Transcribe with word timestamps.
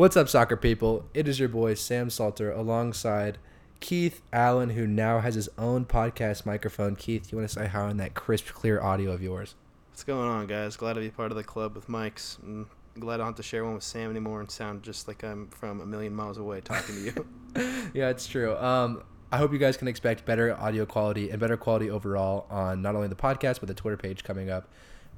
What's 0.00 0.16
up, 0.16 0.30
soccer 0.30 0.56
people? 0.56 1.04
It 1.12 1.28
is 1.28 1.38
your 1.38 1.50
boy 1.50 1.74
Sam 1.74 2.08
Salter 2.08 2.50
alongside 2.50 3.36
Keith 3.80 4.22
Allen, 4.32 4.70
who 4.70 4.86
now 4.86 5.20
has 5.20 5.34
his 5.34 5.50
own 5.58 5.84
podcast 5.84 6.46
microphone. 6.46 6.96
Keith, 6.96 7.30
you 7.30 7.36
want 7.36 7.50
to 7.50 7.54
say 7.54 7.66
how 7.66 7.86
in 7.88 7.98
that 7.98 8.14
crisp, 8.14 8.46
clear 8.46 8.80
audio 8.80 9.12
of 9.12 9.22
yours? 9.22 9.56
What's 9.90 10.02
going 10.02 10.26
on, 10.26 10.46
guys? 10.46 10.78
Glad 10.78 10.94
to 10.94 11.00
be 11.00 11.10
part 11.10 11.32
of 11.32 11.36
the 11.36 11.44
club 11.44 11.74
with 11.74 11.86
mics. 11.88 12.42
And 12.42 12.64
glad 12.98 13.16
I 13.16 13.16
don't 13.18 13.26
have 13.26 13.34
to 13.34 13.42
share 13.42 13.62
one 13.62 13.74
with 13.74 13.82
Sam 13.82 14.10
anymore 14.10 14.40
and 14.40 14.50
sound 14.50 14.82
just 14.82 15.06
like 15.06 15.22
I'm 15.22 15.48
from 15.48 15.82
a 15.82 15.86
million 15.86 16.14
miles 16.14 16.38
away 16.38 16.62
talking 16.62 16.94
to 16.94 17.00
you. 17.02 17.90
yeah, 17.92 18.08
it's 18.08 18.26
true. 18.26 18.56
Um, 18.56 19.02
I 19.30 19.36
hope 19.36 19.52
you 19.52 19.58
guys 19.58 19.76
can 19.76 19.86
expect 19.86 20.24
better 20.24 20.58
audio 20.58 20.86
quality 20.86 21.28
and 21.28 21.38
better 21.38 21.58
quality 21.58 21.90
overall 21.90 22.46
on 22.48 22.80
not 22.80 22.96
only 22.96 23.08
the 23.08 23.16
podcast 23.16 23.60
but 23.60 23.66
the 23.66 23.74
Twitter 23.74 23.98
page 23.98 24.24
coming 24.24 24.48
up. 24.48 24.66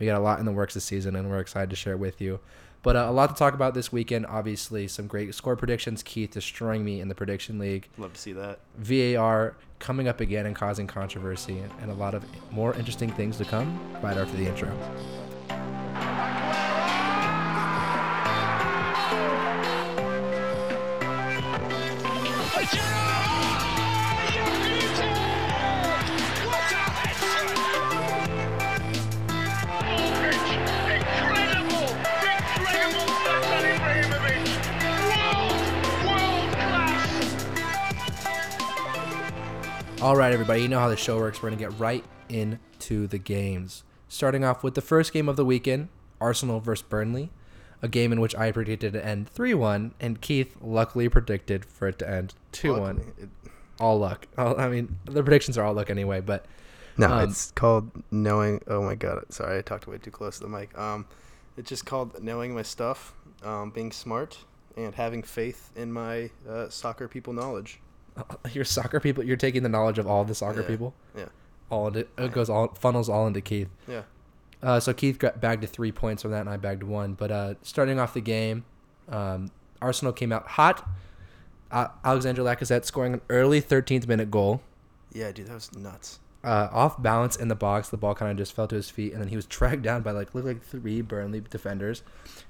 We 0.01 0.07
got 0.07 0.19
a 0.19 0.25
lot 0.25 0.41
in 0.41 0.45
the 0.45 0.53
works 0.53 0.75
this 0.75 0.85
season, 0.85 1.14
and 1.14 1.30
we're 1.30 1.39
excited 1.39 1.71
to 1.71 1.77
share 1.77 1.93
it 1.93 1.99
with 1.99 2.21
you. 2.21 2.41
But 2.83 2.96
uh, 2.96 3.07
a 3.09 3.12
lot 3.12 3.29
to 3.29 3.35
talk 3.37 3.55
about 3.55 3.75
this 3.75 3.93
weekend. 3.93 4.27
Obviously, 4.27 4.89
some 4.89 5.07
great 5.07 5.35
score 5.35 5.57
predictions. 5.57 6.03
Keith 6.03 6.32
destroying 6.32 6.85
me 6.85 7.00
in 7.00 7.08
the 7.08 7.14
prediction 7.14 7.58
league. 7.58 7.89
Love 7.96 8.13
to 8.14 8.21
see 8.21 8.32
that. 8.32 8.58
VAR 8.79 9.57
coming 9.79 10.08
up 10.08 10.21
again 10.21 10.46
and 10.46 10.55
causing 10.55 10.86
controversy, 10.86 11.63
and 11.81 11.91
a 11.91 11.95
lot 11.95 12.14
of 12.14 12.25
more 12.53 12.75
interesting 12.75 13.11
things 13.13 13.36
to 13.39 13.45
come 13.45 13.79
right 14.03 14.17
after 14.17 14.36
the 14.36 14.46
intro. 14.46 14.72
All 40.03 40.17
right, 40.17 40.33
everybody, 40.33 40.62
you 40.62 40.69
know 40.69 40.81
how 40.81 40.89
the 40.89 40.97
show 40.97 41.19
works. 41.19 41.41
We're 41.42 41.50
going 41.50 41.58
to 41.61 41.64
get 41.70 41.78
right 41.78 42.05
into 42.28 43.06
the 43.06 43.19
games. 43.19 43.84
Starting 44.09 44.42
off 44.44 44.64
with 44.64 44.75
the 44.75 44.81
first 44.81 45.12
game 45.12 45.28
of 45.28 45.36
the 45.36 45.44
weekend 45.44 45.89
Arsenal 46.20 46.59
versus 46.59 46.83
Burnley, 46.83 47.31
a 47.81 47.86
game 47.89 48.11
in 48.12 48.20
which 48.20 48.34
I 48.34 48.50
predicted 48.50 48.94
to 48.94 49.05
end 49.05 49.28
3 49.28 49.55
1, 49.55 49.94
and 50.00 50.20
Keith 50.20 50.56
luckily 50.61 51.09
predicted 51.09 51.64
for 51.64 51.86
it 51.86 52.00
to 52.00 52.11
end 52.11 52.34
2 52.50 52.75
1. 52.81 53.31
All 53.78 53.98
luck. 53.98 54.27
All- 54.36 54.59
I 54.61 54.69
mean, 54.69 54.98
the 55.05 55.22
predictions 55.22 55.56
are 55.56 55.64
all 55.64 55.75
luck 55.75 55.89
anyway, 55.89 56.20
but 56.20 56.47
No, 56.98 57.06
Um, 57.11 57.28
it's 57.31 57.53
called 57.53 57.91
knowing. 58.11 58.61
Oh 58.66 58.83
my 58.83 58.94
god, 58.97 59.25
sorry, 59.33 59.59
I 59.59 59.62
talked 59.62 59.87
way 59.87 59.98
too 59.98 60.11
close 60.11 60.37
to 60.39 60.42
the 60.42 60.48
mic. 60.50 60.77
Um, 60.77 61.06
it's 61.56 61.69
just 61.69 61.87
called 61.87 62.20
knowing 62.22 62.55
my 62.55 62.62
stuff, 62.62 63.14
um, 63.44 63.70
being 63.70 63.92
smart, 63.92 64.37
and 64.77 64.94
having 64.94 65.22
faith 65.22 65.70
in 65.77 65.92
my 65.92 66.31
uh, 66.48 66.69
soccer 66.69 67.06
people 67.09 67.33
knowledge. 67.33 67.81
your 68.52 68.64
soccer 68.64 69.00
people, 69.00 69.24
you're 69.24 69.36
taking 69.36 69.62
the 69.62 69.68
knowledge 69.68 69.98
of 69.98 70.06
all 70.06 70.24
the 70.24 70.34
soccer 70.34 70.60
Yeah. 70.62 70.66
people. 70.66 70.94
Yeah, 71.16 71.24
All 71.70 71.86
into, 71.88 72.00
it 72.19 72.32
goes 72.32 72.48
all 72.50 72.69
funnels 72.74 73.08
all 73.08 73.27
into 73.27 73.41
Keith. 73.41 73.69
yeah. 73.88 74.02
Uh, 74.62 74.78
so 74.78 74.92
Keith 74.92 75.19
got 75.19 75.41
bagged 75.41 75.62
to 75.62 75.66
three 75.69 75.91
points 75.91 76.22
from 76.22 76.30
that, 76.30 76.41
and 76.42 76.48
I 76.48 76.56
bagged 76.56 76.84
one. 76.84 77.14
But 77.14 77.32
uh, 77.32 77.54
starting 77.62 77.98
off 77.98 78.14
the 78.14 78.20
game, 78.20 78.64
um, 79.08 79.50
Arsenal 79.80 80.12
came 80.12 80.30
out 80.32 80.46
hot. 80.46 80.88
Uh, 81.70 81.88
Alexander 82.04 82.42
Lacazette 82.42 82.84
scoring 82.84 83.14
an 83.14 83.20
early 83.28 83.60
13th 83.60 84.06
minute 84.06 84.30
goal. 84.30 84.60
Yeah, 85.12 85.32
dude, 85.32 85.48
that 85.48 85.54
was 85.54 85.74
nuts. 85.74 86.20
Uh, 86.44 86.69
off 86.72 87.00
balance 87.02 87.34
in 87.36 87.48
the 87.48 87.54
box, 87.56 87.88
the 87.88 87.97
ball 87.97 88.14
kind 88.14 88.30
of 88.30 88.36
just 88.36 88.52
fell 88.52 88.69
to 88.69 88.74
his 88.76 88.88
feet, 88.88 89.12
and 89.12 89.20
then 89.20 89.28
he 89.28 89.36
was 89.36 89.47
dragged 89.56 89.82
down 89.82 90.02
by 90.02 90.12
like 90.12 90.32
looked 90.34 90.47
like 90.47 90.62
three 90.62 91.00
Burnley 91.00 91.41
defenders, 91.41 92.04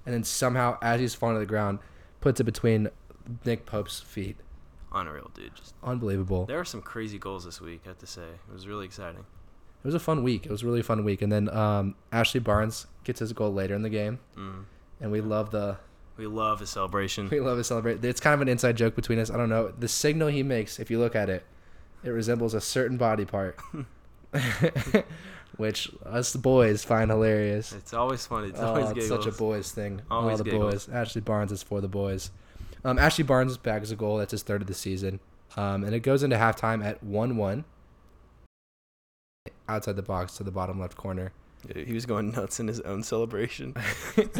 and 0.05 0.15
then 0.15 0.23
somehow, 0.25 0.77
as 0.83 1.01
he's 1.01 1.15
falling 1.15 1.37
to 1.37 1.41
the 1.41 1.47
ground, 1.47 1.79
puts 2.21 2.41
it 2.41 2.45
between 2.45 2.89
Nick 3.47 3.65
Pope's 3.65 4.01
feet. 4.01 4.37
Unreal, 4.95 5.31
dude. 5.35 5.55
Just 5.55 5.75
Unbelievable. 5.83 6.45
there 6.47 6.59
were 6.59 6.65
some 6.65 6.83
crazy 6.83 7.19
goals 7.19 7.45
this 7.45 7.61
week. 7.61 7.81
I 7.85 7.89
have 7.89 7.99
to 7.99 8.07
say, 8.07 8.23
it 8.23 8.53
was 8.53 8.67
really 8.67 8.85
exciting. 8.85 9.21
It 9.21 9.87
was 9.87 9.95
a 9.95 10.01
fun 10.01 10.23
week. 10.23 10.47
It 10.47 10.51
was 10.53 10.63
a 10.63 10.67
really 10.67 10.83
fun 10.83 11.03
week, 11.05 11.23
and 11.23 11.33
then 11.33 11.49
um, 11.49 11.95
Ashley 12.13 12.41
Barnes 12.41 12.87
gets 13.05 13.19
his 13.21 13.33
goal 13.33 13.53
later 13.53 13.75
in 13.75 13.83
the 13.83 13.91
game, 13.91 14.19
Mm. 14.39 14.65
and 15.01 15.11
we 15.11 15.21
love 15.21 15.51
the 15.51 15.79
We 16.17 16.27
love 16.27 16.61
a 16.61 16.67
celebration. 16.67 17.29
We 17.31 17.41
love 17.41 17.59
to 17.59 17.65
celebrate. 17.65 18.05
It's 18.05 18.21
kind 18.21 18.35
of 18.35 18.41
an 18.43 18.49
inside 18.49 18.77
joke 18.77 18.95
between 18.95 19.19
us. 19.19 19.31
I 19.31 19.37
don't 19.37 19.49
know. 19.49 19.73
The 19.77 19.89
signal 19.89 20.29
he 20.29 20.43
makes, 20.43 20.79
if 20.79 20.91
you 20.91 20.99
look 21.01 21.17
at 21.17 21.29
it, 21.31 21.43
it 22.05 22.11
resembles 22.11 22.55
a 22.55 22.61
certain 22.61 22.97
body 22.97 23.25
part, 23.25 23.59
which 25.57 25.91
us 26.07 26.35
boys 26.37 26.85
find 26.85 27.11
hilarious. 27.11 27.73
It's 27.73 27.93
always 27.95 28.27
funny. 28.27 28.49
It's 28.49 28.61
Oh, 28.61 28.67
always 28.69 28.91
it's 28.91 29.01
giggles. 29.01 29.25
such 29.25 29.35
a 29.35 29.37
boys 29.37 29.71
thing. 29.73 30.01
All 30.11 30.21
Always 30.23 30.39
the 30.39 30.45
giggles. 30.45 30.87
boys. 30.87 30.95
Ashley 30.95 31.21
Barnes 31.21 31.53
is 31.53 31.63
for 31.63 31.81
the 31.81 31.89
boys. 31.89 32.31
Um, 32.85 32.99
Ashley 32.99 33.25
Barnes 33.25 33.57
bags 33.57 33.91
a 33.91 33.97
goal. 33.97 34.19
That's 34.19 34.33
his 34.33 34.43
third 34.43 34.63
of 34.63 34.69
the 34.69 34.75
season. 34.75 35.21
Um, 35.57 35.85
and 35.85 35.95
it 35.95 36.01
goes 36.01 36.23
into 36.23 36.37
halftime 36.37 36.85
at 36.85 37.03
1 37.03 37.37
1 37.37 37.65
outside 39.69 39.97
the 39.97 40.03
box 40.03 40.37
to 40.37 40.45
the 40.45 40.51
bottom 40.51 40.81
left 40.81 40.97
corner. 40.97 41.33
He 41.75 41.93
was 41.93 42.07
going 42.07 42.33
nuts 42.33 42.59
in 42.59 42.69
his 42.69 42.81
own 42.81 43.03
celebration. 43.03 43.75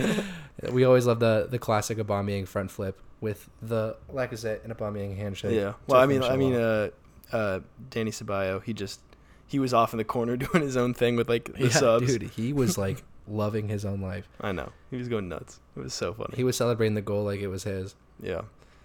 we 0.73 0.85
always 0.85 1.07
love 1.07 1.21
the 1.21 1.47
the 1.49 1.59
classic 1.59 1.99
Aubameyang 1.99 2.49
front 2.49 2.71
flip 2.71 3.01
with 3.21 3.49
the 3.61 3.97
Lacazette 4.13 4.65
and 4.65 4.77
Aubameyang 4.77 5.17
handshake. 5.17 5.55
yeah. 5.55 5.75
Well, 5.87 6.01
I 6.01 6.07
mean, 6.07 6.23
I 6.25 6.37
mean, 6.37 6.55
uh, 6.55 6.89
uh, 7.31 7.61
Danny 7.91 8.11
Ceballo, 8.11 8.63
he 8.63 8.73
just 8.73 9.01
he 9.47 9.59
was 9.59 9.73
off 9.73 9.93
in 9.93 9.99
the 9.99 10.05
corner 10.05 10.37
doing 10.39 10.65
his 10.65 10.77
own 10.77 10.95
thing 10.95 11.15
with 11.17 11.29
like 11.29 11.53
the 11.57 11.65
yeah, 11.65 11.71
subs. 11.71 12.07
dude, 12.07 12.23
he 12.31 12.53
was 12.53 12.77
like 12.77 13.05
loving 13.29 13.69
his 13.69 13.85
own 13.85 14.01
life. 14.01 14.29
I 14.41 14.53
know. 14.53 14.73
He 14.91 14.97
was 14.97 15.09
going 15.09 15.29
nuts. 15.29 15.61
It 15.77 15.81
was 15.81 15.95
so 15.95 16.13
funny. 16.13 16.35
He 16.35 16.45
was 16.45 16.57
celebrating 16.57 16.95
the 16.95 17.03
goal 17.03 17.25
like 17.25 17.41
it 17.41 17.49
was 17.49 17.63
his. 17.65 17.95
Yeah. 18.23 18.43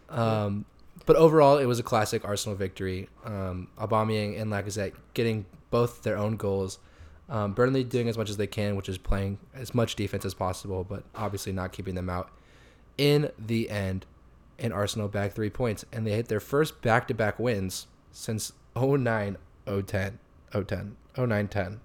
Um, 0.09 0.65
but 1.05 1.15
overall, 1.15 1.57
it 1.57 1.65
was 1.65 1.79
a 1.79 1.83
classic 1.83 2.25
Arsenal 2.25 2.55
victory. 2.57 3.07
Um, 3.23 3.69
Aubameyang 3.79 4.39
and 4.41 4.51
Lacazette 4.51 4.93
getting 5.13 5.45
both 5.69 6.01
their 6.03 6.17
own 6.17 6.35
goals. 6.37 6.79
Um, 7.29 7.53
Burnley 7.53 7.83
doing 7.83 8.07
as 8.09 8.17
much 8.17 8.29
as 8.29 8.37
they 8.37 8.47
can, 8.47 8.75
which 8.75 8.87
is 8.89 8.97
playing 8.97 9.37
as 9.53 9.75
much 9.75 9.95
defense 9.95 10.25
as 10.25 10.33
possible, 10.33 10.83
but 10.83 11.03
obviously 11.15 11.51
not 11.51 11.71
keeping 11.71 11.95
them 11.95 12.09
out. 12.09 12.29
In 12.97 13.31
the 13.37 13.69
end, 13.69 14.05
and 14.59 14.73
Arsenal 14.73 15.07
back 15.07 15.33
three 15.33 15.49
points, 15.49 15.85
and 15.91 16.07
they 16.07 16.11
hit 16.11 16.29
their 16.29 16.39
first 16.39 16.81
back-to-back 16.81 17.37
wins 17.37 17.87
since 18.11 18.53
09, 18.75 19.37
010, 19.65 20.19
010, 20.51 20.95
09, 21.17 21.47
10. 21.47 21.79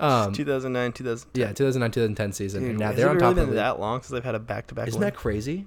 um, 0.00 0.32
2009, 0.32 0.92
2010. 0.92 1.40
yeah, 1.40 1.52
2009, 1.52 1.90
2010 1.90 2.32
season, 2.32 2.60
Dude, 2.62 2.70
and 2.70 2.78
now 2.78 2.92
they're 2.92 3.08
on 3.08 3.18
top 3.18 3.34
been 3.34 3.44
of 3.44 3.50
it. 3.52 3.54
that 3.54 3.80
long 3.80 4.00
since 4.02 4.10
they've 4.10 4.24
had 4.24 4.34
a 4.34 4.38
back-to-back 4.38 4.88
Isn't 4.88 5.00
win? 5.00 5.06
that 5.08 5.16
crazy? 5.16 5.66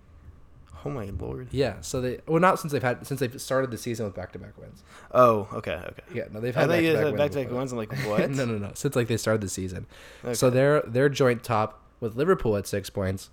Oh 0.86 0.92
my 0.92 1.06
lord. 1.20 1.48
Yeah. 1.52 1.82
So 1.82 2.00
they 2.00 2.20
well 2.28 2.40
not 2.40 2.60
since 2.60 2.72
they've 2.72 2.84
had 2.84 3.06
since 3.08 3.20
they've 3.20 3.42
started 3.42 3.72
the 3.72 3.78
season 3.78 4.06
with 4.06 4.14
back 4.14 4.32
to 4.34 4.40
back 4.40 4.56
wins. 4.58 4.84
Oh, 5.12 5.48
okay, 5.54 5.74
okay. 5.74 6.04
Yeah, 6.14 6.26
no, 6.32 6.40
they've 6.40 6.54
had 6.54 6.70
back-to-back 6.70 7.34
said 7.34 7.52
wins 7.52 7.58
wins. 7.58 7.72
I'm 7.72 7.78
like, 7.80 7.92
what? 8.08 8.30
no, 8.30 8.46
no, 8.46 8.58
no. 8.60 8.72
Since 8.76 8.96
like 8.96 9.08
they 9.08 9.18
started 9.18 9.42
the 9.42 9.50
season, 9.50 9.88
Okay. 10.24 10.36
so 10.36 10.50
they're 10.52 10.82
they're 10.82 11.10
joint 11.10 11.44
top 11.44 11.82
with 12.00 12.16
Liverpool 12.16 12.56
at 12.56 12.68
six 12.68 12.90
points, 12.92 13.32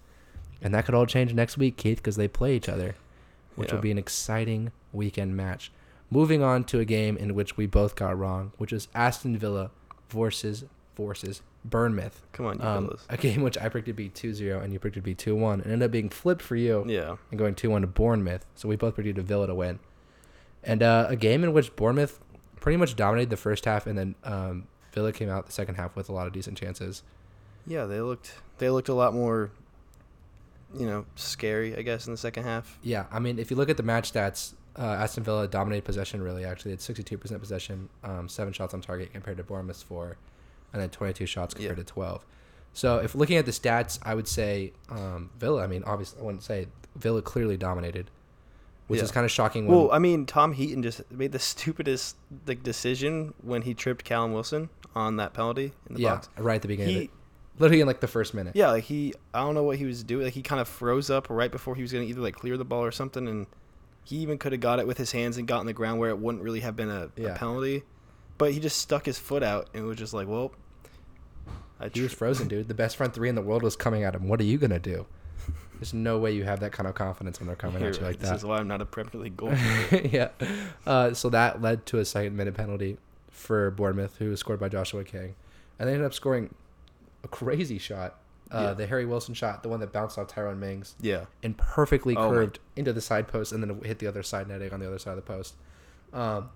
and 0.63 0.73
that 0.75 0.87
could 0.87 0.95
all 0.95 1.05
change 1.07 1.35
next 1.35 1.59
week, 1.59 1.77
Keith, 1.77 1.99
because 1.99 2.17
they 2.17 2.27
play 2.29 2.57
each 2.57 2.69
other, 2.71 2.95
which 3.55 3.71
will 3.71 3.81
be 3.81 3.91
an 3.91 3.99
exciting 3.99 4.73
weekend 4.93 5.37
match. 5.37 5.71
Moving 6.11 6.43
on 6.43 6.65
to 6.65 6.81
a 6.81 6.85
game 6.87 7.17
in 7.17 7.35
which 7.35 7.57
we 7.57 7.67
both 7.67 7.97
got 7.97 8.19
wrong, 8.19 8.53
which 8.59 8.73
is 8.73 8.89
Aston 8.95 9.37
Villa 9.39 9.71
versus 10.09 10.65
versus 10.97 11.43
Bournemouth. 11.65 12.23
Come 12.33 12.47
on, 12.47 12.59
you 12.59 12.65
Um, 12.65 12.87
fellas. 12.87 13.07
a 13.09 13.17
game 13.17 13.43
which 13.43 13.57
I 13.59 13.69
predicted 13.69 13.97
to 13.97 14.03
be 14.03 14.09
2-0 14.11 14.63
and 14.63 14.73
you 14.73 14.79
predicted 14.79 15.05
to 15.05 15.05
be 15.05 15.15
2-1, 15.15 15.55
and 15.63 15.65
ended 15.73 15.83
up 15.83 15.91
being 15.93 16.09
flipped 16.09 16.43
for 16.43 16.57
you 16.57 16.85
Yeah. 16.87 17.17
and 17.31 17.39
going 17.39 17.55
2 17.55 17.71
1 17.71 17.83
to 17.83 17.87
Bournemouth. 17.87 18.45
So 18.55 18.69
we 18.69 18.77
both 18.77 18.95
predicted 18.95 19.25
Villa 19.27 19.47
to 19.47 19.55
win. 19.55 19.79
And 20.65 20.83
uh, 20.83 21.07
a 21.09 21.17
game 21.17 21.43
in 21.45 21.53
which 21.53 21.75
Bournemouth 21.77 22.21
pretty 22.61 22.77
much 22.77 22.95
dominated 22.97 23.31
the 23.31 23.37
first 23.37 23.65
half, 23.65 23.87
and 23.87 23.99
then 23.99 24.15
um, 24.25 24.67
Villa 24.93 25.13
came 25.13 25.29
out 25.29 25.47
the 25.47 25.53
second 25.53 25.75
half 25.77 25.97
with 25.97 26.09
a 26.09 26.13
lot 26.13 26.27
of 26.27 26.33
decent 26.33 26.57
chances. 26.59 27.03
Yeah, 27.67 27.87
they 27.87 28.01
looked 28.01 28.35
they 28.59 28.71
looked 28.71 28.89
a 28.89 28.95
lot 28.95 29.15
more 29.15 29.51
you 30.75 30.87
know, 30.87 31.05
scary, 31.17 31.77
I 31.77 31.83
guess, 31.83 32.07
in 32.07 32.13
the 32.13 32.17
second 32.17 32.45
half. 32.45 32.79
Yeah, 32.83 33.05
I 33.13 33.19
mean, 33.19 33.39
if 33.39 33.51
you 33.51 33.57
look 33.59 33.69
at 33.69 33.77
the 33.77 33.83
match 33.83 34.11
stats, 34.11 34.55
uh, 34.79 34.83
Aston 34.83 35.23
Villa 35.23 35.47
dominated 35.47 35.85
possession 35.85 36.23
really, 36.23 36.47
actually. 36.47 36.73
It's 36.73 36.89
62% 36.89 37.39
possession, 37.41 37.91
um, 38.03 38.27
seven 38.27 38.55
shots 38.55 38.73
on 38.73 38.81
target 38.81 39.13
compared 39.13 39.37
to 39.37 39.43
Bournemouth's 39.43 39.83
four, 39.83 40.17
and 40.73 40.81
then 40.83 40.91
22 40.91 41.27
shots 41.27 41.55
compared 41.55 41.79
Yeah. 41.79 41.85
to 41.85 41.93
12. 41.93 42.25
So 42.75 42.99
if 42.99 43.15
looking 43.15 43.37
at 43.37 43.45
the 43.47 43.53
stats, 43.53 43.99
I 44.03 44.15
would 44.15 44.27
say 44.29 44.73
um, 44.89 45.31
Villa, 45.39 45.63
I 45.63 45.67
mean, 45.67 45.83
obviously, 45.85 46.21
I 46.21 46.25
wouldn't 46.25 46.43
say 46.43 46.67
Villa 46.97 47.21
clearly 47.23 47.57
dominated, 47.57 48.11
which 48.87 48.99
Yeah. 48.99 49.05
is 49.05 49.11
kind 49.11 49.25
of 49.25 49.31
shocking. 49.31 49.67
When, 49.67 49.77
Well, 49.77 49.93
I 49.93 49.99
mean, 49.99 50.25
Tom 50.27 50.53
Heaton 50.55 50.83
just 50.83 51.03
made 51.11 51.33
the 51.33 51.39
stupidest 51.53 52.17
like 52.47 52.63
decision 52.63 53.35
when 53.43 53.63
he 53.63 53.75
tripped 53.75 54.05
Callum 54.05 54.33
Wilson 54.33 54.71
on 54.95 55.17
that 55.17 55.35
penalty 55.35 55.73
in 55.89 55.95
the 55.97 56.01
yeah, 56.01 56.15
box. 56.15 56.29
right 56.39 56.57
at 56.57 56.63
the 56.63 56.69
beginning 56.69 56.95
of 56.95 56.99
He 57.01 57.05
it. 57.07 57.11
Literally 57.59 57.83
in 57.83 57.87
like 57.87 58.01
the 58.01 58.09
first 58.09 58.33
minute. 58.33 58.57
Yeah, 58.57 58.71
like 58.71 58.85
he 58.85 59.13
I 59.35 59.41
don't 59.41 59.55
know 59.55 59.63
what 59.63 59.77
he 59.77 59.85
was 59.85 60.03
doing. 60.03 60.25
Like 60.25 60.33
he 60.33 60.41
kind 60.43 60.61
of 60.61 60.67
froze 60.67 61.11
up 61.11 61.29
right 61.29 61.53
before 61.53 61.75
he 61.75 61.83
was 61.83 61.93
going 61.93 62.05
to 62.05 62.11
either 62.11 62.23
like 62.23 62.35
clear 62.35 62.57
the 62.57 62.65
ball 62.65 62.83
or 62.83 62.91
something 62.91 63.29
and 63.29 63.47
he 64.05 64.17
even 64.17 64.39
could 64.39 64.53
have 64.53 64.61
got 64.63 64.79
it 64.81 64.87
with 64.87 64.97
his 64.97 65.13
hands 65.13 65.37
and 65.37 65.47
got 65.47 65.61
in 65.61 65.67
the 65.67 65.73
ground 65.75 66.01
where 66.01 66.09
it 66.09 66.19
wouldn't 66.19 66.43
really 66.43 66.61
have 66.61 66.75
been 66.75 66.89
a, 66.91 67.11
Yeah. 67.17 67.35
a 67.35 67.39
penalty. 67.39 67.83
But 68.39 68.53
he 68.53 68.59
just 68.61 68.79
stuck 68.79 69.05
his 69.05 69.19
foot 69.19 69.43
out 69.43 69.69
and 69.75 69.87
was 69.87 69.99
just 69.99 70.15
like, 70.15 70.27
"Well, 70.27 70.53
I 71.83 71.91
He 71.93 72.01
was 72.01 72.13
frozen, 72.13 72.49
dude. 72.49 72.69
The 72.69 72.75
best 72.75 72.97
front 72.97 73.13
three 73.15 73.29
in 73.29 73.35
the 73.35 73.43
world 73.43 73.63
was 73.63 73.77
coming 73.77 74.05
at 74.05 74.15
him. 74.15 74.29
What 74.29 74.41
are 74.41 74.45
you 74.45 74.59
gonna 74.59 74.79
do? 74.79 75.07
There's 75.75 75.93
no 75.93 76.19
way 76.19 76.31
you 76.33 76.45
have 76.45 76.61
that 76.61 76.71
kind 76.71 76.87
of 76.89 76.95
confidence 76.95 77.41
when 77.41 77.49
they're 77.49 77.57
coming 77.57 77.81
You're 77.81 77.91
at 77.91 77.97
you 77.97 78.03
right. 78.03 78.11
like 78.13 78.21
this 78.21 78.29
that. 78.31 78.37
is 78.37 78.45
why 78.45 78.59
I'm 78.59 78.69
not 78.69 78.81
a 78.81 78.87
Premier 78.87 79.11
League 79.25 79.37
goal. 79.43 79.53
yeah. 80.05 80.29
Uh, 80.87 81.13
so 81.13 81.29
that 81.31 81.61
led 81.61 81.85
to 81.87 81.99
a 81.99 82.05
second 82.05 82.37
minute 82.37 82.55
penalty 82.55 82.99
for 83.31 83.73
Bournemouth, 83.73 84.17
who 84.19 84.31
was 84.31 84.39
scored 84.39 84.61
by 84.61 84.69
Joshua 84.69 85.03
King. 85.03 85.35
And 85.81 85.89
they 85.89 85.95
ended 85.95 86.07
up 86.07 86.15
scoring 86.15 86.55
a 87.25 87.29
crazy 87.29 87.79
shot. 87.79 88.19
Uh, 88.53 88.61
Yeah. 88.69 88.75
The 88.75 88.87
Harry 88.87 89.05
Wilson 89.07 89.35
shot, 89.35 89.65
the 89.65 89.69
one 89.69 89.81
that 89.81 89.93
bounced 89.93 90.19
off 90.19 90.29
Tyrone 90.29 90.61
Mings 90.61 90.95
yeah. 91.01 91.25
and 91.43 91.57
perfectly 91.59 92.15
Oh 92.17 92.29
my- 92.29 92.35
curved 92.37 92.59
into 92.77 92.93
the 92.93 93.01
side 93.01 93.27
post 93.27 93.51
and 93.51 93.61
then 93.61 93.81
hit 93.83 93.99
the 93.99 94.07
other 94.07 94.23
side 94.23 94.47
netting 94.47 94.73
on 94.73 94.79
the 94.79 94.87
other 94.87 94.99
side 95.01 95.11
of 95.13 95.17
the 95.17 95.23
post. 95.23 95.55
Um, 96.13 96.51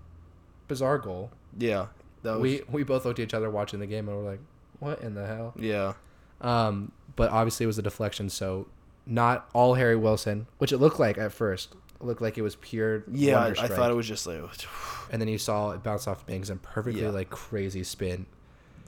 bizarre 0.69 0.99
goal. 0.99 1.31
Yeah. 1.57 1.87
That 2.23 2.33
was, 2.39 2.41
We 2.41 2.61
we 2.69 2.83
both 2.83 3.03
looked 3.03 3.19
at 3.19 3.23
each 3.23 3.33
other 3.33 3.49
watching 3.49 3.79
the 3.81 3.87
game 3.87 4.07
and 4.07 4.17
we're 4.17 4.29
like, 4.31 4.39
what 4.79 5.01
in 5.01 5.15
the 5.15 5.25
hell? 5.25 5.53
yeah. 5.57 5.93
Um, 6.41 6.91
but 7.15 7.31
obviously 7.31 7.63
it 7.63 7.67
was 7.67 7.79
a 7.79 7.81
deflection, 7.81 8.29
so 8.29 8.67
not 9.05 9.49
all 9.53 9.73
Harry 9.73 9.95
Wilson, 9.95 10.47
which 10.59 10.71
it 10.71 10.77
looked 10.77 10.99
like 10.99 11.17
at 11.17 11.31
first. 11.31 11.73
It 11.99 12.03
looked 12.05 12.21
like 12.21 12.37
it 12.37 12.43
was 12.43 12.55
pure. 12.57 13.03
Yeah, 13.11 13.39
I, 13.39 13.47
I 13.49 13.67
thought 13.67 13.89
it 13.89 13.95
was 13.95 14.07
just 14.07 14.27
like, 14.27 14.39
And 15.11 15.19
then 15.21 15.27
you 15.29 15.37
saw 15.39 15.71
it 15.71 15.81
bounce 15.81 16.07
off 16.07 16.27
Mings 16.27 16.49
and 16.51 16.61
perfectly 16.61 17.01
Yeah. 17.01 17.09
like 17.09 17.29
crazy 17.29 17.83
spin. 17.83 18.25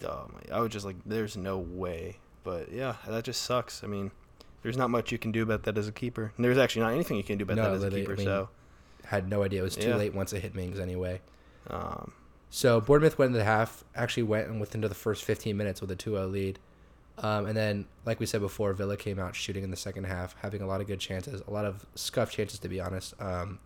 oh 0.05 0.29
my, 0.33 0.55
I 0.55 0.59
was 0.59 0.69
just 0.71 0.85
like, 0.85 0.97
there's 1.05 1.35
no 1.35 1.57
way. 1.57 2.17
But 2.43 2.71
yeah, 2.71 2.95
that 3.07 3.23
just 3.23 3.41
sucks. 3.41 3.83
I 3.83 3.87
mean, 3.87 4.11
there's 4.61 4.77
not 4.77 4.89
much 4.91 5.11
you 5.11 5.17
can 5.17 5.31
do 5.31 5.41
about 5.41 5.63
that 5.63 5.77
as 5.77 5.87
a 5.87 5.91
keeper. 5.91 6.31
And 6.35 6.45
there's 6.45 6.57
actually 6.57 6.83
not 6.83 6.93
anything 6.93 7.17
you 7.17 7.23
can 7.23 7.37
do 7.39 7.43
about 7.43 7.55
No, 7.57 7.63
that 7.63 7.71
as 7.73 7.83
a 7.83 7.89
keeper. 7.89 8.13
I 8.13 8.15
mean, 8.15 8.25
so, 8.25 8.49
Had 9.05 9.27
no 9.27 9.41
idea 9.43 9.61
it 9.61 9.63
was 9.63 9.75
too 9.75 9.89
Yeah. 9.89 9.95
late 9.95 10.13
once 10.13 10.33
it 10.33 10.41
hit 10.41 10.53
Mings 10.53 10.79
anyway. 10.79 11.21
um, 11.67 12.11
So 12.49 12.81
Bournemouth 12.81 13.17
went 13.17 13.29
into 13.29 13.39
the 13.39 13.45
half, 13.45 13.83
actually 13.95 14.23
went 14.23 14.47
and 14.47 14.59
within 14.59 14.81
the 14.81 14.93
first 14.93 15.23
15 15.23 15.55
minutes 15.55 15.81
with 15.81 15.91
a 15.91 15.95
2-0 15.95 16.31
lead. 16.31 16.59
Um, 17.19 17.45
and 17.45 17.55
then, 17.55 17.85
like 18.05 18.19
we 18.19 18.25
said 18.25 18.41
before, 18.41 18.73
Villa 18.73 18.95
came 18.95 19.19
out 19.19 19.35
shooting 19.35 19.63
in 19.63 19.71
the 19.71 19.77
second 19.77 20.05
half, 20.05 20.35
having 20.41 20.61
a 20.61 20.67
lot 20.67 20.81
of 20.81 20.87
good 20.87 20.99
chances, 20.99 21.41
a 21.47 21.51
lot 21.51 21.65
of 21.65 21.85
scuff 21.95 22.31
chances 22.31 22.59
to 22.59 22.69
be 22.69 22.79
honest. 22.79 23.13
Um, 23.19 23.59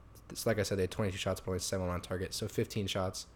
like 0.46 0.58
I 0.60 0.64
said, 0.64 0.78
they 0.78 0.84
had 0.84 0.92
22 0.92 1.18
shots, 1.18 1.40
but 1.40 1.52
only 1.52 1.60
seven 1.60 1.88
on 1.88 2.02
target, 2.02 2.34
so 2.34 2.48
15 2.48 2.88
shots, 2.88 3.28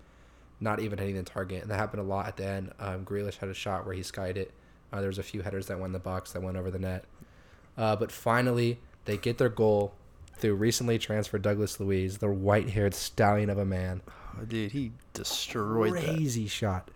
not 0.59 0.79
even 0.79 0.97
hitting 0.97 1.15
the 1.15 1.23
target, 1.23 1.61
and 1.61 1.69
that 1.69 1.77
happened 1.77 2.01
a 2.01 2.05
lot 2.05 2.27
at 2.27 2.37
the 2.37 2.45
end. 2.45 2.73
Um, 2.79 3.05
Grealish 3.05 3.37
had 3.37 3.49
a 3.49 3.53
shot 3.53 3.85
where 3.85 3.93
he 3.93 4.01
skied 4.01 4.37
it. 4.37 4.51
Uh, 4.91 4.99
there 4.99 5.09
was 5.09 5.19
a 5.19 5.23
few 5.23 5.43
headers 5.43 5.67
that 5.67 5.77
went 5.77 5.89
in 5.89 5.93
the 5.93 5.99
box 5.99 6.31
that 6.31 6.41
went 6.41 6.57
over 6.57 6.71
the 6.71 6.79
net. 6.79 7.05
Uh, 7.77 7.95
but 7.95 8.11
finally, 8.11 8.79
they 9.05 9.17
get 9.17 9.37
their 9.37 9.49
goal 9.49 9.93
through 10.33 10.55
recently 10.55 10.97
transferred 10.97 11.43
Douglas 11.43 11.79
Luiz, 11.79 12.17
the 12.17 12.29
white-haired 12.29 12.95
stallion 12.95 13.49
of 13.51 13.59
a 13.59 13.65
man 13.65 14.01
dude, 14.45 14.71
he 14.71 14.91
destroyed 15.13 15.93
that. 15.95 16.03
crazy 16.03 16.47
shot. 16.47 16.89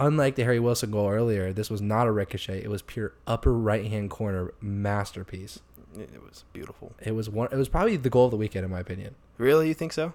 Unlike 0.00 0.34
the 0.34 0.42
Harry 0.42 0.58
Wilson 0.58 0.90
goal 0.90 1.08
earlier, 1.08 1.52
this 1.52 1.70
was 1.70 1.80
not 1.80 2.06
a 2.06 2.12
ricochet. 2.12 2.62
It 2.62 2.68
was 2.68 2.82
pure 2.82 3.14
upper 3.26 3.52
right 3.52 3.86
hand 3.86 4.10
corner 4.10 4.52
masterpiece. 4.60 5.60
It 5.96 6.20
was 6.22 6.44
beautiful. 6.52 6.92
It 7.00 7.12
was 7.12 7.30
one. 7.30 7.48
It 7.52 7.56
was 7.56 7.68
probably 7.68 7.96
the 7.96 8.10
goal 8.10 8.24
of 8.24 8.32
the 8.32 8.36
weekend, 8.36 8.64
in 8.64 8.70
my 8.70 8.80
opinion. 8.80 9.14
Really, 9.38 9.68
you 9.68 9.74
think 9.74 9.92
so? 9.92 10.12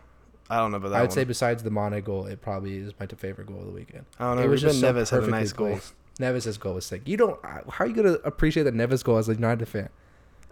I 0.49 0.57
don't 0.57 0.71
know 0.71 0.77
about 0.77 0.89
that. 0.89 0.97
I 0.97 1.01
would 1.01 1.09
one. 1.11 1.15
say 1.15 1.23
besides 1.23 1.63
the 1.63 1.71
Mane 1.71 2.01
goal, 2.01 2.25
it 2.25 2.41
probably 2.41 2.77
is 2.77 2.91
my 2.99 3.05
favorite 3.05 3.47
goal 3.47 3.59
of 3.59 3.65
the 3.67 3.71
weekend. 3.71 4.05
I 4.19 4.25
don't 4.25 4.37
know. 4.37 4.43
it 4.43 4.47
was 4.47 4.63
Ruben 4.63 4.81
just 4.81 4.81
so 4.81 4.93
Neves 4.93 5.09
had 5.11 5.23
a 5.23 5.31
nice 5.31 5.53
goal. 5.53 5.69
placed. 5.69 5.93
Neves' 6.19 6.59
goal 6.59 6.73
was 6.75 6.85
sick. 6.85 7.03
You 7.05 7.15
don't. 7.17 7.39
How 7.45 7.63
are 7.79 7.87
you 7.87 7.93
gonna 7.95 8.17
appreciate 8.25 8.63
that 8.63 8.73
Neves' 8.73 9.03
goal 9.03 9.17
as 9.17 9.29
a 9.29 9.33
United 9.33 9.67
fan? 9.67 9.89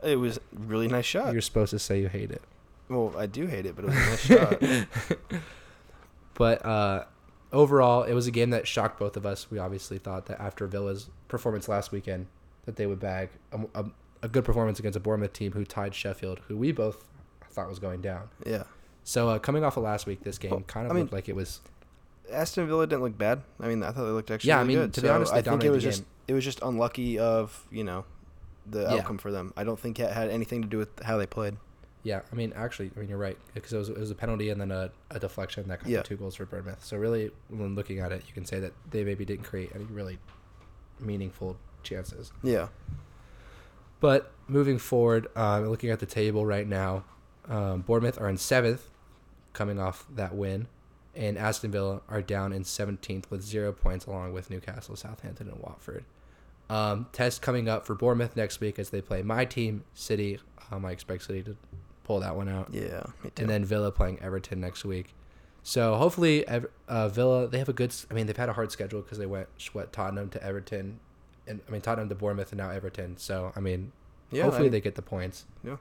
It 0.03 0.15
was 0.17 0.39
really 0.53 0.87
nice 0.87 1.05
shot. 1.05 1.33
You're 1.33 1.41
supposed 1.41 1.71
to 1.71 1.79
say 1.79 1.99
you 1.99 2.07
hate 2.07 2.31
it. 2.31 2.41
Well, 2.89 3.13
I 3.17 3.25
do 3.25 3.47
hate 3.47 3.65
it, 3.65 3.75
but 3.75 3.85
it 3.85 3.87
was 3.89 3.97
a 3.97 3.99
nice 3.99 4.19
shot. 4.21 5.41
But 6.37 6.65
uh, 6.65 7.05
overall, 7.51 8.03
it 8.03 8.13
was 8.13 8.27
a 8.27 8.31
game 8.31 8.51
that 8.51 8.67
shocked 8.67 8.99
both 8.99 9.17
of 9.17 9.25
us. 9.25 9.49
We 9.51 9.59
obviously 9.59 9.97
thought 9.97 10.27
that 10.27 10.39
after 10.39 10.67
Villa's 10.67 11.09
performance 11.27 11.67
last 11.67 11.91
weekend, 11.91 12.27
that 12.65 12.75
they 12.75 12.85
would 12.85 12.99
bag 12.99 13.29
a, 13.51 13.59
a, 13.81 13.85
a 14.23 14.27
good 14.27 14.45
performance 14.45 14.79
against 14.79 14.95
a 14.95 14.99
Bournemouth 14.99 15.33
team 15.33 15.53
who 15.53 15.65
tied 15.65 15.95
Sheffield, 15.95 16.39
who 16.47 16.55
we 16.57 16.71
both 16.71 17.05
thought 17.51 17.67
was 17.69 17.79
going 17.79 18.01
down. 18.01 18.29
Yeah. 18.45 18.63
So 19.03 19.29
uh, 19.29 19.39
coming 19.39 19.63
off 19.63 19.77
of 19.77 19.83
last 19.83 20.05
week, 20.05 20.23
this 20.23 20.37
game 20.37 20.51
Well, 20.51 20.61
kind 20.61 20.85
of 20.85 20.91
I 20.91 20.95
mean- 20.95 21.03
looked 21.03 21.13
like 21.13 21.29
it 21.29 21.35
was. 21.35 21.61
Aston 22.29 22.67
Villa 22.67 22.85
didn't 22.85 23.03
look 23.03 23.17
bad. 23.17 23.41
I 23.61 23.67
mean, 23.69 23.81
I 23.83 23.91
thought 23.91 24.03
they 24.03 24.09
looked 24.11 24.29
actually 24.31 24.49
Yeah, 24.49 24.59
I 24.59 24.65
mean, 24.65 24.77
good. 24.79 24.93
to 24.95 25.01
be 25.01 25.07
So 25.07 25.13
honest, 25.15 25.31
they 25.31 25.39
I 25.39 25.41
think 25.41 25.63
it 25.63 25.69
was 25.69 25.81
just 25.81 26.03
it 26.27 26.33
was 26.33 26.43
just 26.43 26.61
unlucky 26.61 27.17
of 27.17 27.65
you 27.71 27.85
know 27.85 28.03
the 28.69 28.81
Yeah. 28.81 28.95
outcome 28.95 29.17
for 29.17 29.31
them. 29.31 29.53
I 29.55 29.63
don't 29.63 29.79
think 29.79 29.97
it 29.97 30.11
had 30.11 30.29
anything 30.29 30.61
to 30.61 30.67
do 30.67 30.77
with 30.77 30.89
how 31.03 31.15
they 31.17 31.25
played. 31.25 31.55
Yeah, 32.07 32.21
I 32.31 32.35
mean, 32.35 32.53
actually, 32.55 32.89
I 32.95 32.99
mean, 33.01 33.09
you're 33.09 33.17
right 33.17 33.37
because 33.53 33.73
it 33.73 33.77
was, 33.77 33.89
it 33.89 33.97
was 33.97 34.11
a 34.11 34.15
penalty 34.15 34.49
and 34.49 34.61
then 34.61 34.71
a, 34.71 34.91
a 35.11 35.19
deflection 35.19 35.67
that 35.67 35.79
got 35.81 35.89
Yeah. 35.89 36.03
two 36.03 36.15
goals 36.15 36.35
for 36.35 36.45
Bournemouth. 36.45 36.81
So 36.83 36.95
really, 36.95 37.31
when 37.49 37.75
looking 37.75 37.99
at 37.99 38.13
it, 38.13 38.23
you 38.27 38.33
can 38.33 38.45
say 38.45 38.61
that 38.61 38.71
they 38.91 39.03
maybe 39.03 39.25
didn't 39.25 39.43
create 39.43 39.71
any 39.75 39.83
really 39.85 40.17
meaningful 41.01 41.57
chances. 41.83 42.31
Yeah. 42.41 42.69
But 43.99 44.31
moving 44.47 44.77
forward, 44.77 45.27
um, 45.35 45.67
looking 45.69 45.89
at 45.89 45.99
the 45.99 46.05
table 46.05 46.45
right 46.45 46.65
now, 46.67 47.03
um, 47.49 47.81
Bournemouth 47.81 48.19
are 48.21 48.29
in 48.29 48.37
seventh, 48.37 48.89
coming 49.53 49.77
off 49.79 50.05
that 50.15 50.33
win, 50.35 50.67
and 51.15 51.37
Aston 51.37 51.71
Villa 51.71 52.01
are 52.07 52.21
down 52.21 52.53
in 52.53 52.63
17th 52.63 53.29
with 53.29 53.41
zero 53.43 53.73
points, 53.73 54.05
along 54.05 54.31
with 54.33 54.49
Newcastle, 54.49 54.95
Southampton, 54.95 55.49
and 55.49 55.59
Watford. 55.59 56.05
Um, 56.69 57.07
test 57.11 57.41
coming 57.41 57.67
up 57.67 57.85
for 57.85 57.95
Bournemouth 57.95 58.35
next 58.37 58.59
week 58.61 58.77
as 58.79 58.91
they 58.91 59.01
play 59.01 59.23
my 59.23 59.43
team, 59.45 59.83
City. 59.93 60.39
Um, 60.71 60.85
I 60.85 60.91
expect 60.91 61.23
City 61.23 61.41
to 61.43 61.57
pull 62.07 62.21
that 62.21 62.35
one 62.35 62.47
out, 62.49 62.69
Yeah. 62.73 63.03
And 63.37 63.49
then 63.49 63.65
Villa 63.65 63.91
playing 63.91 64.19
Everton 64.21 64.59
next 64.61 64.85
week. 64.85 65.13
So 65.61 65.95
hopefully, 65.95 66.45
uh, 66.47 67.09
Villa 67.09 67.47
they 67.47 67.59
have 67.59 67.67
a 67.69 67.73
good. 67.73 67.93
I 68.09 68.13
mean, 68.13 68.25
they've 68.25 68.37
had 68.37 68.47
a 68.49 68.53
hard 68.53 68.71
schedule 68.71 69.01
because 69.01 69.17
they 69.17 69.25
went 69.25 69.49
what 69.73 69.91
Tottenham 69.91 70.29
to 70.29 70.41
Everton, 70.41 70.99
and 71.45 71.59
I 71.67 71.71
mean 71.71 71.81
Tottenham 71.81 72.07
to 72.09 72.15
Bournemouth 72.15 72.51
and 72.53 72.59
now 72.59 72.69
Everton. 72.69 73.17
So 73.17 73.51
I 73.55 73.59
mean, 73.59 73.91
yeah. 74.31 74.43
hopefully 74.43 74.67
I- 74.67 74.71
they 74.71 74.81
get 74.81 74.95
the 74.95 75.01
points. 75.01 75.45
Yeah. 75.63 75.77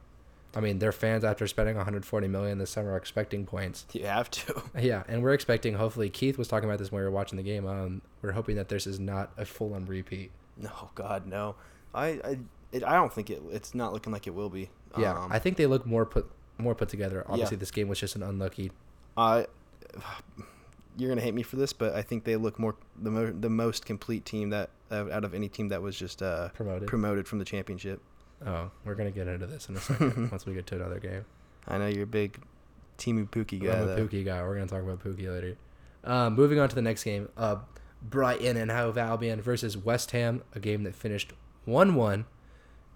I 0.54 0.60
mean, 0.60 0.78
their 0.78 0.92
fans 0.92 1.22
after 1.22 1.46
spending 1.46 1.76
140 1.76 2.28
million 2.28 2.56
this 2.56 2.70
summer 2.70 2.92
are 2.92 2.96
expecting 2.96 3.44
points. 3.44 3.84
You 3.92 4.06
have 4.06 4.30
to. 4.30 4.62
Yeah, 4.80 5.02
and 5.06 5.22
we're 5.22 5.34
expecting. 5.34 5.74
Hopefully, 5.74 6.08
Keith 6.08 6.38
was 6.38 6.48
talking 6.48 6.66
about 6.66 6.78
this 6.78 6.90
when 6.90 7.00
we 7.00 7.04
were 7.04 7.10
watching 7.10 7.36
the 7.36 7.42
game. 7.42 7.66
Um, 7.66 8.00
we're 8.22 8.32
hoping 8.32 8.56
that 8.56 8.68
this 8.70 8.86
is 8.86 8.98
not 8.98 9.32
a 9.36 9.44
full-on 9.44 9.84
repeat. 9.84 10.30
No, 10.56 10.90
God, 10.94 11.26
no. 11.26 11.56
I 11.94 12.06
I, 12.24 12.38
it, 12.72 12.82
I 12.84 12.94
don't 12.94 13.12
think 13.12 13.28
it. 13.30 13.42
It's 13.52 13.74
not 13.74 13.92
looking 13.92 14.12
like 14.12 14.26
it 14.26 14.34
will 14.34 14.48
be. 14.48 14.70
Yeah, 14.98 15.18
Um, 15.18 15.32
I 15.32 15.38
think 15.38 15.56
they 15.56 15.66
look 15.66 15.84
more 15.86 16.06
put 16.06 16.30
more 16.58 16.74
put 16.74 16.88
together. 16.88 17.22
Obviously, 17.28 17.56
Yeah. 17.56 17.60
this 17.60 17.70
game 17.70 17.88
was 17.88 17.98
just 18.00 18.16
an 18.16 18.22
unlucky. 18.22 18.72
I. 19.16 19.46
You're 20.98 21.10
gonna 21.10 21.20
hate 21.20 21.34
me 21.34 21.42
for 21.42 21.56
this, 21.56 21.74
but 21.74 21.94
I 21.94 22.00
think 22.00 22.24
they 22.24 22.36
look 22.36 22.58
more 22.58 22.74
the 23.00 23.10
mo- 23.10 23.32
the 23.38 23.50
most 23.50 23.84
complete 23.84 24.24
team 24.24 24.48
that 24.50 24.70
uh, 24.90 25.10
out 25.12 25.24
of 25.24 25.34
any 25.34 25.48
team 25.48 25.68
that 25.68 25.82
was 25.82 25.94
just 25.98 26.22
uh, 26.22 26.48
Promoted. 26.50 26.88
promoted 26.88 27.28
from 27.28 27.38
the 27.38 27.44
championship. 27.44 28.00
Oh, 28.46 28.70
we're 28.84 28.94
gonna 28.94 29.10
get 29.10 29.28
into 29.28 29.46
this 29.46 29.68
in 29.68 29.76
a 29.76 29.80
second 29.88 30.30
once 30.30 30.46
we 30.46 30.54
get 30.54 30.66
to 30.68 30.76
another 30.76 30.98
game. 30.98 31.26
I 31.68 31.76
know 31.76 31.86
you're 31.86 32.04
a 32.04 32.06
big 32.06 32.40
Teemu 32.96 33.28
Pukki 33.28 33.62
guy. 33.62 33.78
I'm 33.78 33.88
a. 33.90 33.96
Pukki 33.96 34.24
guy. 34.24 34.42
We're 34.42 34.54
gonna 34.54 34.68
talk 34.68 34.82
about 34.82 35.04
Pukki 35.04 35.28
later. 35.30 35.56
Um, 36.04 36.34
moving 36.34 36.58
on 36.60 36.68
to 36.70 36.74
the 36.74 36.82
next 36.82 37.04
game, 37.04 37.28
uh, 37.36 37.56
Brighton 38.00 38.56
and 38.56 38.70
Hove 38.70 38.96
Albion 38.96 39.42
versus 39.42 39.76
West 39.76 40.12
Ham, 40.12 40.42
a 40.54 40.60
game 40.60 40.84
that 40.84 40.94
finished 40.94 41.32
one-one, 41.66 42.24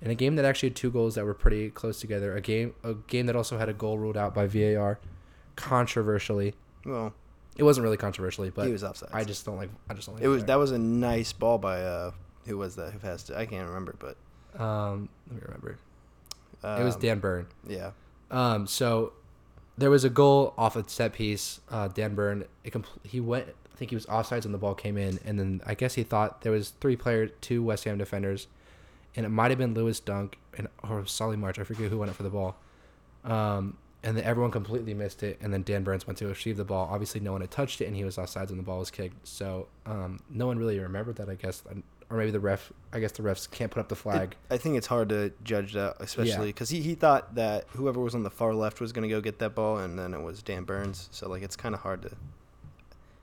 and 0.03 0.11
a 0.11 0.15
game 0.15 0.37
that 0.37 0.45
actually 0.45 0.71
had 0.71 0.77
two 0.77 0.91
goals 0.91 1.15
that 1.17 1.25
were 1.25 1.35
pretty 1.35 1.71
close 1.71 2.01
together. 2.01 2.35
A 2.37 2.41
game, 2.41 2.75
a 2.85 2.95
game 2.95 3.27
that 3.27 3.37
also 3.37 3.59
had 3.59 3.69
a 3.69 3.73
goal 3.75 3.99
ruled 3.99 4.17
out 4.17 4.35
by 4.35 4.47
VAR, 4.47 4.99
controversially. 5.57 6.55
Well, 6.85 7.13
It 7.57 7.63
wasn't 7.65 7.85
really 7.85 7.97
controversially, 7.97 8.51
but 8.51 8.67
he 8.67 8.73
was 8.73 8.83
offside. 8.85 9.11
I 9.13 9.25
just 9.25 9.45
don't 9.45 9.57
like. 9.57 9.71
I 9.89 9.95
just 9.95 10.07
don't 10.07 10.17
like. 10.17 10.25
It 10.25 10.29
was 10.29 10.45
that 10.47 10.57
was 10.57 10.71
a 10.71 10.79
nice 10.79 11.33
ball 11.33 11.59
by 11.59 11.83
uh 11.83 12.13
who 12.47 12.57
was 12.59 12.77
that? 12.77 12.93
Who 12.93 12.99
passed 12.99 13.31
it? 13.31 13.37
I 13.37 13.45
can't 13.47 13.67
remember, 13.69 13.95
but 13.99 14.17
Um, 14.61 15.09
let 15.29 15.37
me 15.37 15.43
remember. 15.45 15.79
it 16.65 16.85
was 16.85 16.95
um, 16.95 17.01
Dan 17.01 17.19
Burn. 17.19 17.47
Yeah. 17.69 17.91
Um, 18.31 18.67
so 18.67 19.13
there 19.77 19.91
was 19.91 20.05
a 20.05 20.11
goal 20.11 20.55
off 20.57 20.77
a 20.77 20.89
set 20.89 21.13
piece. 21.13 21.61
Uh, 21.71 21.89
Dan 21.89 22.15
Burn, 22.15 22.45
it 22.65 22.73
compl- 22.73 23.05
he 23.05 23.21
went. 23.21 23.47
I 23.73 23.77
think 23.77 23.91
he 23.91 23.97
was 23.97 24.07
offsides 24.07 24.45
when 24.45 24.53
the 24.53 24.59
ball 24.59 24.75
came 24.75 24.97
in, 24.99 25.19
and 25.25 25.39
then 25.39 25.61
I 25.67 25.75
guess 25.75 25.95
he 25.95 26.03
thought 26.03 26.43
there 26.43 26.53
was 26.53 26.71
three 26.81 26.97
players, 26.97 27.31
two 27.41 27.63
West 27.63 27.85
Ham 27.85 27.97
defenders, 27.99 28.47
and 29.17 29.27
it 29.27 29.31
might 29.31 29.51
have 29.51 29.59
been 29.59 29.75
Lewis 29.75 30.01
Dunk 30.01 30.39
and 30.57 30.69
or 30.89 31.05
Solly 31.07 31.37
March. 31.37 31.59
I 31.59 31.65
forget 31.65 31.91
who 31.91 31.99
went 31.99 32.11
up 32.11 32.17
for 32.17 32.23
the 32.23 32.31
ball. 32.31 32.57
Um, 33.25 33.77
and 34.03 34.17
then 34.17 34.25
everyone 34.25 34.51
completely 34.51 34.95
missed 34.95 35.23
it, 35.23 35.39
and 35.43 35.53
then 35.53 35.63
Dan 35.63 35.83
Burns 35.85 36.07
went 36.07 36.19
to 36.21 36.27
retrieve 36.27 36.57
the 36.57 36.65
ball. 36.65 36.89
Obviously, 36.91 37.21
no 37.21 37.33
one 37.33 37.43
had 37.43 37.51
touched 37.51 37.83
it, 37.83 37.85
and 37.87 37.95
he 37.95 38.03
was 38.03 38.17
offsides 38.17 38.49
when 38.49 38.57
the 38.57 38.63
ball 38.63 38.79
was 38.79 38.91
kicked. 38.91 39.27
So 39.29 39.69
um, 39.85 40.21
no 40.31 40.47
one 40.47 40.59
really 40.59 40.79
remembered 40.79 41.17
that, 41.17 41.29
I 41.29 41.35
guess, 41.35 41.63
or 42.09 42.17
maybe 42.17 42.31
the 42.31 42.41
ref. 42.41 42.73
I 42.95 43.01
guess 43.01 43.13
the 43.13 43.23
refs 43.23 43.51
can't 43.51 43.71
put 43.71 43.79
up 43.79 43.91
the 43.91 43.97
flag. 43.97 44.31
It- 44.49 44.55
I 44.55 44.57
think 44.57 44.79
it's 44.79 44.87
hard 44.87 45.11
to 45.11 45.33
judge 45.45 45.75
that, 45.75 45.97
especially 46.01 46.31
Yeah. 46.31 46.45
because 46.47 46.71
he, 46.71 46.81
he 46.81 46.95
thought 46.95 47.35
that 47.35 47.67
whoever 47.75 48.01
was 48.01 48.15
on 48.15 48.23
the 48.23 48.31
far 48.31 48.55
left 48.55 48.81
was 48.81 48.91
going 48.93 49.07
to 49.07 49.15
go 49.15 49.21
get 49.21 49.39
that 49.41 49.55
ball, 49.55 49.77
and 49.77 49.99
then 49.99 50.15
it 50.15 50.23
was 50.23 50.43
Dan 50.43 50.65
Burns. 50.65 51.11
So 51.13 51.29
like 51.29 51.43
it's 51.43 51.57
kind 51.57 51.75
of 51.75 51.83
hard 51.83 52.01
to. 52.03 52.13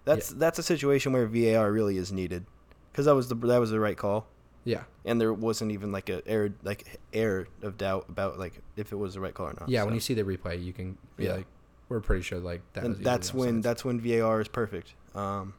That's 0.05 0.29
that's 0.29 0.59
a 0.59 0.63
situation 0.63 1.11
where 1.11 1.25
VAR 1.25 1.71
really 1.71 1.97
is 1.97 2.11
needed, 2.13 2.45
because 2.91 3.05
that 3.05 3.15
was 3.15 3.29
the 3.29 3.35
that 3.35 3.57
was 3.57 3.71
the 3.71 3.79
right 3.79 3.97
call, 3.97 4.27
yeah, 4.67 4.83
and 5.05 5.19
there 5.21 5.33
wasn't 5.33 5.71
even 5.71 5.91
like 5.91 6.09
a 6.09 6.21
air 6.27 6.49
like 6.63 6.99
air 7.13 7.47
of 7.61 7.77
doubt 7.77 8.05
about 8.09 8.37
like 8.37 8.53
if 8.75 8.91
it 8.91 8.95
was 8.97 9.13
the 9.13 9.19
right 9.21 9.33
call 9.33 9.47
or 9.47 9.53
not. 9.59 9.69
yeah. 9.69 9.83
When 9.83 9.93
you 9.93 9.99
see 10.01 10.13
the 10.13 10.23
replay, 10.23 10.61
you 10.63 10.73
can 10.73 10.97
be 11.15 11.23
Yeah. 11.25 11.35
like, 11.37 11.47
we're 11.89 12.01
pretty 12.01 12.21
sure 12.23 12.39
like 12.39 12.61
that. 12.73 13.01
that's 13.01 13.33
when 13.33 13.61
that's 13.61 13.85
when 13.85 13.99
VAR 14.01 14.41
is 14.41 14.47
perfect. 14.49 14.93
Um, 15.15 15.53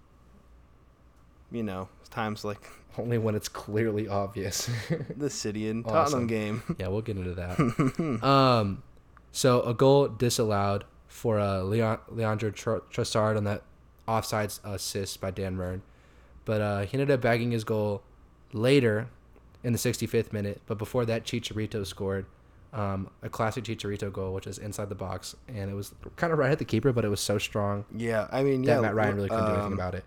you 1.51 1.63
know, 1.63 1.89
times 2.11 2.45
like 2.45 2.69
Only 2.99 3.17
when 3.19 3.35
it's 3.37 3.49
clearly 3.49 4.09
obvious. 4.09 4.69
the 5.17 5.31
City 5.31 5.69
and 5.69 5.87
Awesome. 5.87 5.95
Tottenham 5.95 6.27
game. 6.27 6.63
yeah, 6.79 6.89
we'll 6.89 7.01
get 7.01 7.17
into 7.17 7.35
that. 7.35 8.23
um, 8.25 8.83
so 9.31 9.63
a 9.63 9.73
goal 9.73 10.09
disallowed 10.09 10.85
for 11.07 11.39
uh, 11.39 11.63
Leon, 11.63 12.01
Leandro 12.09 12.51
Tr- 12.51 12.83
Trossard 12.93 13.37
on 13.37 13.45
that 13.45 13.63
offsides 14.09 14.59
assist 14.65 15.21
by 15.21 15.31
Dan 15.31 15.57
Burn, 15.57 15.83
but 16.45 16.61
uh, 16.61 16.81
he 16.81 16.95
ended 16.99 17.11
up 17.11 17.21
bagging 17.21 17.53
his 17.53 17.63
goal 17.63 18.03
later 18.53 19.09
in 19.63 19.73
the 19.73 19.79
65th 19.79 20.33
minute. 20.33 20.61
But 20.67 20.79
before 20.79 21.05
that, 21.07 21.25
Chicharito 21.25 21.87
scored 21.87 22.27
um, 22.73 23.11
a 23.23 23.29
classic 23.29 23.65
Chicharito 23.65 24.13
goal, 24.13 24.35
which 24.35 24.47
is 24.47 24.59
inside 24.59 24.89
the 24.89 24.95
box, 24.95 25.35
and 25.49 25.71
it 25.71 25.75
was 25.75 25.95
kind 26.17 26.33
of 26.33 26.39
right 26.39 26.51
at 26.51 26.59
the 26.59 26.65
keeper, 26.65 26.93
but 26.93 27.05
it 27.05 27.09
was 27.09 27.21
so 27.21 27.39
strong 27.39 27.85
Yeah, 27.95 28.29
I 28.31 28.43
mean, 28.43 28.63
that 28.63 28.75
yeah, 28.75 28.81
Matt 28.81 28.95
Ryan 28.95 29.17
really 29.17 29.29
couldn't 29.29 29.45
do 29.47 29.53
anything 29.53 29.67
um, 29.67 29.73
about 29.73 29.95
it. 29.95 30.05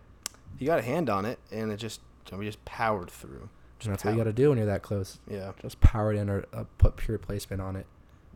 He 0.57 0.65
got 0.65 0.79
a 0.79 0.83
hand 0.83 1.09
on 1.09 1.25
it, 1.25 1.39
and 1.51 1.71
it 1.71 1.77
just 1.77 2.01
we 2.31 2.45
just 2.45 2.63
powered 2.65 3.09
through. 3.09 3.49
And 3.83 3.91
that's 3.91 4.05
what 4.05 4.11
you 4.11 4.17
got 4.17 4.25
to 4.25 4.33
do 4.33 4.49
when 4.49 4.59
you're 4.59 4.67
that 4.67 4.83
close. 4.83 5.17
Yeah, 5.27 5.53
just 5.61 5.81
power 5.81 6.13
it 6.13 6.17
in 6.17 6.29
or 6.29 6.45
uh, 6.53 6.65
put 6.77 6.97
pure 6.97 7.17
placement 7.17 7.63
on 7.63 7.75
it. 7.75 7.87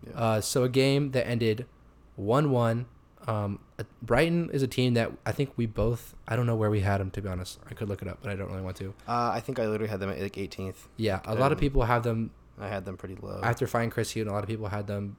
Yeah. 0.07 0.19
Uh, 0.19 0.41
so 0.41 0.63
a 0.63 0.69
game 0.69 1.11
that 1.11 1.27
ended 1.27 1.67
one-one. 2.15 2.87
Um, 3.27 3.59
uh, 3.79 3.83
Brighton 4.03 4.49
is 4.53 4.61
a 4.61 4.67
team 4.67 4.93
that 4.95 5.11
I 5.25 5.31
think 5.31 5.51
we 5.57 5.65
both. 5.65 6.13
I 6.27 6.35
don't 6.35 6.45
know 6.45 6.55
where 6.55 6.69
we 6.69 6.81
had 6.81 6.99
them 7.01 7.09
to 7.11 7.21
be 7.21 7.27
honest. 7.29 7.59
I 7.69 7.73
could 7.73 7.89
look 7.89 8.01
it 8.01 8.07
up, 8.07 8.19
but 8.21 8.31
I 8.31 8.35
don't 8.35 8.49
really 8.49 8.61
want 8.61 8.77
to. 8.77 8.93
uh, 9.07 9.31
I 9.33 9.39
think 9.39 9.59
I 9.59 9.67
literally 9.67 9.89
had 9.89 9.99
them 9.99 10.09
at 10.11 10.19
like 10.19 10.33
18th. 10.33 10.87
Yeah, 10.97 11.19
a 11.25 11.35
lot 11.35 11.51
of 11.51 11.57
people 11.57 11.83
have 11.83 12.03
them 12.03 12.31
I 12.59 12.67
had 12.67 12.85
them 12.85 12.97
pretty 12.97 13.17
low. 13.21 13.39
after 13.43 13.67
finding 13.67 13.89
Chris 13.89 14.13
Hughton. 14.13 14.29
A 14.29 14.33
lot 14.33 14.43
of 14.43 14.49
people 14.49 14.67
had 14.67 14.87
them, 14.87 15.17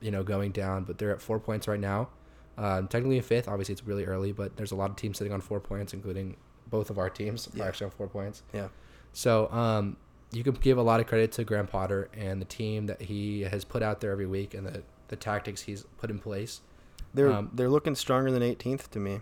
you 0.00 0.10
know, 0.10 0.22
going 0.22 0.50
down, 0.52 0.84
but 0.84 0.98
they're 0.98 1.12
at 1.12 1.22
four 1.22 1.38
points 1.38 1.68
right 1.68 1.80
now. 1.80 2.08
Um, 2.58 2.88
technically 2.88 3.18
in 3.18 3.22
fifth. 3.22 3.48
Obviously, 3.48 3.72
it's 3.74 3.84
really 3.86 4.04
early, 4.06 4.32
but 4.32 4.56
there's 4.56 4.72
a 4.72 4.76
lot 4.76 4.90
of 4.90 4.96
teams 4.96 5.18
sitting 5.18 5.32
on 5.32 5.40
four 5.40 5.60
points, 5.60 5.92
including 5.92 6.36
both 6.68 6.90
of 6.90 6.98
our 6.98 7.08
teams 7.10 7.48
Yeah. 7.54 7.64
are 7.64 7.68
actually 7.68 7.84
on 7.86 7.90
four 7.92 8.08
points. 8.08 8.42
yeah, 8.52 8.68
So 9.12 9.50
um, 9.52 9.96
you 10.32 10.42
can 10.42 10.54
give 10.54 10.78
a 10.78 10.82
lot 10.82 10.98
of 11.00 11.06
credit 11.06 11.32
to 11.32 11.44
Graham 11.44 11.66
Potter 11.66 12.08
and 12.16 12.40
the 12.40 12.44
team 12.46 12.86
that 12.86 13.02
he 13.02 13.42
has 13.42 13.64
put 13.64 13.82
out 13.82 14.00
there 14.00 14.10
every 14.10 14.26
week 14.26 14.52
and 14.54 14.66
the, 14.66 14.82
the 15.08 15.16
tactics 15.16 15.62
he's 15.62 15.84
put 15.98 16.10
in 16.10 16.18
place. 16.18 16.60
They're 17.16 17.32
Um, 17.32 17.50
they're 17.52 17.68
looking 17.70 17.94
stronger 17.96 18.30
than 18.30 18.42
18th 18.42 18.88
to 18.90 19.00
me. 19.00 19.20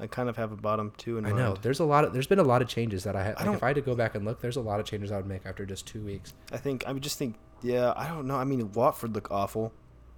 I 0.00 0.06
kind 0.06 0.28
of 0.28 0.36
have 0.36 0.52
a 0.52 0.56
bottom 0.56 0.92
two 0.96 1.18
in 1.18 1.24
I 1.26 1.30
mind. 1.30 1.38
know 1.42 1.56
there's 1.60 1.80
a 1.80 1.84
lot 1.84 2.04
of 2.04 2.12
there's 2.12 2.26
been 2.28 2.38
a 2.38 2.44
lot 2.44 2.62
of 2.62 2.68
changes 2.68 3.04
that 3.04 3.16
I 3.16 3.22
had. 3.24 3.34
I 3.34 3.38
Like 3.38 3.44
don't- 3.46 3.54
if 3.56 3.62
I 3.62 3.66
had 3.68 3.76
to 3.76 3.82
go 3.82 3.94
back 3.94 4.14
and 4.14 4.24
look, 4.24 4.40
there's 4.40 4.56
a 4.56 4.60
lot 4.60 4.78
of 4.80 4.86
changes 4.86 5.10
I 5.12 5.16
would 5.16 5.26
make 5.26 5.44
after 5.46 5.64
just 5.66 5.86
two 5.86 6.00
weeks. 6.04 6.34
I 6.52 6.56
think 6.56 6.84
I 6.86 6.92
would 6.92 7.02
just 7.02 7.18
think, 7.18 7.36
yeah, 7.62 7.92
I 7.96 8.06
don't 8.08 8.26
know. 8.26 8.36
I 8.36 8.44
mean, 8.44 8.70
Watford 8.72 9.14
look 9.14 9.30
awful. 9.30 9.72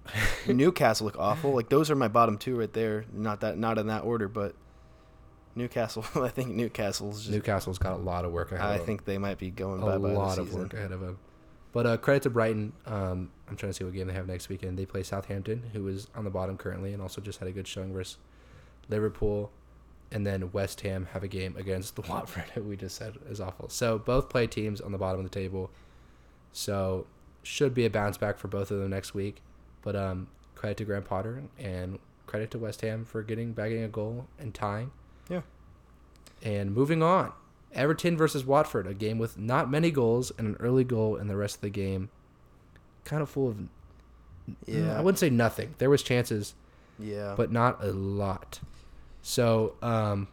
Newcastle 0.47 1.05
look 1.05 1.17
awful. 1.19 1.53
Like 1.53 1.69
those 1.69 1.89
are 1.91 1.95
my 1.95 2.07
bottom 2.07 2.37
two 2.37 2.55
right 2.57 2.71
there. 2.73 3.05
Not 3.13 3.41
that 3.41 3.57
not 3.57 3.77
in 3.77 3.87
that 3.87 4.03
order, 4.03 4.27
but 4.27 4.55
Newcastle. 5.55 6.05
I 6.23 6.29
think 6.29 6.49
Newcastle's 6.49 7.21
just. 7.21 7.31
Newcastle's 7.31 7.77
got 7.77 7.93
a 7.93 7.97
lot 8.01 8.23
of 8.25 8.31
work 8.31 8.51
ahead. 8.51 8.63
I 8.63 8.69
of 8.69 8.73
them. 8.77 8.81
I 8.83 8.85
think 8.85 9.05
they 9.05 9.17
might 9.17 9.37
be 9.37 9.49
going 9.51 9.81
by 9.81 9.93
a 9.95 9.99
lot 9.99 10.37
of 10.37 10.47
season. 10.47 10.61
work 10.61 10.73
ahead 10.73 10.91
of 10.91 11.01
him. 11.01 11.17
But 11.71 11.85
uh, 11.85 11.97
credit 11.97 12.23
to 12.23 12.29
Brighton. 12.29 12.73
Um, 12.85 13.31
I'm 13.47 13.55
trying 13.55 13.71
to 13.71 13.73
see 13.73 13.83
what 13.83 13.93
game 13.93 14.07
they 14.07 14.13
have 14.13 14.27
next 14.27 14.49
weekend. 14.49 14.77
They 14.77 14.85
play 14.85 15.03
Southampton, 15.03 15.63
who 15.73 15.87
is 15.87 16.07
on 16.15 16.23
the 16.25 16.29
bottom 16.29 16.57
currently, 16.57 16.93
and 16.93 17.01
also 17.01 17.21
just 17.21 17.39
had 17.39 17.47
a 17.47 17.51
good 17.51 17.67
showing 17.67 17.93
versus 17.93 18.17
Liverpool. 18.89 19.51
And 20.11 20.27
then 20.27 20.51
West 20.51 20.81
Ham 20.81 21.07
have 21.13 21.23
a 21.23 21.27
game 21.27 21.55
against 21.57 21.95
the 21.97 22.01
Watford, 22.01 22.45
who 22.53 22.63
we 22.63 22.75
just 22.75 22.97
said 22.97 23.15
is 23.29 23.39
awful. 23.39 23.69
So 23.69 23.99
both 23.99 24.29
play 24.29 24.47
teams 24.47 24.81
on 24.81 24.91
the 24.91 24.97
bottom 24.97 25.21
of 25.21 25.29
the 25.29 25.33
table. 25.33 25.71
So 26.51 27.07
should 27.43 27.73
be 27.73 27.85
a 27.85 27.89
bounce 27.89 28.17
back 28.17 28.37
for 28.37 28.47
both 28.47 28.71
of 28.71 28.79
them 28.79 28.89
next 28.89 29.13
week. 29.13 29.41
But 29.81 29.95
um, 29.95 30.27
credit 30.55 30.77
to 30.77 30.85
Graham 30.85 31.03
Potter 31.03 31.43
and 31.57 31.99
credit 32.27 32.51
to 32.51 32.59
West 32.59 32.81
Ham 32.81 33.05
for 33.05 33.23
getting 33.23 33.53
bagging 33.53 33.83
a 33.83 33.87
goal 33.87 34.27
and 34.37 34.53
tying. 34.53 34.91
Yeah. 35.29 35.41
And 36.43 36.73
moving 36.73 37.01
on, 37.01 37.31
Everton 37.73 38.17
versus 38.17 38.45
Watford, 38.45 38.85
a 38.87 38.93
game 38.93 39.17
with 39.17 39.37
not 39.37 39.69
many 39.71 39.91
goals 39.91 40.31
and 40.37 40.47
an 40.47 40.57
early 40.59 40.83
goal 40.83 41.15
in 41.15 41.27
the 41.27 41.35
rest 41.35 41.55
of 41.55 41.61
the 41.61 41.69
game. 41.69 42.09
Kind 43.05 43.21
of 43.21 43.29
full 43.29 43.49
of, 43.49 43.57
Yeah. 44.65 44.97
I 44.97 45.01
wouldn't 45.01 45.19
say 45.19 45.29
nothing. 45.29 45.75
There 45.77 45.89
was 45.89 46.03
chances, 46.03 46.53
Yeah. 46.99 47.33
but 47.37 47.51
not 47.51 47.83
a 47.83 47.91
lot. 47.91 48.59
So 49.21 49.75
um, 49.81 50.27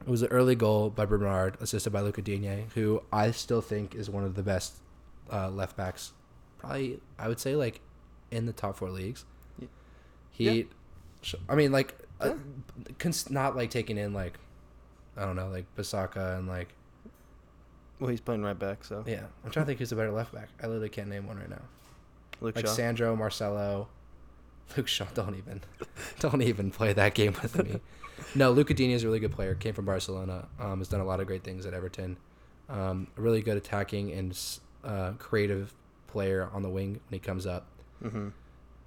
it 0.00 0.08
was 0.10 0.22
an 0.22 0.28
early 0.28 0.54
goal 0.54 0.90
by 0.90 1.04
Bernard, 1.06 1.56
assisted 1.60 1.90
by 1.90 2.00
Luca 2.00 2.22
Digne, 2.22 2.66
who 2.74 3.02
I 3.12 3.30
still 3.30 3.60
think 3.62 3.94
is 3.94 4.10
one 4.10 4.24
of 4.24 4.34
the 4.34 4.42
best 4.42 4.74
uh, 5.32 5.48
left 5.50 5.76
backs. 5.76 6.12
Probably, 6.58 7.00
I 7.18 7.28
would 7.28 7.40
say, 7.40 7.56
like 7.56 7.80
in 8.30 8.46
the 8.46 8.52
top 8.52 8.76
four 8.76 8.90
leagues. 8.90 9.24
Y- 9.60 9.68
He, 10.30 10.44
Yeah. 11.22 11.34
I 11.48 11.54
mean, 11.54 11.70
like, 11.72 11.94
uh, 12.20 12.34
cons- 12.98 13.30
not 13.30 13.56
like 13.56 13.70
taking 13.70 13.96
in 13.98 14.12
like, 14.12 14.38
I 15.20 15.26
don't 15.26 15.36
know, 15.36 15.48
like 15.48 15.66
Bissaka 15.76 16.38
and 16.38 16.48
like, 16.48 16.68
well, 17.98 18.08
he's 18.08 18.20
playing 18.20 18.42
right 18.42 18.58
back, 18.58 18.84
so 18.84 19.04
yeah. 19.06 19.24
I'm 19.44 19.50
trying 19.50 19.64
to 19.64 19.66
think 19.66 19.78
who's 19.78 19.92
a 19.92 19.96
better 19.96 20.10
left 20.10 20.32
back. 20.32 20.48
I 20.62 20.66
literally 20.66 20.88
can't 20.88 21.08
name 21.08 21.26
one 21.26 21.38
right 21.38 21.50
now. 21.50 21.60
Luke 22.40 22.56
like 22.56 22.66
Shaw. 22.66 22.72
Sandro, 22.72 23.14
Marcelo, 23.14 23.88
Luke 24.76 24.88
Shaw. 24.88 25.04
Don't 25.14 25.36
even, 25.36 25.60
don't 26.20 26.40
even 26.40 26.70
play 26.70 26.94
that 26.94 27.14
game 27.14 27.36
with 27.42 27.62
me. 27.62 27.80
No, 28.34 28.50
Luca 28.50 28.74
Digne 28.74 28.92
is 28.92 29.02
a 29.02 29.06
really 29.06 29.18
good 29.18 29.32
player. 29.32 29.54
Came 29.54 29.72
from 29.72 29.86
Barcelona. 29.86 30.46
Um, 30.58 30.78
has 30.78 30.88
done 30.88 31.00
a 31.00 31.04
lot 31.04 31.20
of 31.20 31.26
great 31.26 31.42
things 31.42 31.64
at 31.64 31.72
Everton. 31.72 32.18
Um, 32.68 33.08
really 33.16 33.40
good 33.40 33.56
attacking 33.56 34.12
and 34.12 34.38
uh, 34.84 35.12
creative 35.12 35.72
player 36.06 36.48
on 36.52 36.62
the 36.62 36.68
wing 36.68 37.00
when 37.08 37.12
he 37.12 37.18
comes 37.18 37.46
up. 37.46 37.66
mm-hmm. 38.02 38.28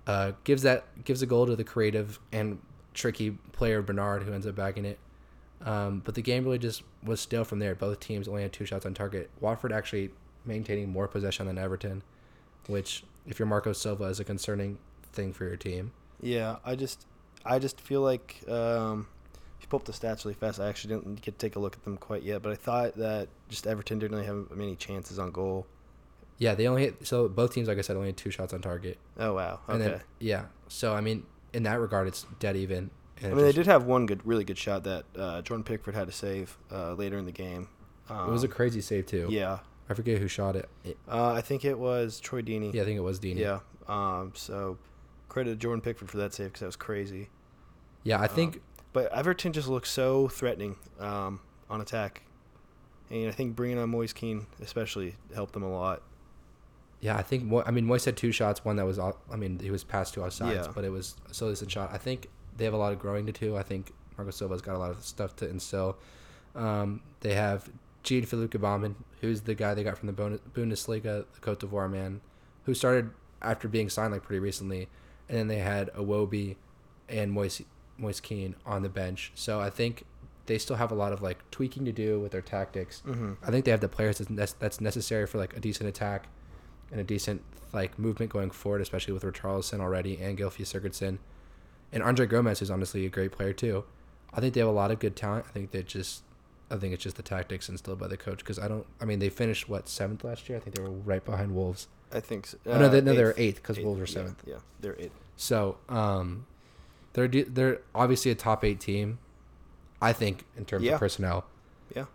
Uh, 0.05 0.33
gives 0.43 0.63
that 0.63 0.85
gives 1.03 1.21
a 1.21 1.25
goal 1.25 1.45
to 1.45 1.55
the 1.55 1.63
creative 1.63 2.19
and 2.31 2.59
tricky 2.93 3.31
player 3.53 3.81
Bernard, 3.81 4.23
who 4.23 4.33
ends 4.33 4.45
up 4.45 4.55
bagging 4.55 4.85
it. 4.85 4.99
Um, 5.63 6.01
but 6.03 6.15
the 6.15 6.21
game 6.21 6.43
really 6.43 6.59
just 6.59 6.83
was 7.03 7.21
still 7.21 7.43
from 7.43 7.59
there. 7.59 7.73
Both 7.73 7.99
teams 7.99 8.27
only 8.27 8.41
had 8.41 8.51
two 8.51 8.65
shots 8.65 8.85
on 8.85 8.93
target. 8.93 9.29
Watford 9.39 9.71
actually 9.71 10.11
maintaining 10.45 10.89
more 10.89 11.07
possession 11.07 11.47
than 11.47 11.57
Everton, 11.57 12.03
which, 12.67 13.03
if 13.25 13.39
you're 13.39 13.47
Marco 13.47 13.71
Silva, 13.71 14.05
is 14.05 14.19
a 14.19 14.23
concerning 14.23 14.77
thing 15.13 15.31
for 15.31 15.45
your 15.45 15.55
team. 15.55 15.91
Yeah, 16.21 16.57
I 16.65 16.75
just, 16.75 17.05
I 17.45 17.59
just 17.59 17.79
feel 17.79 18.01
like 18.01 18.43
um, 18.49 19.07
if 19.57 19.63
you 19.63 19.67
pull 19.69 19.79
up 19.79 19.85
the 19.85 19.93
stats 19.93 20.25
really 20.25 20.35
fast, 20.35 20.59
I 20.59 20.67
actually 20.67 20.95
didn't 20.95 21.21
get 21.21 21.39
to 21.39 21.47
take 21.47 21.55
a 21.55 21.59
look 21.59 21.75
at 21.75 21.83
them 21.83 21.97
quite 21.97 22.23
yet, 22.23 22.41
but 22.41 22.51
I 22.51 22.55
thought 22.55 22.95
that 22.95 23.29
just 23.47 23.65
Everton 23.65 23.99
didn't 23.99 24.15
really 24.17 24.27
have 24.27 24.51
many 24.51 24.75
chances 24.75 25.17
on 25.17 25.31
goal. 25.31 25.65
Yeah, 26.39 26.55
they 26.55 26.67
only 26.67 26.83
hit, 26.83 27.07
so 27.07 27.29
both 27.29 27.53
teams, 27.53 27.69
like 27.69 27.77
I 27.77 27.81
said, 27.81 27.95
only 27.95 28.09
had 28.09 28.17
two 28.17 28.31
shots 28.31 28.53
on 28.53 28.61
target. 28.61 28.97
Oh 29.17 29.33
wow, 29.33 29.61
okay. 29.69 29.77
Then 29.77 30.01
yeah, 30.19 30.45
so 30.67 30.93
I 30.93 30.99
mean, 30.99 31.25
in 31.53 31.63
that 31.63 31.79
regard, 31.79 32.07
it's 32.07 32.25
dead 32.39 32.57
even. 32.57 32.89
I 33.23 33.27
mean, 33.35 33.37
they 33.45 33.51
did 33.51 33.65
have 33.67 33.85
one 33.85 34.05
good, 34.05 34.21
really 34.25 34.43
good 34.43 34.57
shot 34.57 34.83
that 34.83 35.05
uh, 35.17 35.41
Jordan 35.41 35.63
Pickford 35.63 35.95
had 35.95 36.07
to 36.07 36.13
save 36.13 36.57
uh, 36.71 36.93
later 36.93 37.17
in 37.17 37.25
the 37.25 37.31
game. 37.31 37.69
Um, 38.09 38.29
It 38.29 38.31
was 38.31 38.43
a 38.43 38.47
crazy 38.47 38.81
save 38.81 39.05
too. 39.05 39.27
yeah. 39.29 39.59
I 39.89 39.93
forget 39.95 40.17
who 40.19 40.27
shot 40.29 40.55
it. 40.55 40.69
Uh, 41.09 41.33
I 41.33 41.41
think 41.41 41.65
it 41.65 41.77
was 41.77 42.19
Troy 42.21 42.41
Deeney. 42.41 42.73
yeah, 42.73 42.81
I 42.83 42.85
think 42.85 42.97
it 42.97 43.01
was 43.03 43.19
Dean. 43.19 43.37
Yeah. 43.37 43.59
Um, 43.87 44.31
so 44.33 44.77
credit 45.29 45.51
to 45.51 45.55
Jordan 45.57 45.81
Pickford 45.81 46.09
for 46.09 46.17
that 46.17 46.33
save 46.33 46.47
because 46.47 46.61
that 46.61 46.65
was 46.67 46.75
crazy. 46.77 47.29
yeah. 48.03 48.17
I 48.19 48.23
Um, 48.27 48.29
think 48.29 48.61
But 48.93 49.11
Everton 49.13 49.51
just 49.53 49.67
looks 49.67 49.89
so 49.91 50.27
threatening 50.29 50.77
um, 50.99 51.41
on 51.69 51.81
attack, 51.81 52.21
and 53.09 53.27
I 53.27 53.31
think 53.31 53.55
bringing 53.55 53.77
on 53.77 53.89
Moise 53.89 54.13
Kean 54.13 54.47
especially 54.61 55.15
helped 55.35 55.53
them 55.53 55.63
a 55.63 55.71
lot. 55.71 56.01
Yeah, 57.01 57.17
I 57.17 57.21
think. 57.23 57.43
Mo- 57.43 57.63
I 57.65 57.71
mean, 57.71 57.85
Moise 57.85 58.05
had 58.05 58.15
two 58.15 58.31
shots. 58.31 58.63
One 58.63 58.77
that 58.77 58.85
was, 58.85 58.97
I 58.99 59.11
mean, 59.35 59.59
he 59.59 59.69
was 59.71 59.83
passed 59.83 60.13
to 60.13 60.21
offsides, 60.21 60.53
Yeah. 60.55 60.71
but 60.73 60.85
it 60.85 60.89
was 60.91 61.15
a 61.29 61.33
so 61.33 61.49
decent 61.49 61.69
shot. 61.71 61.89
I 61.91 61.97
think 61.97 62.29
they 62.57 62.65
have 62.65 62.73
a 62.73 62.77
lot 62.77 62.93
of 62.93 62.99
growing 62.99 63.25
to 63.25 63.31
do. 63.31 63.55
I 63.57 63.63
think 63.63 63.91
Marco 64.17 64.31
Silva's 64.31 64.61
got 64.61 64.75
a 64.75 64.79
lot 64.79 64.91
of 64.91 65.03
stuff 65.03 65.35
to 65.37 65.49
instill. 65.49 65.97
Um, 66.55 67.01
they 67.21 67.33
have 67.33 67.69
Jean 68.03 68.25
Philippe 68.25 68.57
Gbamin, 68.57 68.95
who's 69.21 69.41
the 69.41 69.55
guy 69.55 69.73
they 69.73 69.83
got 69.83 69.97
from 69.97 70.07
the 70.07 70.13
Bundesliga, 70.13 71.25
the 71.33 71.39
Cote 71.41 71.59
d'Ivoire 71.59 71.89
man, 71.89 72.21
who 72.65 72.73
started 72.73 73.11
after 73.41 73.67
being 73.67 73.89
signed 73.89 74.13
like 74.13 74.23
pretty 74.23 74.39
recently, 74.39 74.87
and 75.27 75.37
then 75.37 75.47
they 75.47 75.59
had 75.59 75.91
Iwobi 75.93 76.55
and 77.09 77.31
Moise 77.31 77.61
Moise 77.97 78.19
Kean 78.19 78.55
on 78.65 78.81
the 78.83 78.89
bench. 78.89 79.31
So 79.35 79.59
I 79.59 79.69
think 79.69 80.05
they 80.45 80.57
still 80.57 80.75
have 80.75 80.91
a 80.91 80.95
lot 80.95 81.13
of 81.13 81.21
like 81.21 81.39
tweaking 81.51 81.85
to 81.85 81.91
do 81.91 82.19
with 82.19 82.31
their 82.31 82.41
tactics. 82.41 83.01
Mm-hmm. 83.05 83.33
I 83.43 83.51
think 83.51 83.65
they 83.65 83.71
have 83.71 83.81
the 83.81 83.89
players 83.89 84.17
that's, 84.17 84.53
that's 84.53 84.81
necessary 84.81 85.25
for 85.25 85.37
like 85.37 85.55
a 85.55 85.59
decent 85.59 85.87
attack 85.87 86.27
and 86.91 86.99
a 86.99 87.03
decent 87.03 87.41
like 87.71 87.97
movement 87.97 88.31
going 88.31 88.51
forward, 88.51 88.81
especially 88.81 89.13
with 89.13 89.23
Richarlison 89.23 89.79
already 89.79 90.19
and 90.21 90.37
Gylfi 90.37 90.63
Sigurdsson. 90.65 91.19
And 91.93 92.03
Andre 92.03 92.25
Gomes 92.25 92.61
is 92.61 92.69
honestly 92.69 93.05
a 93.05 93.09
great 93.09 93.31
player 93.31 93.53
too. 93.53 93.85
I 94.33 94.41
think 94.41 94.53
they 94.55 94.59
have 94.59 94.67
a 94.69 94.73
lot 94.73 94.91
of 94.91 94.99
good 94.99 95.15
talent. 95.15 95.45
I 95.47 95.51
think 95.51 95.71
they 95.71 95.83
just, 95.83 96.23
I 96.71 96.75
think 96.77 96.93
it's 96.93 97.03
just 97.03 97.15
the 97.17 97.23
tactics 97.23 97.69
instilled 97.69 97.99
by 97.99 98.07
the 98.07 98.17
coach. 98.17 98.39
Because 98.39 98.57
I 98.59 98.67
don't, 98.67 98.85
I 98.99 99.05
mean, 99.05 99.19
they 99.19 99.29
finished 99.29 99.69
what 99.69 99.87
seventh 99.87 100.23
last 100.25 100.49
year. 100.49 100.57
I 100.57 100.61
think 100.61 100.75
they 100.75 100.81
were 100.81 100.89
right 100.89 101.23
behind 101.23 101.53
Wolves. 101.55 101.87
I 102.11 102.19
think 102.19 102.47
so. 102.47 102.57
oh, 102.65 102.79
no, 102.79 102.89
they, 102.89 102.99
no, 102.99 103.13
they 103.13 103.23
were 103.23 103.35
eighth. 103.37 103.55
because 103.57 103.79
Wolves 103.79 103.99
were 103.99 104.07
seventh. 104.07 104.43
Yeah, 104.45 104.57
they're 104.81 104.95
eighth. 104.99 105.13
So, 105.37 105.77
um, 105.89 106.45
they're 107.13 107.27
they're 107.27 107.79
obviously 107.93 108.31
a 108.31 108.35
top 108.35 108.63
eight 108.65 108.79
team. 108.79 109.19
I 110.01 110.13
think 110.13 110.45
in 110.57 110.65
terms 110.65 110.83
Yeah. 110.83 110.93
of 110.95 110.99
personnel. 110.99 111.45
Yeah. 111.95 112.05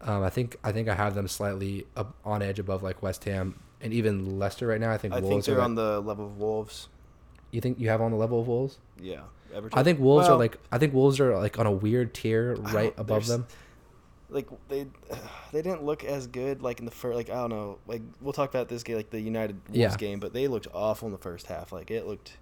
Um, 0.00 0.22
I 0.22 0.30
think 0.30 0.56
I 0.62 0.70
think 0.72 0.88
I 0.88 0.94
have 0.94 1.14
them 1.14 1.28
slightly 1.28 1.86
up 1.96 2.14
on 2.24 2.42
edge 2.42 2.58
above 2.58 2.82
like 2.82 3.02
West 3.02 3.24
Ham 3.24 3.58
and 3.80 3.92
even 3.92 4.38
Leicester 4.38 4.66
right 4.66 4.80
now. 4.80 4.90
I 4.92 4.98
think 4.98 5.14
I 5.14 5.20
Wolves 5.20 5.46
think 5.46 5.56
they're 5.56 5.58
are. 5.62 5.64
on 5.64 5.74
the 5.76 6.00
level 6.00 6.26
of 6.26 6.38
Wolves. 6.38 6.88
You 7.50 7.60
think 7.60 7.78
you 7.80 7.88
have 7.88 8.00
on 8.00 8.10
the 8.10 8.16
level 8.16 8.40
of 8.40 8.48
Wolves? 8.48 8.78
Yeah, 9.00 9.20
Everton. 9.54 9.78
I 9.78 9.82
think 9.82 9.98
Wolves 10.00 10.26
Well, 10.28 10.36
are 10.36 10.38
like 10.38 10.56
I 10.72 10.78
think 10.78 10.92
Wolves 10.94 11.18
are 11.20 11.36
like 11.36 11.58
on 11.58 11.66
a 11.66 11.72
weird 11.72 12.12
tier 12.14 12.54
right 12.56 12.92
above 12.96 13.26
them. 13.26 13.46
like 14.30 14.46
they 14.68 14.84
they 15.52 15.62
didn't 15.62 15.84
look 15.84 16.04
as 16.04 16.26
good 16.26 16.62
like 16.62 16.78
in 16.80 16.84
the 16.84 16.90
first 16.90 17.16
like 17.16 17.30
I 17.30 17.34
don't 17.34 17.50
know 17.50 17.78
like 17.86 18.02
we'll 18.20 18.32
talk 18.34 18.50
about 18.50 18.68
this 18.68 18.82
game 18.82 18.96
like 18.96 19.10
the 19.10 19.20
United 19.20 19.56
Wolves 19.68 19.78
Yeah. 19.78 19.96
game 19.96 20.20
but 20.20 20.32
they 20.32 20.48
looked 20.48 20.68
awful 20.74 21.06
in 21.06 21.12
the 21.12 21.18
first 21.18 21.46
half 21.46 21.72
like 21.72 21.90
it 21.90 22.06
looked 22.06 22.36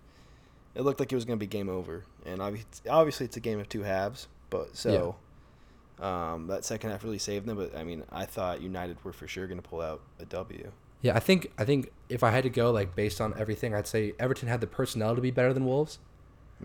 it 0.74 0.82
looked 0.82 0.98
like 1.00 1.12
it 1.12 1.14
was 1.14 1.24
gonna 1.24 1.36
be 1.36 1.46
game 1.46 1.68
over 1.68 2.04
and 2.24 2.42
obviously 2.42 2.90
obviously 2.90 3.26
it's 3.26 3.36
a 3.36 3.40
game 3.40 3.60
of 3.60 3.68
two 3.68 3.82
halves 3.84 4.26
but 4.50 4.76
so 4.76 5.14
um 6.00 6.48
that 6.48 6.64
second 6.64 6.90
half 6.90 7.02
really 7.04 7.18
saved 7.18 7.46
them 7.46 7.56
but 7.56 7.74
I 7.76 7.84
mean 7.84 8.02
I 8.10 8.24
thought 8.26 8.60
United 8.60 9.02
were 9.04 9.12
for 9.12 9.26
sure 9.28 9.46
gonna 9.46 9.62
pull 9.62 9.80
out 9.80 10.00
a 10.20 10.24
W 10.26 10.72
Yeah, 11.06 11.16
I 11.16 11.20
think 11.20 11.52
I 11.58 11.64
think 11.64 11.92
if 12.08 12.22
I 12.22 12.30
had 12.30 12.42
to 12.44 12.50
go 12.50 12.70
like 12.70 12.94
based 12.94 13.20
on 13.20 13.34
everything, 13.38 13.74
I'd 13.74 13.86
say 13.86 14.12
Everton 14.18 14.48
had 14.48 14.60
the 14.60 14.66
personnel 14.66 15.14
to 15.14 15.20
be 15.20 15.30
better 15.30 15.52
than 15.52 15.64
Wolves. 15.64 15.98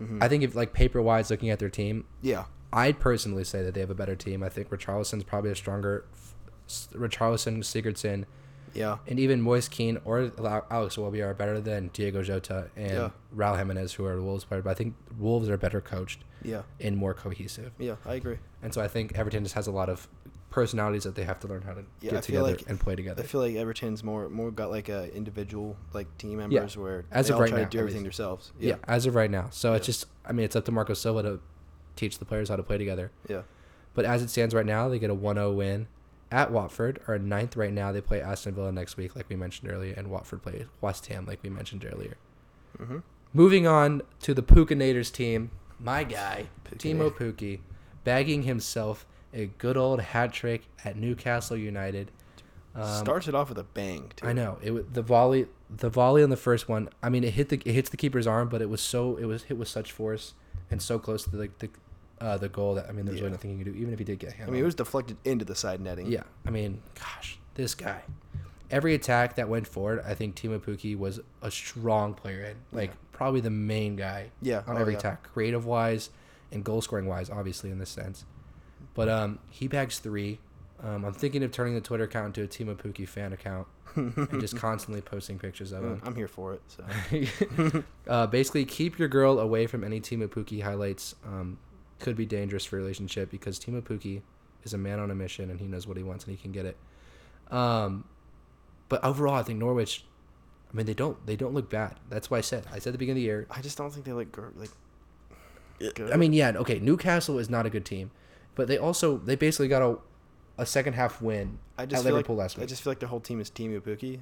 Mhm. 0.00 0.22
I 0.22 0.28
think 0.28 0.42
if 0.42 0.54
like 0.54 0.72
paper 0.72 1.00
wise, 1.02 1.30
looking 1.30 1.50
at 1.50 1.58
their 1.58 1.68
team, 1.70 2.04
yeah 2.22 2.44
I'd 2.72 2.98
personally 2.98 3.44
say 3.44 3.62
that 3.62 3.74
they 3.74 3.80
have 3.80 3.90
a 3.90 3.94
better 3.94 4.16
team. 4.16 4.42
I 4.42 4.48
think 4.48 4.70
Richarlison's 4.70 5.24
probably 5.24 5.50
a 5.50 5.54
stronger. 5.54 6.04
Richarlison, 6.94 7.58
Sigurdsson, 7.58 8.24
yeah 8.72 8.98
and 9.06 9.20
even 9.20 9.42
Moise 9.42 9.68
Kean 9.68 9.98
or 10.04 10.32
Alex 10.70 10.96
Iwobi 10.96 11.22
are 11.22 11.34
better 11.34 11.60
than 11.60 11.88
Diogo 11.92 12.22
Jota 12.22 12.70
and 12.76 12.92
Yeah. 12.92 13.10
Raul 13.36 13.58
Jimenez, 13.58 13.92
who 13.94 14.06
are 14.06 14.16
the 14.16 14.22
Wolves 14.22 14.44
players. 14.44 14.64
But 14.64 14.70
I 14.70 14.74
think 14.74 14.94
Wolves 15.18 15.48
are 15.50 15.58
better 15.58 15.80
coached 15.80 16.24
yeah 16.42 16.62
and 16.80 16.96
more 16.96 17.14
cohesive. 17.14 17.72
yeah 17.78 17.96
I 18.06 18.14
agree 18.14 18.38
And 18.62 18.72
so 18.72 18.80
I 18.80 18.88
think 18.88 19.16
Everton 19.18 19.42
just 19.44 19.54
has 19.54 19.66
a 19.66 19.72
lot 19.72 19.88
of 19.90 20.08
personalities 20.52 21.02
that 21.02 21.14
they 21.16 21.24
have 21.24 21.40
to 21.40 21.48
learn 21.48 21.62
how 21.62 21.72
to 21.74 21.84
Yeah, 22.00 22.12
get 22.12 22.22
together 22.22 22.50
like- 22.52 22.68
and 22.68 22.78
play 22.78 22.94
together. 22.94 23.22
I 23.22 23.26
feel 23.26 23.40
like 23.40 23.56
Everton's 23.56 24.04
more 24.04 24.28
more 24.28 24.50
got 24.52 24.70
like 24.70 24.88
a 24.88 25.12
individual 25.16 25.76
like 25.92 26.06
team 26.18 26.38
members 26.38 26.76
where 26.76 27.04
as 27.10 27.26
they 27.26 27.32
of 27.32 27.36
all 27.36 27.42
right 27.42 27.50
try 27.50 27.58
now, 27.58 27.64
to 27.64 27.70
do 27.70 27.78
everything 27.80 28.02
themselves 28.04 28.52
yeah. 28.60 28.76
as 28.86 29.06
of 29.06 29.14
right 29.16 29.30
now. 29.30 29.48
So 29.50 29.72
it's 29.74 29.86
just, 29.86 30.06
I 30.24 30.32
mean, 30.32 30.44
it's 30.44 30.54
up 30.54 30.64
to 30.66 30.72
Marco 30.72 30.94
Silva 30.94 31.22
to 31.24 31.40
teach 31.96 32.18
the 32.18 32.24
players 32.24 32.48
how 32.48 32.56
to 32.56 32.62
play 32.62 32.78
together. 32.78 33.10
yeah 33.28 33.42
But 33.94 34.04
as 34.04 34.22
it 34.22 34.30
stands 34.30 34.54
right 34.54 34.64
now, 34.66 34.88
they 34.88 34.98
get 34.98 35.10
a 35.10 35.14
1-0 35.14 35.54
win 35.56 35.88
at 36.30 36.50
Watford. 36.52 37.00
Are 37.08 37.18
ninth 37.18 37.56
right 37.56 37.72
now. 37.72 37.90
They 37.92 38.00
play 38.00 38.20
Aston 38.20 38.54
Villa 38.54 38.72
next 38.72 38.96
week, 38.96 39.16
like 39.16 39.28
we 39.28 39.36
mentioned 39.36 39.70
earlier, 39.70 39.94
and 39.96 40.08
Watford 40.10 40.42
play 40.42 40.66
West 40.80 41.06
Ham, 41.06 41.26
like 41.26 41.42
we 41.42 41.50
mentioned 41.50 41.84
earlier. 41.90 42.16
mm-hmm. 42.78 42.98
Moving 43.34 43.66
on 43.66 44.02
to 44.20 44.34
the 44.34 44.42
Pukinators 44.42 45.10
team, 45.10 45.50
my 45.78 46.04
guy 46.04 46.46
Teemu. 46.76 47.10
Pukki, 47.10 47.60
bagging 48.04 48.42
himself 48.42 49.06
a 49.34 49.46
good 49.58 49.76
old 49.76 50.00
hat 50.00 50.32
trick 50.32 50.62
at 50.84 50.96
Newcastle 50.96 51.56
United. 51.56 52.10
Um, 52.74 53.04
starts 53.04 53.28
it 53.28 53.34
off 53.34 53.48
with 53.50 53.58
a 53.58 53.64
bang 53.64 54.10
too. 54.16 54.26
I 54.26 54.32
know 54.32 54.58
it 54.62 54.70
wa- 54.70 54.80
the 54.90 55.02
volley 55.02 55.46
the 55.74 55.90
volley 55.90 56.22
on 56.22 56.30
the 56.30 56.36
first 56.36 56.68
one. 56.68 56.88
I 57.02 57.08
mean, 57.10 57.22
it 57.24 57.34
hit 57.34 57.48
the 57.50 57.60
it 57.64 57.72
hits 57.72 57.90
the 57.90 57.96
keeper's 57.98 58.26
arm, 58.26 58.48
but 58.48 58.62
it 58.62 58.70
was 58.70 58.80
so 58.80 59.16
it 59.16 59.24
was 59.26 59.44
hit 59.44 59.58
with 59.58 59.68
such 59.68 59.92
force 59.92 60.32
and 60.70 60.80
so 60.80 60.98
close 60.98 61.24
to 61.24 61.36
like 61.36 61.58
the 61.58 61.68
uh, 62.20 62.38
the 62.38 62.48
goal 62.48 62.74
that 62.76 62.88
I 62.88 62.92
mean, 62.92 63.04
there's 63.04 63.16
Yeah. 63.18 63.24
really 63.24 63.32
nothing 63.32 63.50
you 63.58 63.62
can 63.64 63.72
do, 63.74 63.78
even 63.78 63.92
if 63.92 63.98
he 63.98 64.04
did 64.06 64.18
get 64.20 64.30
a. 64.32 64.36
I 64.36 64.44
mean, 64.46 64.54
on 64.54 64.60
it 64.60 64.62
was 64.62 64.74
deflected 64.74 65.16
into 65.24 65.44
the 65.44 65.54
side 65.54 65.80
netting. 65.80 66.06
yeah, 66.10 66.22
I 66.46 66.50
mean, 66.50 66.80
gosh, 66.98 67.38
this 67.54 67.74
guy. 67.74 68.00
Every 68.70 68.94
attack 68.94 69.34
that 69.36 69.50
went 69.50 69.66
forward, 69.66 70.02
I 70.06 70.14
think 70.14 70.34
Teemu 70.34 70.58
Pukki 70.60 70.96
was 70.96 71.20
a 71.42 71.50
strong 71.50 72.14
player 72.14 72.42
in. 72.44 72.56
Like 72.72 72.90
Yeah. 72.90 72.96
probably 73.12 73.40
the 73.42 73.50
main 73.50 73.96
guy. 73.96 74.30
Yeah, 74.40 74.62
On 74.66 74.78
oh, 74.78 74.80
every 74.80 74.94
yeah. 74.94 74.98
attack, 75.00 75.24
creative 75.24 75.66
wise 75.66 76.08
and 76.50 76.64
goal 76.64 76.80
scoring 76.80 77.04
wise, 77.06 77.28
obviously 77.28 77.70
in 77.70 77.78
this 77.78 77.90
sense. 77.90 78.24
But 78.94 79.08
um, 79.08 79.38
he 79.50 79.68
bags 79.68 79.98
three. 79.98 80.38
Um, 80.82 81.04
I'm 81.04 81.12
thinking 81.14 81.42
of 81.44 81.52
turning 81.52 81.74
the 81.74 81.80
Twitter 81.80 82.04
account 82.04 82.36
into 82.36 82.42
a 82.42 82.48
Teemu 82.48 82.76
Pukki 82.76 83.06
fan 83.08 83.32
account 83.32 83.68
and 83.94 84.40
just 84.40 84.56
constantly 84.58 85.00
posting 85.00 85.38
pictures 85.38 85.70
of 85.72 85.82
Mm, 85.82 85.92
him. 85.94 86.02
I'm 86.04 86.16
here 86.16 86.26
for 86.28 86.54
it. 86.54 86.62
So 86.66 87.84
uh, 88.08 88.26
basically, 88.26 88.64
keep 88.64 88.98
your 88.98 89.08
girl 89.08 89.38
away 89.38 89.66
from 89.66 89.84
any 89.84 90.00
Teemu 90.00 90.28
Pukki 90.28 90.62
highlights. 90.62 91.14
Um, 91.24 91.58
could 92.00 92.16
be 92.16 92.26
dangerous 92.26 92.64
for 92.64 92.76
a 92.76 92.80
relationship 92.80 93.30
because 93.30 93.60
Teemu 93.60 93.80
Pukki 93.82 94.22
is 94.64 94.74
a 94.74 94.78
man 94.78 94.98
on 94.98 95.10
a 95.10 95.14
mission 95.14 95.50
and 95.50 95.60
he 95.60 95.66
knows 95.68 95.86
what 95.86 95.96
he 95.96 96.02
wants 96.02 96.24
and 96.24 96.36
he 96.36 96.42
can 96.42 96.50
get 96.50 96.66
it. 96.66 96.76
Um, 97.50 98.04
but 98.88 99.02
overall, 99.04 99.34
I 99.34 99.42
think 99.44 99.58
Norwich. 99.60 100.04
I 100.72 100.76
mean, 100.76 100.86
they 100.86 100.94
don't 100.94 101.24
they 101.26 101.36
don't 101.36 101.54
look 101.54 101.70
bad. 101.70 101.94
That's 102.10 102.30
why 102.30 102.38
I 102.38 102.40
said 102.40 102.64
I 102.72 102.78
said 102.80 102.88
at 102.88 102.92
the 102.92 102.98
beginning 102.98 103.18
of 103.18 103.22
the 103.22 103.26
year. 103.26 103.46
I 103.50 103.60
just 103.60 103.78
don't 103.78 103.92
think 103.92 104.04
they 104.04 104.12
look 104.12 104.32
gr- 104.32 104.48
like. 104.56 104.70
Good. 105.78 106.10
I 106.12 106.16
mean, 106.16 106.32
yeah, 106.32 106.52
okay. 106.56 106.78
Newcastle 106.78 107.38
is 107.38 107.50
not 107.50 107.66
a 107.66 107.70
good 107.70 107.84
team, 107.84 108.10
but 108.54 108.68
they 108.68 108.78
also 108.78 109.18
they 109.18 109.34
basically 109.36 109.68
got 109.68 109.82
a 109.82 109.98
a 110.58 110.66
second 110.66 110.92
half 110.94 111.20
win 111.22 111.58
I 111.78 111.82
at 111.84 111.88
just 111.88 112.02
feel 112.04 112.12
Liverpool 112.12 112.36
like 112.36 112.42
last 112.44 112.58
I 112.58 112.66
just 112.66 112.82
feel 112.82 112.90
like 112.90 113.00
their 113.00 113.08
whole 113.08 113.20
team 113.20 113.40
is 113.40 113.50
Teemu 113.50 113.80
Pukki. 113.80 114.20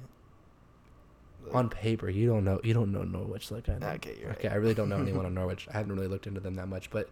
on 1.53 1.69
paper, 1.69 2.09
you 2.09 2.27
don't 2.27 2.43
know 2.43 2.59
you 2.63 2.73
don't 2.73 2.91
know 2.91 3.03
Norwich 3.03 3.51
like 3.51 3.67
I 3.69 3.77
know. 3.77 3.87
Okay, 3.89 4.15
you're 4.19 4.31
okay. 4.31 4.47
right. 4.47 4.55
I 4.55 4.57
really 4.59 4.73
don't 4.73 4.89
know 4.89 4.99
anyone 5.01 5.25
on 5.25 5.33
Norwich. 5.33 5.67
I 5.73 5.77
haven't 5.77 5.93
really 5.93 6.07
looked 6.07 6.27
into 6.27 6.39
them 6.39 6.55
that 6.55 6.67
much, 6.67 6.89
but 6.91 7.09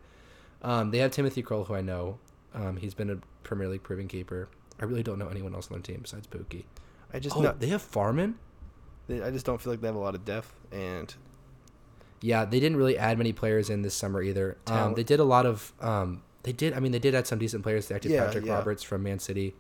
um, 0.62 0.92
they 0.92 1.00
have 1.00 1.12
Timothy 1.12 1.42
Krul, 1.44 1.66
who 1.68 1.74
I 1.76 1.82
know. 1.82 2.20
Um, 2.54 2.78
he's 2.78 2.94
been 2.94 3.10
a 3.10 3.18
Premier 3.44 3.68
League 3.68 3.84
proven 3.84 4.08
keeper. 4.08 4.50
I 4.80 4.86
really 4.86 5.04
don't 5.04 5.20
know 5.20 5.28
anyone 5.28 5.54
else 5.56 5.68
on 5.70 5.74
their 5.78 5.82
team 5.82 6.00
besides 6.02 6.28
Pukki. 6.28 6.64
I 7.14 7.20
just 7.20 7.36
Oh, 7.36 7.42
know, 7.42 7.56
they 7.58 7.68
have 7.68 7.82
Farman. 7.82 8.38
they, 9.08 9.22
I 9.22 9.32
just 9.32 9.46
don't 9.46 9.60
feel 9.62 9.74
like 9.74 9.82
they 9.82 9.88
have 9.88 9.96
a 9.96 10.00
lot 10.00 10.16
of 10.16 10.24
depth 10.26 10.54
and 10.72 11.14
Yeah, 12.22 12.46
they 12.46 12.60
didn't 12.60 12.78
really 12.78 12.98
add 12.98 13.18
many 13.18 13.34
players 13.34 13.70
in 13.70 13.82
this 13.82 13.94
summer 13.96 14.22
either. 14.22 14.58
Um, 14.68 14.94
they 14.94 15.04
did 15.04 15.20
a 15.20 15.24
lot 15.24 15.46
of. 15.46 15.74
Um, 15.82 16.22
they 16.44 16.52
did. 16.54 16.74
I 16.74 16.80
mean, 16.80 16.92
they 16.92 17.00
did 17.00 17.16
add 17.16 17.28
some 17.28 17.40
decent 17.40 17.64
players. 17.64 17.88
They 17.88 17.96
acted 17.96 18.12
Yeah, 18.12 18.26
Patrick 18.26 18.46
yeah. 18.46 18.54
Roberts 18.54 18.84
from 18.84 19.04
Man 19.04 19.20
City, 19.20 19.56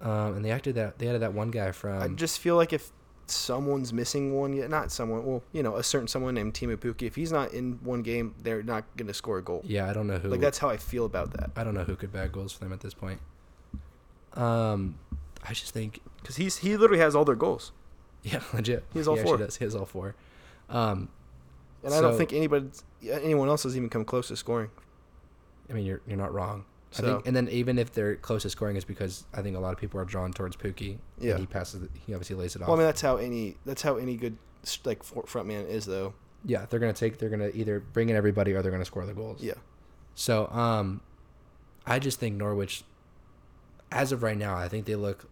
um, 0.00 0.36
and 0.36 0.44
they 0.44 0.50
acted 0.50 0.74
that. 0.76 0.98
They 0.98 1.08
added 1.08 1.22
that 1.22 1.34
one 1.34 1.50
guy 1.50 1.72
from. 1.72 2.02
I 2.02 2.08
just 2.08 2.38
feel 2.38 2.56
like 2.56 2.72
if 2.72 2.90
someone's 3.26 3.92
missing 3.92 4.34
one, 4.34 4.52
yet 4.52 4.70
not 4.70 4.92
someone, 4.92 5.24
well, 5.26 5.42
you 5.52 5.62
know, 5.62 5.76
a 5.76 5.82
certain 5.82 6.06
someone 6.06 6.34
named 6.34 6.54
Teemu 6.54 6.76
Pukki, 6.76 7.02
if 7.02 7.16
he's 7.16 7.32
not 7.32 7.52
in 7.52 7.78
one 7.82 8.02
game, 8.02 8.34
they're 8.42 8.62
not 8.62 8.84
going 8.96 9.08
to 9.08 9.14
score 9.14 9.38
a 9.38 9.42
goal. 9.42 9.62
yeah, 9.66 9.90
I 9.90 9.92
don't 9.92 10.06
know 10.06 10.18
who. 10.18 10.28
Like 10.28 10.40
that's 10.40 10.58
how 10.58 10.68
I 10.68 10.76
feel 10.76 11.04
about 11.04 11.32
that. 11.32 11.50
I 11.56 11.64
don't 11.64 11.74
know 11.74 11.84
who 11.84 11.96
could 11.96 12.12
bag 12.12 12.32
goals 12.32 12.52
for 12.52 12.60
them 12.60 12.72
at 12.72 12.80
this 12.80 12.94
point. 12.94 13.20
Um, 14.34 14.98
I 15.48 15.52
just 15.52 15.72
think, 15.72 16.00
Because 16.20 16.36
he's 16.36 16.58
he 16.58 16.76
literally 16.76 17.02
has 17.02 17.14
all 17.14 17.24
their 17.24 17.34
goals, 17.36 17.72
yeah, 18.22 18.42
legit. 18.52 18.84
He 18.92 18.98
has 18.98 19.08
all 19.08 19.14
actually 19.14 19.28
four. 19.28 19.38
Does. 19.38 19.56
He 19.56 19.64
has 19.64 19.74
all 19.74 19.86
four. 19.86 20.14
Um, 20.68 21.08
and 21.82 21.94
I 21.94 22.00
don't 22.00 22.16
think 22.16 22.32
anybody, 22.32 22.68
anyone 23.08 23.48
else 23.48 23.62
has 23.62 23.76
even 23.76 23.88
come 23.88 24.04
close 24.04 24.28
to 24.28 24.36
scoring. 24.36 24.70
I 25.70 25.72
mean, 25.72 25.84
you're 25.86 26.00
you're 26.06 26.16
not 26.18 26.32
wrong. 26.32 26.64
I 26.92 26.96
So- 26.96 27.02
think, 27.16 27.26
and 27.26 27.36
then 27.36 27.48
even 27.48 27.78
if 27.78 27.92
their 27.92 28.16
closest 28.16 28.52
scoring 28.56 28.76
is 28.76 28.84
because 28.84 29.24
I 29.34 29.42
think 29.42 29.56
a 29.56 29.60
lot 29.60 29.72
of 29.72 29.78
people 29.78 30.00
are 30.00 30.04
drawn 30.04 30.32
towards 30.32 30.56
Pukki. 30.56 30.98
Yeah. 31.18 31.32
And 31.32 31.40
he 31.40 31.46
passes. 31.46 31.88
He 32.06 32.14
obviously 32.14 32.36
lays 32.36 32.54
it 32.56 32.62
off. 32.62 32.68
Well, 32.68 32.76
I 32.76 32.80
mean 32.80 32.86
that's 32.86 33.00
how 33.00 33.16
any 33.16 33.56
that's 33.66 33.82
how 33.82 33.96
any 33.96 34.16
good 34.16 34.36
like 34.84 35.02
front 35.02 35.46
man 35.48 35.66
is 35.66 35.84
though. 35.86 36.14
yeah, 36.44 36.66
they're 36.70 36.80
gonna 36.80 36.92
take. 36.92 37.18
They're 37.18 37.28
gonna 37.28 37.50
either 37.54 37.80
bring 37.80 38.08
in 38.08 38.16
everybody 38.16 38.52
or 38.52 38.62
they're 38.62 38.70
gonna 38.72 38.84
score 38.84 39.04
the 39.06 39.14
goals. 39.14 39.42
Yeah, 39.42 39.54
So, 40.14 40.48
um, 40.48 41.00
I 41.86 41.98
just 41.98 42.18
think 42.20 42.36
Norwich, 42.36 42.84
as 43.90 44.12
of 44.12 44.22
right 44.22 44.36
now, 44.38 44.56
I 44.56 44.68
think 44.68 44.86
they 44.86 44.96
look 44.96 45.28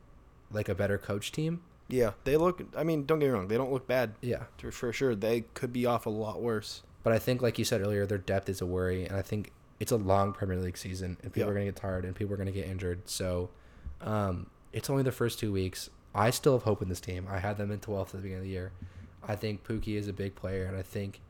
like 0.51 0.68
a 0.68 0.75
better 0.75 0.99
coach 0.99 1.33
team. 1.33 1.62
yeah. 1.88 2.12
They 2.25 2.37
look. 2.37 2.62
I 2.77 2.83
mean, 2.85 3.05
don't 3.07 3.18
get 3.18 3.27
me 3.27 3.33
wrong. 3.33 3.49
They 3.49 3.57
don't 3.57 3.73
look 3.73 3.87
bad 3.87 4.14
Yeah. 4.20 4.44
for 4.73 4.92
sure. 4.92 5.14
They 5.14 5.42
could 5.55 5.73
be 5.73 5.87
off 5.87 6.07
a 6.07 6.11
lot 6.11 6.40
worse. 6.42 6.83
But 7.03 7.12
I 7.12 7.18
think, 7.18 7.42
like 7.42 7.59
you 7.59 7.64
said 7.64 7.81
earlier, 7.81 8.07
their 8.07 8.18
depth 8.18 8.49
is 8.49 8.61
a 8.61 8.66
worry, 8.66 9.05
and 9.05 9.16
I 9.16 9.23
think 9.23 9.53
it's 9.85 9.92
a 9.92 9.97
long 9.99 10.33
Premier 10.33 10.57
League 10.59 10.79
season, 10.79 11.18
and 11.23 11.31
people 11.31 11.40
Yeah. 11.47 11.51
are 11.51 11.55
going 11.55 11.66
to 11.66 11.73
get 11.73 11.77
tired, 11.79 12.07
and 12.07 12.14
people 12.16 12.33
are 12.33 12.38
going 12.38 12.47
to 12.47 12.53
get 12.53 12.66
injured. 12.66 13.03
So, 13.07 13.51
um, 14.01 14.47
it's 14.73 14.88
only 14.88 15.03
the 15.03 15.12
first 15.12 15.38
two 15.38 15.53
weeks. 15.53 15.90
I 16.14 16.31
still 16.31 16.55
have 16.55 16.62
hope 16.62 16.81
in 16.81 16.88
this 16.88 17.01
team. 17.01 17.27
I 17.31 17.38
had 17.38 17.59
them 17.59 17.70
in 17.70 17.81
12th 17.81 18.07
at 18.09 18.12
the 18.12 18.16
beginning 18.23 18.38
of 18.38 18.42
the 18.44 18.49
year. 18.49 18.73
I 19.29 19.37
think 19.37 19.62
Pukki 19.62 19.97
is 19.97 20.09
a 20.09 20.14
big 20.14 20.35
player, 20.37 20.64
and 20.64 20.75
I 20.75 20.81
think, 20.81 21.20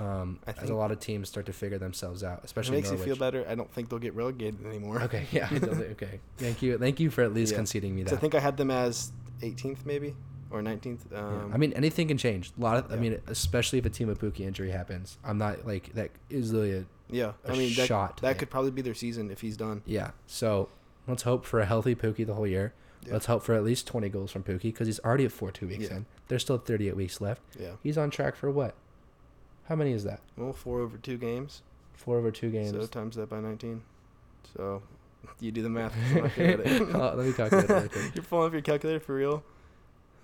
um, 0.00 0.38
I 0.46 0.52
as 0.62 0.70
a 0.70 0.74
lot 0.74 0.90
of 0.92 0.98
teams 0.98 1.28
start 1.28 1.44
to 1.46 1.52
figure 1.52 1.76
themselves 1.76 2.24
out, 2.24 2.38
If 2.38 2.44
it 2.44 2.44
especially 2.46 2.76
makes 2.76 2.88
Norwich. 2.88 3.06
you 3.06 3.14
feel 3.14 3.20
better. 3.20 3.44
I 3.46 3.54
don't 3.54 3.70
think 3.70 3.90
they'll 3.90 3.98
get 3.98 4.14
relegated 4.14 4.64
anymore. 4.64 5.02
Okay, 5.02 5.26
yeah, 5.32 5.46
think- 5.48 5.64
okay. 5.64 6.20
Thank 6.38 6.62
you, 6.62 6.78
thank 6.78 7.00
you 7.00 7.10
for 7.10 7.20
at 7.22 7.34
least 7.34 7.52
Yeah. 7.52 7.58
conceding 7.58 7.94
me 7.94 8.04
that. 8.04 8.14
I 8.14 8.16
think 8.16 8.34
I 8.34 8.40
had 8.40 8.56
them 8.56 8.70
as 8.70 9.12
18th 9.42 9.84
maybe 9.84 10.14
or 10.50 10.62
19th. 10.62 11.00
Yeah. 11.12 11.18
Um, 11.18 11.50
I 11.52 11.58
mean, 11.58 11.74
anything 11.74 12.08
can 12.08 12.16
change. 12.18 12.50
A 12.56 12.60
lot 12.62 12.76
of, 12.82 12.90
I 12.90 12.96
mean, 12.96 13.20
especially 13.26 13.78
if 13.78 13.84
a 13.84 13.90
team 13.90 14.08
of 14.08 14.18
Pukki 14.18 14.40
injury 14.40 14.70
happens. 14.70 15.18
I'm 15.22 15.36
not 15.38 15.66
like 15.66 15.92
that 15.94 16.10
is 16.30 16.50
really 16.52 16.72
a 16.72 16.84
yeah. 17.12 17.32
I 17.48 17.52
mean, 17.52 17.74
that, 17.74 17.86
shot 17.86 18.18
that 18.22 18.38
could 18.38 18.50
probably 18.50 18.70
be 18.70 18.82
their 18.82 18.94
season 18.94 19.30
if 19.30 19.40
he's 19.40 19.56
done. 19.56 19.82
Yeah. 19.86 20.10
So 20.26 20.68
let's 21.06 21.22
hope 21.22 21.44
for 21.44 21.60
a 21.60 21.66
healthy 21.66 21.94
Pukki 21.94 22.26
the 22.26 22.34
whole 22.34 22.46
year. 22.46 22.72
Yeah. 23.06 23.14
Let's 23.14 23.26
hope 23.26 23.42
for 23.42 23.54
at 23.54 23.64
least 23.64 23.86
20 23.86 24.08
goals 24.10 24.30
from 24.30 24.42
Pukki 24.42 24.62
because 24.64 24.86
he's 24.86 25.00
already 25.00 25.24
at 25.24 25.32
four 25.32 25.50
two 25.50 25.66
weeks 25.68 25.88
Yeah. 25.90 25.98
in. 25.98 26.06
There's 26.28 26.42
still 26.42 26.58
38 26.58 26.96
weeks 26.96 27.20
left. 27.20 27.42
Yeah. 27.58 27.72
He's 27.82 27.96
on 27.96 28.10
track 28.10 28.36
for 28.36 28.50
what? 28.50 28.74
How 29.68 29.76
many 29.76 29.92
is 29.92 30.04
that? 30.04 30.20
Well, 30.36 30.52
four 30.52 30.80
over 30.80 30.96
two 30.98 31.16
games. 31.16 31.62
Four 31.94 32.18
over 32.18 32.30
two 32.30 32.50
games. 32.50 32.70
So 32.70 32.86
times 32.86 33.16
that 33.16 33.28
by 33.28 33.40
19. 33.40 33.82
So 34.56 34.82
you 35.40 35.50
do 35.52 35.62
the 35.62 35.68
math. 35.70 35.94
It. 36.38 36.88
Oh, 36.94 37.14
let 37.16 37.26
me 37.26 37.32
calculate 37.32 37.68
it 37.70 37.72
really 37.72 37.88
quick. 37.88 38.14
You're 38.14 38.24
pulling 38.24 38.46
up 38.48 38.52
your 38.52 38.62
calculator 38.62 39.00
for 39.00 39.14
real? 39.14 39.42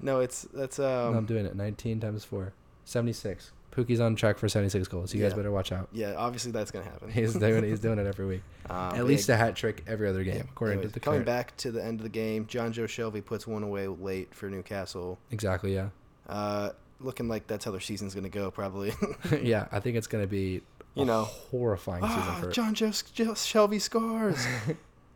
No, 0.01 0.21
it's 0.21 0.43
that's 0.53 0.79
um. 0.79 1.13
No, 1.13 1.19
I'm 1.19 1.27
doing 1.27 1.47
it. 1.47 1.57
19 1.57 2.01
times 2.01 2.25
four. 2.25 2.53
76. 2.85 3.53
Pukki's 3.77 4.01
on 4.01 4.17
track 4.17 4.39
for 4.39 4.49
76 4.49 4.89
goals. 4.89 5.13
You 5.15 5.21
guys 5.23 5.33
Yeah. 5.33 5.37
better 5.37 5.51
watch 5.53 5.71
out. 5.73 5.89
yeah, 5.93 6.15
obviously 6.17 6.51
that's 6.53 6.71
gonna 6.71 6.85
happen. 6.87 7.11
He's 7.11 7.35
doing 7.35 7.65
it. 7.65 7.69
He's 7.69 7.81
doing 7.81 7.99
it 7.99 8.07
every 8.07 8.27
week. 8.27 8.43
Um, 8.71 8.77
At 8.77 8.97
but 8.97 9.05
least 9.05 9.29
yeah, 9.29 9.35
a 9.35 9.39
hat 9.39 9.57
trick 9.57 9.85
every 9.87 10.09
other 10.09 10.25
game, 10.25 10.49
according 10.51 10.79
anyways, 10.79 10.91
to 10.93 10.95
the 10.95 11.01
coming 11.01 11.19
current- 11.19 11.27
back 11.27 11.57
to 11.59 11.71
the 11.71 11.85
end 11.85 12.01
of 12.01 12.05
the 12.05 12.09
game, 12.09 12.47
Jonjo 12.47 12.85
Shelvey 12.87 13.25
puts 13.25 13.47
one 13.47 13.63
away 13.63 13.87
late 13.89 14.35
for 14.35 14.49
Newcastle. 14.49 15.19
Exactly. 15.31 15.75
Yeah. 15.75 15.89
Uh, 16.29 16.71
looking 17.01 17.29
like 17.29 17.47
that's 17.47 17.65
how 17.65 17.71
their 17.71 17.81
season's 17.81 18.15
gonna 18.15 18.29
go 18.31 18.51
probably. 18.51 18.93
yeah. 19.43 19.67
I 19.71 19.81
think 19.81 19.97
it's 19.97 20.07
gonna 20.07 20.27
be 20.27 20.63
You 20.95 21.03
a 21.03 21.05
know. 21.05 21.25
horrifying 21.25 22.03
season 22.05 22.23
ah, 22.25 22.39
for 22.41 22.47
Jonjo, 22.51 23.13
Joe 23.13 23.33
Shelvey 23.33 23.81
scores. 23.81 24.45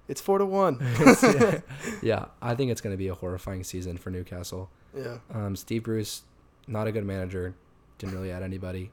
It's 0.09 0.21
four 0.21 0.39
to 0.39 0.45
one. 0.45 0.79
yeah, 1.23 1.61
yeah, 2.03 2.25
I 2.43 2.55
think 2.57 2.73
it's 2.73 2.81
going 2.81 2.93
to 2.93 2.97
be 2.99 3.07
a 3.07 3.15
horrifying 3.15 3.63
season 3.63 3.97
for 3.97 4.11
Newcastle. 4.11 4.69
yeah. 4.93 5.19
Um, 5.33 5.55
Steve 5.55 5.85
Bruce, 5.85 6.23
not 6.67 6.89
a 6.89 6.93
good 6.93 7.05
manager. 7.05 7.55
Didn't 8.01 8.15
really 8.17 8.33
add 8.33 8.43
anybody. 8.43 8.91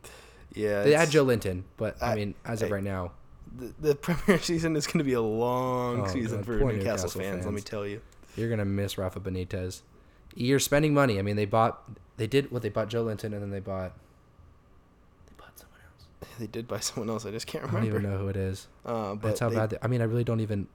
Yeah. 0.53 0.83
They 0.83 0.93
had 0.93 1.09
Joelinton, 1.09 1.63
but 1.77 2.01
I, 2.01 2.11
I- 2.11 2.15
mean, 2.15 2.35
as 2.45 2.61
of 2.61 2.69
I- 2.71 2.75
right 2.75 2.83
now, 2.83 3.11
The, 3.57 3.73
the 3.79 3.95
Premier 3.95 4.39
season 4.51 4.75
is 4.75 4.85
going 4.85 4.99
to 4.99 5.03
be 5.03 5.13
a 5.13 5.21
long 5.21 6.01
Oh, 6.01 6.07
season 6.07 6.37
God, 6.39 6.45
for 6.45 6.51
Newcastle, 6.59 6.77
Newcastle 6.77 7.09
fans, 7.21 7.45
Let 7.45 7.53
me 7.53 7.61
tell 7.61 7.87
you. 7.87 8.01
you're 8.35 8.49
gonna 8.49 8.65
miss 8.65 8.97
Rafa 8.97 9.19
Benitez. 9.19 9.81
You're 10.35 10.59
spending 10.59 10.93
money. 10.93 11.17
I 11.17 11.21
mean, 11.23 11.35
they 11.35 11.45
bought, 11.45 11.81
they 12.17 12.27
did 12.27 12.51
what 12.51 12.61
they 12.61 12.69
bought 12.69 12.89
Joelinton, 12.89 13.23
and 13.33 13.41
then 13.41 13.49
they 13.49 13.59
bought, 13.61 13.93
they 15.27 15.33
bought 15.37 15.57
someone 15.57 15.79
else. 15.83 16.35
They 16.39 16.47
did 16.47 16.67
buy 16.67 16.79
someone 16.79 17.09
else. 17.09 17.25
I 17.25 17.31
just 17.31 17.47
can't 17.47 17.63
remember. 17.63 17.79
I 17.87 17.89
don't 17.89 17.99
even 17.99 18.11
know 18.11 18.17
who 18.19 18.27
it 18.27 18.35
is. 18.37 18.67
Uh, 18.85 19.15
but 19.15 19.29
That's 19.29 19.39
how 19.39 19.49
they- 19.49 19.55
bad. 19.55 19.69
They, 19.71 19.77
I 19.81 19.87
mean, 19.87 20.01
I 20.01 20.05
really 20.05 20.23
don't 20.25 20.41
even. 20.41 20.67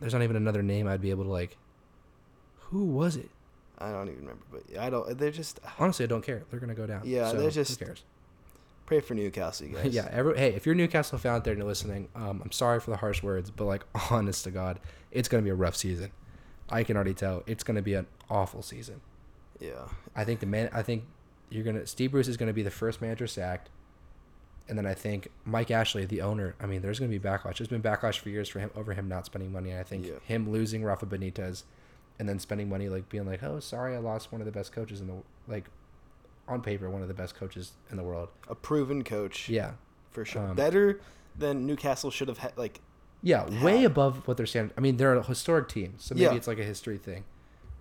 There's 0.00 0.12
not 0.12 0.22
even 0.22 0.36
another 0.36 0.62
name 0.62 0.86
I'd 0.86 1.00
be 1.00 1.10
able 1.10 1.24
to 1.24 1.30
like. 1.30 1.56
Who 2.70 2.84
was 2.84 3.16
it? 3.16 3.30
I 3.78 3.90
don't 3.92 4.08
even 4.08 4.20
remember. 4.20 4.44
But 4.50 4.78
I 4.78 4.90
don't. 4.90 5.18
They're 5.18 5.30
just 5.30 5.60
Honestly, 5.78 6.04
I 6.04 6.08
don't 6.08 6.24
care. 6.24 6.42
They're 6.50 6.60
gonna 6.60 6.74
go 6.74 6.86
down. 6.86 7.02
Yeah, 7.04 7.30
so 7.30 7.38
they're 7.38 7.50
just- 7.50 7.78
Who 7.78 7.86
cares? 7.86 8.04
pray 8.86 9.00
for 9.00 9.14
Newcastle, 9.14 9.66
you 9.66 9.74
guys. 9.74 9.86
yeah. 9.92 10.06
Every, 10.12 10.38
hey, 10.38 10.54
if 10.54 10.64
you're 10.64 10.74
Newcastle 10.76 11.18
fan 11.18 11.34
out 11.34 11.42
there 11.44 11.52
and 11.52 11.58
you're 11.58 11.66
listening, 11.66 12.08
um, 12.14 12.40
I'm 12.44 12.52
sorry 12.52 12.78
for 12.78 12.92
the 12.92 12.96
harsh 12.96 13.20
words, 13.20 13.50
but 13.50 13.64
like, 13.64 13.82
honest 14.12 14.44
to 14.44 14.52
God, 14.52 14.78
it's 15.10 15.28
gonna 15.28 15.42
be 15.42 15.50
a 15.50 15.54
rough 15.56 15.74
season. 15.74 16.12
I 16.68 16.84
can 16.84 16.94
already 16.96 17.14
tell 17.14 17.42
it's 17.46 17.64
gonna 17.64 17.82
be 17.82 17.94
an 17.94 18.06
awful 18.30 18.62
season. 18.62 19.00
Yeah. 19.58 19.88
I 20.14 20.22
think 20.24 20.38
the 20.40 20.46
man. 20.46 20.70
I 20.72 20.82
think 20.82 21.04
you're 21.50 21.64
gonna. 21.64 21.86
Steve 21.86 22.12
Bruce 22.12 22.28
is 22.28 22.36
gonna 22.36 22.52
be 22.52 22.62
the 22.62 22.70
first 22.70 23.00
manager 23.02 23.26
sacked, 23.26 23.70
and 24.68 24.76
then 24.78 24.86
I 24.86 24.94
think 24.94 25.28
Mike 25.44 25.70
Ashley, 25.72 26.04
the 26.04 26.20
owner. 26.22 26.54
I 26.60 26.66
mean, 26.66 26.80
there's 26.82 26.98
gonna 27.00 27.10
be 27.10 27.18
backlash. 27.18 27.58
There's 27.58 27.68
been 27.68 27.82
backlash 27.82 28.18
for 28.18 28.28
years 28.30 28.48
for 28.48 28.60
him 28.60 28.70
over 28.76 28.94
him 28.94 29.08
not 29.08 29.26
spending 29.26 29.50
money. 29.52 29.70
And 29.70 29.80
I 29.80 29.82
think 29.82 30.06
Yeah. 30.06 30.12
him 30.22 30.50
losing 30.50 30.84
Rafa 30.84 31.06
Benitez, 31.06 31.64
and 32.18 32.28
then 32.28 32.38
spending 32.38 32.68
money 32.68 32.88
like 32.88 33.08
being 33.08 33.26
like, 33.26 33.42
oh, 33.42 33.60
sorry, 33.60 33.94
I 33.94 33.98
lost 33.98 34.32
one 34.32 34.40
of 34.40 34.44
the 34.46 34.52
best 34.52 34.72
coaches 34.72 35.00
in 35.00 35.06
the 35.06 35.14
like, 35.48 35.64
on 36.48 36.62
paper, 36.62 36.88
one 36.90 37.02
of 37.02 37.08
the 37.08 37.14
best 37.14 37.34
coaches 37.34 37.72
in 37.90 37.96
the 37.96 38.02
world. 38.02 38.28
A 38.48 38.54
proven 38.54 39.02
coach. 39.04 39.48
Yeah, 39.48 39.72
For 40.12 40.24
sure. 40.24 40.48
Um, 40.48 40.56
Better 40.56 41.00
than 41.36 41.66
Newcastle 41.66 42.10
should 42.10 42.28
have 42.28 42.38
had. 42.38 42.56
Like, 42.56 42.80
yeah, 43.22 43.48
way 43.64 43.84
above 43.84 44.26
what 44.28 44.36
they're 44.36 44.46
standard. 44.46 44.72
I 44.78 44.80
mean, 44.80 44.96
they're 44.96 45.14
a 45.14 45.22
historic 45.22 45.68
team, 45.68 45.94
so 45.98 46.14
maybe 46.14 46.24
Yeah. 46.26 46.34
it's 46.34 46.46
like 46.46 46.58
a 46.58 46.64
history 46.64 46.98
thing, 46.98 47.24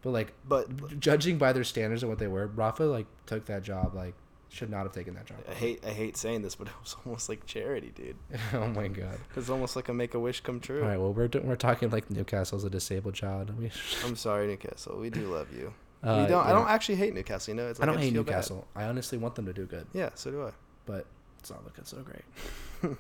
but 0.02 0.10
like 0.12 0.34
but 0.48 1.00
judging 1.00 1.38
by 1.38 1.54
their 1.54 1.64
standards 1.64 2.02
and 2.04 2.10
what 2.10 2.18
they 2.20 2.28
were, 2.28 2.48
Rafa 2.48 2.84
like 2.86 3.06
took 3.28 3.46
that 3.46 3.62
job 3.64 3.94
like 3.94 4.16
should 4.50 4.70
not 4.70 4.84
have 4.84 4.92
taken 4.94 5.14
that 5.16 5.26
job. 5.26 5.38
I 5.50 5.54
hate 5.54 5.84
I 5.86 5.90
hate 5.90 6.18
saying 6.18 6.42
this, 6.42 6.56
but 6.56 6.68
it 6.68 6.74
was 6.82 6.96
almost 7.06 7.30
like 7.30 7.46
charity, 7.46 7.92
dude. 7.96 8.16
oh 8.54 8.68
my 8.68 8.88
god. 8.88 9.18
It's 9.36 9.50
almost 9.50 9.76
like 9.76 9.90
a 9.90 9.94
make 9.94 10.14
a 10.14 10.20
wish 10.20 10.42
come 10.42 10.60
true. 10.60 10.82
All 10.82 10.88
right, 10.88 10.98
well 11.00 11.14
we're 11.14 11.30
we're 11.44 11.56
talking 11.56 11.90
like 11.90 12.10
Newcastle's 12.10 12.64
a 12.64 12.70
disabled 12.70 13.16
child. 13.16 13.52
I'm 14.06 14.16
sorry, 14.16 14.48
Newcastle. 14.48 14.98
We 15.00 15.10
do 15.10 15.32
love 15.34 15.54
you. 15.54 15.74
Uh, 16.04 16.22
we 16.24 16.30
don't. 16.30 16.46
I 16.46 16.52
don't 16.52 16.68
actually 16.70 16.96
hate 16.96 17.14
Newcastle. 17.14 17.54
You 17.54 17.62
know, 17.62 17.68
it's 17.70 17.80
I 17.80 17.86
don't 17.86 17.96
just 17.96 18.04
hate 18.06 18.14
feel 18.14 18.24
bad. 18.24 18.32
Newcastle. 18.34 18.68
I 18.76 18.84
honestly 18.84 19.18
want 19.18 19.36
them 19.36 19.46
to 19.46 19.54
do 19.54 19.66
good, 19.66 19.88
Yeah, 19.94 20.10
so 20.14 20.30
do 20.30 20.44
I. 20.44 20.52
but 20.86 21.06
it's 21.40 21.50
not 21.50 21.64
looking 21.64 21.86
so 21.86 21.98
great. 22.04 22.98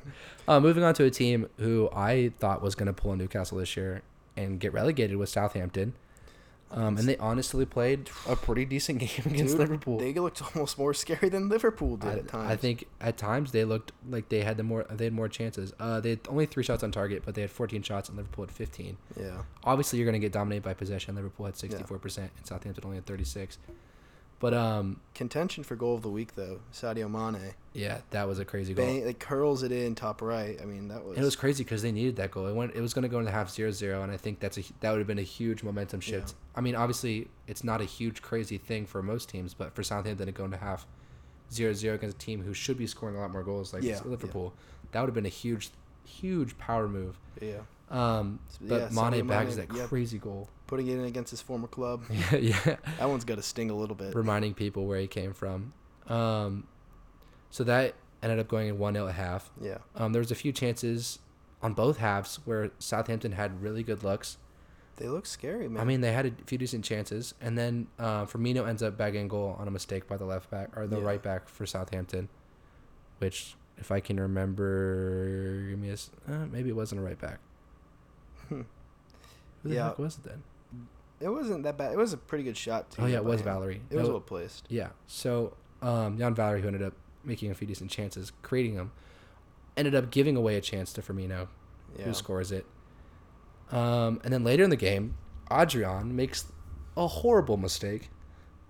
uh, 0.48 0.60
moving 0.60 0.84
on 0.84 0.94
to 0.96 1.04
a 1.06 1.12
team 1.12 1.48
who 1.58 1.90
I 1.96 2.32
thought 2.40 2.62
was 2.62 2.74
going 2.76 2.88
to 2.88 2.94
pull 2.94 3.12
a 3.12 3.16
Newcastle 3.18 3.58
this 3.60 3.76
year 3.78 4.02
and 4.38 4.60
get 4.60 4.74
relegated 4.74 5.18
with 5.18 5.30
Southampton. 5.30 5.94
Um, 6.72 6.98
and 6.98 7.08
they 7.08 7.16
honestly 7.18 7.66
played 7.66 8.10
a 8.28 8.36
pretty 8.36 8.66
decent 8.66 9.00
game 9.00 9.24
against 9.26 9.54
Dude, 9.54 9.60
Liverpool. 9.60 10.00
They 10.00 10.14
looked 10.14 10.42
almost 10.42 10.78
more 10.78 10.94
scary 10.94 11.30
than 11.30 11.48
Liverpool 11.48 11.96
did 11.98 12.10
I, 12.10 12.14
at 12.14 12.28
times. 12.28 12.52
I 12.52 12.56
think 12.56 12.86
at 13.00 13.18
times 13.18 13.52
they 13.52 13.64
looked 13.64 13.92
like 14.10 14.30
they 14.30 14.42
had 14.42 14.58
the 14.58 14.64
more 14.64 14.86
they 14.90 15.06
had 15.06 15.14
more 15.14 15.30
chances. 15.30 15.74
Uh, 15.80 16.00
they 16.00 16.12
had 16.12 16.20
only 16.28 16.46
three 16.46 16.64
shots 16.64 16.84
on 16.84 16.92
target, 16.92 17.24
but 17.26 17.36
they 17.36 17.42
had 17.42 17.52
14 17.52 17.82
shots, 17.84 18.10
and 18.10 18.18
Liverpool 18.18 18.46
had 18.46 18.52
15. 18.52 18.98
Yeah. 19.20 19.42
Obviously, 19.64 20.00
you're 20.00 20.06
going 20.06 20.20
to 20.20 20.26
get 20.26 20.32
dominated 20.32 20.64
by 20.64 20.74
possession. 20.74 21.16
Liverpool 21.16 21.46
had 21.46 21.56
64 21.56 21.98
percent, 22.00 22.32
and 22.38 22.46
Southampton 22.46 22.84
only 22.86 22.98
had 22.98 23.06
36. 23.06 23.58
But 24.40 24.54
um, 24.54 25.00
Contention 25.14 25.64
for 25.64 25.76
goal 25.76 25.96
of 25.96 26.02
the 26.02 26.10
week 26.10 26.36
though, 26.36 26.60
Sadio 26.74 27.10
Mane. 27.10 27.54
yeah, 27.74 28.00
that 28.12 28.28
was 28.28 28.38
a 28.38 28.46
crazy 28.46 28.74
goal. 28.74 28.86
Bang, 28.86 29.06
like 29.06 29.18
curls 29.18 29.64
it 29.64 29.72
in 29.72 29.96
top 29.96 30.22
right. 30.22 30.60
I 30.62 30.66
mean, 30.66 30.90
that 30.90 31.06
was. 31.06 31.18
It 31.18 31.22
was 31.24 31.36
crazy 31.36 31.64
because 31.64 31.82
they 31.82 31.92
needed 31.92 32.18
that 32.18 32.32
goal. 32.32 32.48
It 32.48 32.54
went. 32.54 32.76
It 32.76 32.82
was 32.82 32.94
going 32.94 33.04
to 33.04 33.10
go 33.10 33.20
into 33.20 33.32
half 33.32 33.48
0-0, 33.50 34.04
and 34.04 34.12
I 34.12 34.18
think 34.18 34.40
that's 34.40 34.58
a 34.58 34.64
that 34.82 34.92
would 34.92 35.00
have 35.00 35.08
been 35.08 35.20
a 35.20 35.24
huge 35.24 35.64
momentum 35.64 36.02
shift. 36.02 36.30
Yeah. 36.30 36.58
I 36.60 36.62
mean, 36.62 36.76
obviously, 36.76 37.30
it's 37.48 37.64
not 37.64 37.80
a 37.80 37.86
huge 37.86 38.22
crazy 38.22 38.58
thing 38.58 38.86
for 38.86 39.02
most 39.02 39.30
teams, 39.30 39.54
but 39.54 39.74
for 39.74 39.84
Southampton 39.84 40.26
to 40.26 40.32
go 40.34 40.44
into 40.46 40.58
half 40.58 40.86
0-0 41.52 41.94
against 41.94 42.16
a 42.16 42.20
team 42.20 42.44
who 42.44 42.54
should 42.54 42.78
be 42.78 42.88
scoring 42.88 43.16
a 43.16 43.20
lot 43.22 43.32
more 43.32 43.44
goals 43.44 43.74
like 43.74 43.84
Yeah, 43.84 44.02
Liverpool, 44.04 44.54
that 44.92 45.00
would 45.00 45.08
have 45.08 45.16
been 45.16 45.26
a 45.26 45.30
huge, 45.30 45.70
huge 46.06 46.58
power 46.58 46.88
move. 46.88 47.18
yeah. 47.42 47.60
Um, 47.90 48.40
but 48.62 48.92
Yeah, 48.92 49.10
Mane 49.10 49.28
bags 49.28 49.58
Mane, 49.58 49.68
that 49.68 49.78
yep. 49.78 49.90
crazy 49.90 50.18
goal. 50.18 50.50
Putting 50.68 50.88
it 50.88 50.94
in 50.98 51.06
against 51.06 51.30
his 51.32 51.42
former 51.42 51.68
club. 51.68 52.04
yeah, 52.10 52.36
yeah. 52.38 52.76
That 52.98 53.08
one's 53.10 53.24
got 53.26 53.36
to 53.36 53.44
sting 53.44 53.70
a 53.70 53.76
little 53.76 53.96
bit. 53.96 54.16
reminding 54.16 54.54
people 54.56 54.86
where 54.88 55.00
he 55.00 55.08
came 55.08 55.34
from. 55.34 55.74
Um, 56.08 56.68
so 57.52 57.64
that 57.66 57.94
ended 58.24 58.40
up 58.40 58.48
going 58.48 58.68
in 58.68 58.80
one 58.80 58.94
0 58.96 59.08
at 59.08 59.16
half. 59.16 59.52
Yeah. 59.62 59.78
Um, 59.96 60.12
there 60.14 60.20
was 60.20 60.32
a 60.32 60.36
few 60.36 60.52
chances 60.52 61.20
on 61.62 61.74
both 61.74 61.98
halves 61.98 62.40
where 62.46 62.72
Southampton 62.80 63.34
had 63.34 63.62
really 63.62 63.84
good 63.84 64.04
looks. 64.04 64.38
They 64.98 65.08
look 65.08 65.26
scary, 65.26 65.68
man. 65.68 65.82
I 65.82 65.86
mean, 65.86 66.02
they 66.02 66.14
had 66.14 66.26
a 66.26 66.32
few 66.46 66.58
decent 66.58 66.86
chances, 66.86 67.34
and 67.42 67.58
then 67.58 67.88
uh, 68.00 68.26
Firmino 68.26 68.68
ends 68.68 68.82
up 68.82 68.98
bagging 68.98 69.26
a 69.26 69.28
goal 69.28 69.56
on 69.60 69.68
a 69.68 69.72
mistake 69.72 70.08
by 70.08 70.16
the 70.18 70.26
left 70.26 70.50
back 70.50 70.76
or 70.78 70.88
the 70.88 70.98
Yeah. 71.00 71.06
right 71.06 71.22
back 71.22 71.50
for 71.50 71.66
Southampton, 71.66 72.30
which, 73.20 73.56
if 73.78 73.92
I 73.92 74.00
can 74.00 74.20
remember, 74.20 75.68
give 75.70 75.80
me 75.80 75.90
a 75.90 76.32
uh, 76.32 76.46
maybe 76.52 76.70
it 76.70 76.76
wasn't 76.76 77.02
a 77.02 77.04
right 77.04 77.20
back. 77.20 77.40
Hmm. 78.48 78.62
Who 79.64 79.70
the 79.70 79.76
Yeah. 79.76 79.88
heck 79.90 80.00
was 80.00 80.18
it 80.18 80.24
then? 80.24 80.44
It 81.22 81.30
wasn't 81.30 81.64
that 81.64 81.78
bad. 81.78 81.94
It 81.94 81.98
was 81.98 82.14
a 82.14 82.18
pretty 82.18 82.44
good 82.44 82.58
shot 82.58 82.92
too. 82.92 83.04
Oh 83.04 83.06
yeah, 83.06 83.18
it 83.18 83.26
was 83.26 83.40
him. 83.42 83.46
Valery. 83.46 83.82
It 83.90 83.96
was 83.98 84.10
well 84.10 84.20
placed. 84.20 84.66
Yeah. 84.70 84.90
So 85.08 85.56
um, 85.82 86.18
Jan 86.18 86.36
Valery, 86.36 86.62
who 86.62 86.68
ended 86.68 86.84
up 86.84 86.94
making 87.24 87.52
a 87.52 87.56
few 87.56 87.66
decent 87.68 87.90
chances, 87.90 88.32
creating 88.42 88.76
them, 88.76 88.92
ended 89.78 89.96
up 89.96 90.12
giving 90.12 90.36
away 90.36 90.56
a 90.58 90.62
chance 90.62 90.92
to 90.94 91.02
Firmino, 91.02 91.48
Yeah. 91.98 92.06
who 92.06 92.14
scores 92.14 92.52
it. 92.52 92.66
Um, 93.72 94.22
and 94.24 94.34
then 94.34 94.44
later 94.44 94.64
in 94.64 94.70
the 94.70 94.76
game, 94.76 95.16
Adrian 95.52 96.16
makes 96.16 96.46
a 96.96 97.08
horrible 97.08 97.58
mistake. 97.58 98.10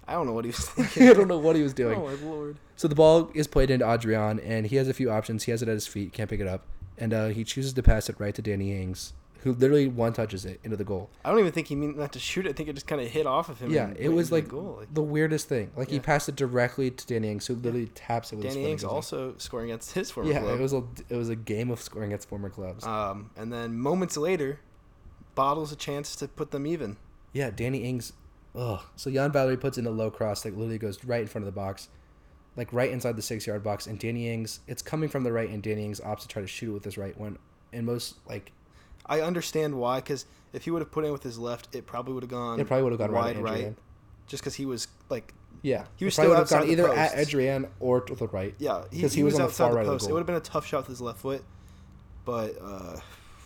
I 0.08 0.14
don't 0.14 0.26
know 0.28 0.34
what 0.34 0.46
he 0.46 0.50
was 0.52 0.60
thinking. 0.70 1.10
I 1.10 1.14
don't 1.14 1.28
know 1.28 1.38
what 1.40 1.56
he 1.56 1.64
was 1.64 1.74
doing. 1.84 1.98
Oh 2.00 2.06
my 2.08 2.14
lord. 2.26 2.58
So 2.76 2.88
the 2.88 2.96
ball 2.96 3.32
is 3.34 3.48
played 3.48 3.72
into 3.72 3.90
Adrian, 3.92 4.40
and 4.40 4.68
he 4.68 4.76
has 4.76 4.88
a 4.88 4.94
few 4.94 5.10
options. 5.10 5.44
He 5.44 5.52
has 5.52 5.62
it 5.62 5.68
at 5.68 5.74
his 5.74 5.88
feet, 5.88 6.14
can't 6.14 6.30
pick 6.30 6.40
it 6.40 6.48
up, 6.48 6.66
and 6.98 7.14
uh, 7.14 7.28
he 7.28 7.44
chooses 7.44 7.74
to 7.74 7.84
pass 7.84 8.10
it 8.10 8.16
right 8.20 8.36
to 8.36 8.42
Danny 8.42 8.80
Ings, 8.82 9.14
who 9.46 9.54
literally 9.54 9.88
one 9.88 10.12
touches 10.12 10.44
it 10.44 10.60
into 10.64 10.76
the 10.76 10.84
goal. 10.84 11.08
I 11.24 11.30
don't 11.30 11.40
even 11.40 11.52
think 11.52 11.68
he 11.68 11.76
meant 11.76 12.00
not 12.00 12.12
to 12.14 12.20
shoot 12.20 12.48
it. 12.48 12.50
I 12.50 12.54
think 12.54 12.68
it 12.68 12.74
just 12.74 12.88
kind 12.88 13.00
of 13.00 13.08
hit 13.08 13.28
off 13.28 13.48
of 13.48 13.60
him. 13.60 13.70
Yeah, 13.72 13.94
it 13.96 14.10
was 14.10 14.32
like 14.32 14.50
the. 14.50 14.56
Like, 14.56 14.92
the 14.92 15.04
weirdest 15.04 15.48
thing. 15.48 15.72
Like 15.78 15.92
he 15.92 16.00
passed 16.00 16.28
it 16.28 16.36
directly 16.36 16.90
to 16.90 17.06
Danny 17.06 17.30
Ings, 17.30 17.46
who 17.46 17.54
literally 17.54 17.86
taps 17.94 18.34
it 18.34 18.38
with 18.38 18.46
his 18.46 18.56
Danny 18.56 18.64
foot 18.64 18.72
and 18.72 18.72
Ings 18.72 18.84
also 18.84 19.36
scoring 19.38 19.70
against 19.70 19.94
his 19.94 20.10
former 20.10 20.32
club. 20.32 20.42
Yeah, 20.42 20.48
club. 20.48 20.60
it 20.60 20.64
was 20.64 20.74
a 20.74 20.84
it 21.10 21.16
was 21.16 21.30
a 21.30 21.36
game 21.36 21.70
of 21.70 21.80
scoring 21.80 22.10
against 22.10 22.28
former 22.28 22.50
clubs. 22.50 22.84
Um, 22.88 23.30
and 23.38 23.54
then 23.54 23.78
moments 23.78 24.18
later, 24.18 24.60
bottles 25.36 25.72
a 25.72 25.76
chance 25.76 26.16
to 26.16 26.28
put 26.28 26.50
them 26.50 26.66
even. 26.66 26.98
yeah, 27.32 27.52
Danny 27.52 27.84
Ings. 27.84 28.14
Ugh. 28.56 28.82
So 28.96 29.12
Jan 29.12 29.32
Valery 29.32 29.58
puts 29.58 29.78
in 29.78 29.86
a 29.86 29.92
low 29.92 30.10
cross, 30.10 30.42
that 30.42 30.58
literally 30.58 30.80
goes 30.80 31.04
right 31.06 31.22
in 31.22 31.28
front 31.28 31.48
of 31.48 31.54
the 31.54 31.60
box, 31.60 31.90
like 32.56 32.74
right 32.74 32.90
inside 32.90 33.16
the 33.16 33.22
six 33.22 33.46
yard 33.46 33.62
box, 33.62 33.86
and 33.86 34.00
Danny 34.00 34.28
Ings. 34.28 34.62
It's 34.68 34.82
coming 34.82 35.08
from 35.08 35.24
the 35.24 35.32
right, 35.32 35.52
and 35.52 35.62
Danny 35.62 35.86
Ings 35.86 36.00
opts 36.00 36.22
to 36.22 36.28
try 36.28 36.42
to 36.42 36.48
shoot 36.48 36.72
it 36.72 36.74
with 36.74 36.84
his 36.84 36.98
right 36.98 37.16
one. 37.16 37.38
And 37.72 37.86
most 37.86 38.16
like 38.28 38.52
I 39.08 39.22
understand 39.22 39.76
why, 39.76 39.98
because 40.00 40.26
if 40.54 40.64
he 40.66 40.72
would 40.72 40.82
have 40.82 40.92
put 40.92 41.06
in 41.06 41.12
with 41.12 41.24
his 41.24 41.38
left, 41.38 41.74
it 41.76 41.86
probably 41.86 42.14
would 42.14 42.24
have 42.24 42.30
gone. 42.30 42.60
it 42.60 42.68
probably 42.68 42.84
would 42.84 42.92
have 42.94 43.00
gone 43.00 43.12
right, 43.12 43.24
wide 43.26 43.38
at 43.38 43.44
right, 43.44 43.76
just 44.28 44.42
because 44.44 44.56
he 44.56 44.66
was 44.66 44.88
like, 45.10 45.34
Yeah, 45.62 45.86
He 45.96 46.06
was 46.06 46.14
still 46.16 46.30
would 46.30 46.34
have 46.36 46.42
outside 46.44 46.60
gone 46.60 46.68
the 46.68 46.74
either 46.74 46.94
at 46.94 47.12
posts. 47.12 47.28
Adrian 47.28 47.68
or 47.80 48.02
to 48.02 48.16
the 48.16 48.28
right. 48.28 48.56
yeah, 48.58 48.84
because 48.90 49.14
he, 49.14 49.24
was, 49.24 49.36
on 49.36 49.40
the 49.42 49.46
outside 49.46 49.64
far 49.66 49.70
the 49.72 49.76
right 49.78 49.82
of 49.82 49.88
the 49.88 49.94
post. 49.94 50.10
It 50.10 50.14
would 50.14 50.20
have 50.20 50.28
been 50.28 50.36
a 50.36 50.40
tough 50.40 50.66
shot 50.66 50.80
with 50.80 50.88
his 50.88 51.02
left 51.02 51.20
foot, 51.20 51.44
but 52.24 52.56
uh, 52.62 52.98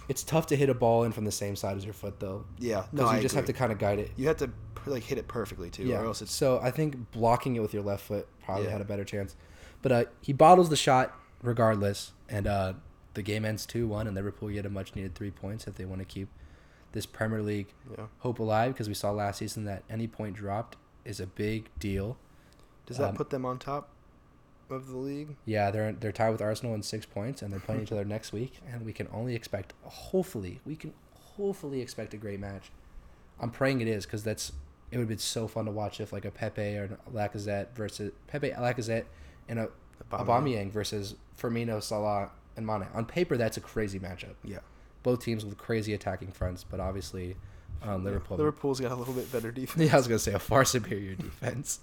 It's 0.08 0.24
tough 0.24 0.48
to 0.48 0.56
hit 0.56 0.70
a 0.70 0.74
ball 0.74 1.04
in 1.04 1.12
from 1.12 1.26
the 1.26 1.32
same 1.32 1.56
side 1.56 1.76
as 1.78 1.84
your 1.84 1.94
foot, 1.94 2.20
though, 2.20 2.46
yeah, 2.58 2.86
because 2.92 3.06
no, 3.06 3.12
you 3.12 3.18
I 3.18 3.22
just 3.22 3.36
have 3.36 3.46
to 3.46 3.54
kind 3.54 3.72
of 3.72 3.78
guide 3.80 4.00
it. 4.00 4.12
You 4.16 4.28
have 4.28 4.38
to 4.38 4.50
like 4.86 5.04
hit 5.04 5.18
it 5.18 5.28
perfectly 5.28 5.70
too, 5.70 5.84
Yeah. 5.84 6.00
or 6.00 6.06
else 6.06 6.22
it's 6.22 6.32
so 6.34 6.60
I 6.64 6.72
think 6.72 7.12
blocking 7.12 7.56
it 7.58 7.60
with 7.60 7.74
your 7.74 7.84
left 7.84 8.04
foot 8.06 8.28
probably 8.46 8.66
Yeah. 8.66 8.72
had 8.72 8.82
a 8.82 8.86
better 8.86 9.04
chance. 9.04 9.36
But 9.82 9.92
uh, 9.92 10.06
he 10.22 10.32
bottles 10.34 10.70
the 10.70 10.76
shot 10.78 11.14
regardless, 11.44 12.12
and 12.30 12.48
uh, 12.48 12.74
the 13.20 13.24
game 13.24 13.44
ends 13.44 13.66
two 13.66 13.86
one, 13.86 14.08
and 14.08 14.16
Liverpool 14.16 14.48
get 14.48 14.66
a 14.66 14.70
much 14.70 14.96
needed 14.96 15.14
three 15.14 15.30
points 15.30 15.68
if 15.68 15.76
they 15.76 15.84
want 15.84 16.00
to 16.00 16.06
keep 16.06 16.30
this 16.94 17.06
Premier 17.06 17.42
League 17.42 17.68
yeah. 17.98 18.06
hope 18.20 18.40
alive. 18.40 18.72
Because 18.74 18.88
we 18.88 18.94
saw 18.94 19.12
last 19.12 19.40
season 19.40 19.66
that 19.66 19.84
any 19.90 20.08
point 20.08 20.38
dropped 20.38 20.78
is 21.04 21.20
a 21.20 21.28
big 21.28 21.70
deal. 21.80 22.16
Does 22.86 22.96
that 22.96 23.10
Um, 23.10 23.16
put 23.18 23.30
them 23.30 23.46
on 23.46 23.60
top 23.60 23.90
of 24.70 24.88
the 24.88 24.96
league? 24.96 25.36
Yeah, 25.44 25.70
they're 25.70 25.92
they're 25.92 26.14
tied 26.14 26.30
with 26.30 26.42
Arsenal 26.42 26.74
in 26.74 26.82
six 26.82 27.06
points, 27.06 27.42
and 27.42 27.52
they're 27.52 27.60
playing 27.60 27.82
each 27.82 27.92
other 27.96 28.06
next 28.06 28.32
week. 28.32 28.62
And 28.72 28.86
we 28.86 28.94
can 28.94 29.10
only 29.12 29.36
expect, 29.36 29.74
hopefully, 29.84 30.62
we 30.66 30.78
can 30.78 30.94
hopefully 31.36 31.82
expect 31.82 32.14
a 32.14 32.18
great 32.18 32.40
match. 32.40 32.72
I'm 33.38 33.52
praying 33.52 33.82
it 33.82 33.90
is 33.90 34.06
because 34.06 34.24
that's 34.24 34.54
it 34.92 34.98
would 34.98 35.10
be 35.10 35.18
so 35.18 35.46
fun 35.50 35.66
to 35.66 35.72
watch 35.72 36.00
if 36.00 36.14
like 36.14 36.24
a 36.24 36.32
Pepe 36.32 36.78
or 36.78 36.84
an 36.86 36.98
Lacazette 37.14 37.74
versus 37.76 38.14
Pepe 38.28 38.52
Lacazette 38.52 39.06
and 39.50 39.60
a 39.60 39.70
Aubameyang. 40.10 40.26
Aubameyang 40.26 40.72
versus 40.72 41.16
Firmino, 41.38 41.84
Salah, 41.84 42.32
and 42.60 42.68
Mane. 42.68 42.88
On 42.94 43.06
paper, 43.06 43.36
that's 43.38 43.58
a 43.58 43.62
crazy 43.62 44.00
matchup. 44.00 44.36
Yeah, 44.44 44.60
both 45.04 45.24
teams 45.24 45.44
with 45.44 45.58
crazy 45.58 45.94
attacking 45.94 46.32
fronts, 46.32 46.64
but 46.64 46.80
obviously 46.80 47.36
um, 47.82 48.04
Liverpool. 48.04 48.38
Liverpool's 48.38 48.80
got 48.80 48.92
a 48.92 48.96
little 48.96 49.14
bit 49.14 49.32
better 49.32 49.52
defense. 49.62 49.88
Yeah, 49.88 49.94
I 49.94 49.98
was 49.98 50.08
gonna 50.08 50.20
say 50.20 50.34
a 50.34 50.40
far 50.40 50.66
superior 50.66 51.16
defense. 51.16 51.80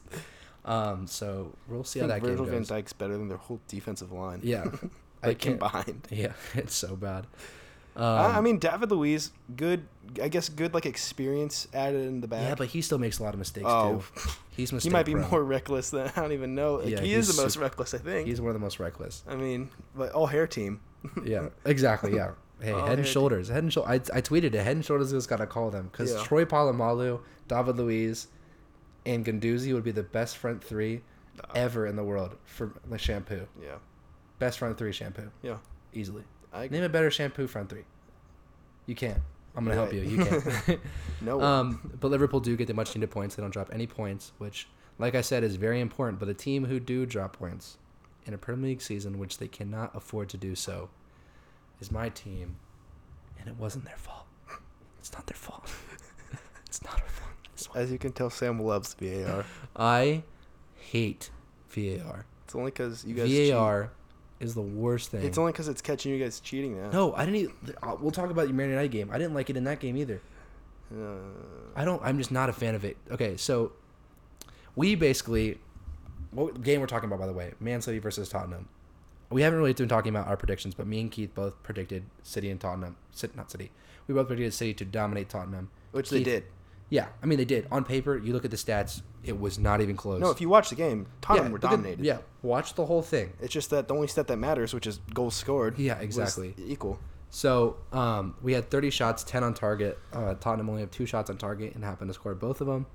Um, 0.65 1.07
so 1.07 1.53
we'll 1.69 1.85
see 1.85 2.01
I 2.01 2.05
how 2.05 2.09
that 2.09 2.21
Virgil 2.23 2.45
game 2.45 2.55
Van 2.55 2.61
goes. 2.61 2.69
Dijk's 2.71 2.93
better 2.93 3.17
than 3.17 3.29
their 3.29 3.39
whole 3.39 3.61
defensive 3.69 4.13
line. 4.13 4.41
Yeah, 4.43 4.65
I 5.23 5.29
like 5.29 5.39
can't. 5.39 5.59
combined. 5.61 6.07
Yeah, 6.11 6.33
it's 6.55 6.75
so 6.75 6.97
bad. 6.97 7.27
Um, 7.97 8.37
I 8.37 8.41
mean, 8.41 8.59
David 8.59 8.91
Luiz, 8.91 9.33
good. 9.57 9.87
I 10.23 10.29
guess 10.29 10.49
good 10.49 10.73
like 10.73 10.87
experience 10.87 11.67
added 11.75 12.07
in 12.07 12.21
the 12.21 12.29
back. 12.29 12.43
yeah, 12.43 12.55
but 12.55 12.69
he 12.69 12.81
still 12.81 12.99
makes 12.99 13.19
a 13.19 13.23
lot 13.23 13.35
of 13.35 13.39
mistakes 13.39 13.67
oh, 13.69 14.05
too. 14.15 14.31
He's 14.51 14.73
mistake. 14.73 14.91
he 14.91 14.93
might 14.93 15.05
be 15.05 15.13
prone. 15.13 15.31
more 15.31 15.45
reckless 15.45 15.91
than 15.91 16.11
I 16.17 16.21
don't 16.21 16.33
even 16.33 16.55
know. 16.55 16.77
Like, 16.77 16.89
Yeah, 16.89 17.01
he 17.01 17.13
is 17.13 17.35
the 17.35 17.43
most 17.43 17.55
super- 17.55 17.65
reckless, 17.65 17.93
I 17.93 17.99
think. 17.99 18.27
He's 18.29 18.41
one 18.41 18.49
of 18.51 18.55
the 18.55 18.61
most 18.61 18.79
reckless. 18.79 19.23
I 19.29 19.37
mean, 19.37 19.69
but 19.95 20.13
all 20.13 20.27
hair 20.27 20.47
team. 20.47 20.81
Yeah, 21.25 21.49
exactly. 21.65 22.15
Yeah. 22.15 22.33
Hey, 22.61 22.73
head 22.73 22.99
and 22.99 23.07
shoulders. 23.07 23.49
Head 23.49 23.65
and 23.65 23.73
shoulders. 23.73 24.11
I, 24.11 24.19
I 24.19 24.21
tweeted 24.23 24.55
it. 24.55 24.55
Head 24.55 24.77
and 24.77 24.85
shoulders 24.85 25.11
has 25.11 25.27
got 25.27 25.37
to 25.39 25.47
call 25.47 25.71
them 25.71 25.89
because 25.93 26.13
Yeah. 26.15 26.23
Troy 26.23 26.45
Polamalu, 26.47 27.21
David 27.49 27.77
Luiz, 27.77 28.29
and 29.05 29.25
Guendouzi 29.25 29.75
would 29.75 29.85
be 29.85 29.91
the 29.93 30.03
best 30.03 30.39
front 30.39 30.65
three 30.65 31.03
ever 31.55 31.87
in 31.87 31.97
the 31.97 32.05
world 32.05 32.37
for 32.47 32.73
the 32.89 32.97
shampoo. 32.97 33.47
Yeah, 33.63 33.77
Best 34.39 34.59
front 34.59 34.79
three 34.79 34.93
shampoo 34.93 35.31
yeah. 35.43 35.59
easily. 35.93 36.23
Name 36.71 36.83
a 36.83 36.89
better 36.89 37.11
shampoo 37.11 37.47
front 37.47 37.71
three. 37.71 37.85
You 38.87 38.95
can't. 38.95 39.21
I'm 39.55 39.65
gonna 39.65 39.75
help 39.75 39.93
you. 39.93 40.03
You 40.03 40.25
can't. 40.25 40.81
no. 41.21 41.41
um, 41.43 41.97
but 42.01 42.11
Liverpool 42.11 42.41
do 42.41 42.57
get 42.57 42.67
the 42.67 42.75
much 42.75 42.95
needed 42.95 43.11
points. 43.11 43.35
They 43.35 43.43
don't 43.43 43.51
drop 43.51 43.71
any 43.73 43.87
points, 43.87 44.33
which, 44.39 44.69
like 44.99 45.15
I 45.15 45.23
said, 45.23 45.45
is 45.45 45.57
very 45.57 45.81
important. 45.81 46.19
But 46.19 46.27
the 46.27 46.35
team 46.35 46.67
who 46.67 46.79
do 46.79 47.07
drop 47.07 47.37
points 47.37 47.79
in 48.27 48.35
a 48.35 48.39
Premier 48.39 48.71
League 48.71 48.83
season, 48.83 49.19
which 49.19 49.39
they 49.39 49.49
cannot 49.49 49.95
afford 49.95 50.29
to 50.31 50.37
do 50.37 50.55
so, 50.55 50.91
is 51.81 51.91
my 51.91 52.11
team, 52.11 52.57
and 53.39 53.49
it 53.49 53.57
wasn't 53.57 53.85
their 53.85 53.97
fault. 53.97 54.27
It's 54.99 55.13
not 55.13 55.27
their 55.27 55.37
fault. 55.37 55.71
it's 56.67 56.83
not 56.85 57.01
our 57.01 57.09
fault. 57.09 57.31
As 57.75 57.91
you 57.91 57.99
can 57.99 58.13
tell, 58.13 58.29
Sam 58.29 58.61
loves 58.61 58.95
VAR. 58.95 59.45
I 59.75 60.23
hate 60.75 61.31
VAR. 61.71 62.27
It's 62.45 62.55
only 62.55 62.71
because 62.71 63.05
you 63.05 63.15
guys. 63.15 63.51
VAR 63.51 63.91
is 64.41 64.55
the 64.55 64.63
worst 64.63 65.11
thing. 65.11 65.25
It's 65.25 65.39
only 65.39 65.53
because 65.53 65.69
it's 65.69 65.81
catching 65.83 66.13
you 66.13 66.23
guys 66.23 66.41
cheating 66.41 66.81
now. 66.81 66.91
no, 66.91 67.15
I 67.15 67.25
didn't. 67.27 67.51
e- 67.69 67.73
uh, 67.83 67.97
We'll 68.01 68.11
talk 68.13 68.31
about 68.31 68.47
your 68.49 68.55
Man 68.55 68.69
United 68.69 68.91
game. 68.91 69.11
I 69.13 69.19
didn't 69.19 69.35
like 69.35 69.49
it 69.51 69.57
in 69.57 69.65
that 69.65 69.81
game 69.81 69.97
either. 69.97 70.21
Uh, 70.95 70.99
I 71.75 71.85
don't. 71.85 72.01
I'm 72.05 72.19
just 72.19 72.31
not 72.31 72.49
a 72.49 72.53
fan 72.53 72.75
of 72.75 72.85
it. 72.85 72.97
Okay, 73.11 73.37
so 73.37 73.73
we 74.77 74.95
basically, 74.95 75.59
what 76.31 76.63
game 76.63 76.81
we're 76.81 76.87
talking 76.87 77.09
about, 77.09 77.19
by 77.19 77.27
the 77.27 77.33
way, 77.33 77.55
Man 77.61 77.81
City 77.81 77.99
versus 77.99 78.29
Tottenham. 78.29 78.69
We 79.31 79.43
haven't 79.43 79.59
really 79.59 79.73
been 79.73 79.89
talking 79.89 80.11
about 80.11 80.29
our 80.29 80.37
predictions, 80.37 80.75
but 80.75 80.87
me 80.87 81.01
and 81.01 81.11
Keith 81.11 81.35
both 81.35 81.61
predicted 81.65 82.05
City 82.23 82.49
and 82.51 82.61
Tottenham. 82.61 82.97
City, 83.11 83.33
not 83.37 83.51
City. 83.51 83.73
We 84.07 84.15
both 84.15 84.29
predicted 84.29 84.55
City 84.55 84.73
to 84.75 84.85
dominate 84.85 85.29
Tottenham. 85.29 85.71
which 85.91 86.11
they 86.11 86.23
did. 86.23 86.45
Yeah, 86.89 87.07
I 87.23 87.27
mean 87.27 87.39
they 87.39 87.45
did. 87.45 87.67
On 87.73 87.85
paper, 87.85 88.17
you 88.17 88.33
look 88.33 88.45
at 88.45 88.51
the 88.51 88.57
stats, 88.57 89.03
it 89.25 89.41
was 89.41 89.59
not 89.59 89.81
even 89.81 89.97
close. 89.97 90.21
No, 90.21 90.31
if 90.31 90.41
you 90.41 90.49
watch 90.49 90.69
the 90.71 90.77
game, 90.77 91.07
Tottenham 91.21 91.47
yeah, 91.47 91.53
were 91.53 91.59
at- 91.59 91.63
dominated. 91.63 92.05
yeah, 92.05 92.19
watch 92.43 92.75
the 92.75 92.87
whole 92.87 93.03
thing. 93.03 93.33
It's 93.41 93.53
just 93.53 93.71
that 93.71 93.89
the 93.89 93.95
only 93.95 94.07
stat 94.07 94.29
that 94.29 94.37
matters, 94.37 94.73
which 94.73 94.87
is 94.87 94.99
goals 95.13 95.35
scored. 95.35 95.79
Yeah, 95.79 95.97
was 95.97 96.05
exactly. 96.05 96.55
equal. 96.65 97.01
So 97.29 97.77
um, 97.93 98.37
we 98.41 98.53
had 98.53 98.71
30 98.71 98.91
shots, 98.91 99.25
10 99.25 99.43
on 99.43 99.53
target. 99.53 99.99
Uh, 100.13 100.35
Tottenham 100.35 100.69
only 100.71 100.81
have 100.83 100.91
two 100.93 101.07
shots 101.07 101.29
on 101.29 101.37
target 101.37 101.75
and 101.75 101.83
happened 101.85 102.09
to 102.09 102.15
score 102.15 102.35
both 102.35 102.61
of 102.61 102.69
them. 102.69 102.87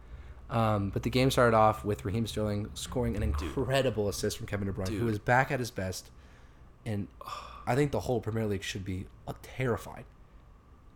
Um, 0.49 0.89
but 0.89 1.03
the 1.03 1.09
game 1.09 1.29
started 1.29 1.55
off 1.55 1.85
with 1.85 2.03
Raheem 2.05 2.25
Sterling 2.27 2.69
scoring 2.73 3.15
an 3.15 3.23
incredible 3.23 4.09
assist 4.09 4.37
from 4.37 4.47
Kevin 4.47 4.67
De 4.67 4.73
Bruyne, 4.73 4.89
who 4.89 4.99
Dude. 4.99 5.09
is 5.11 5.19
back 5.19 5.51
at 5.51 5.59
his 5.59 5.69
best. 5.71 6.09
And 6.85 7.07
I 7.67 7.75
think 7.75 7.91
the 7.91 7.99
whole 8.01 8.19
Premier 8.21 8.45
League 8.47 8.63
should 8.63 8.83
be 8.83 9.05
uh, 9.27 9.33
terrified. 9.43 10.05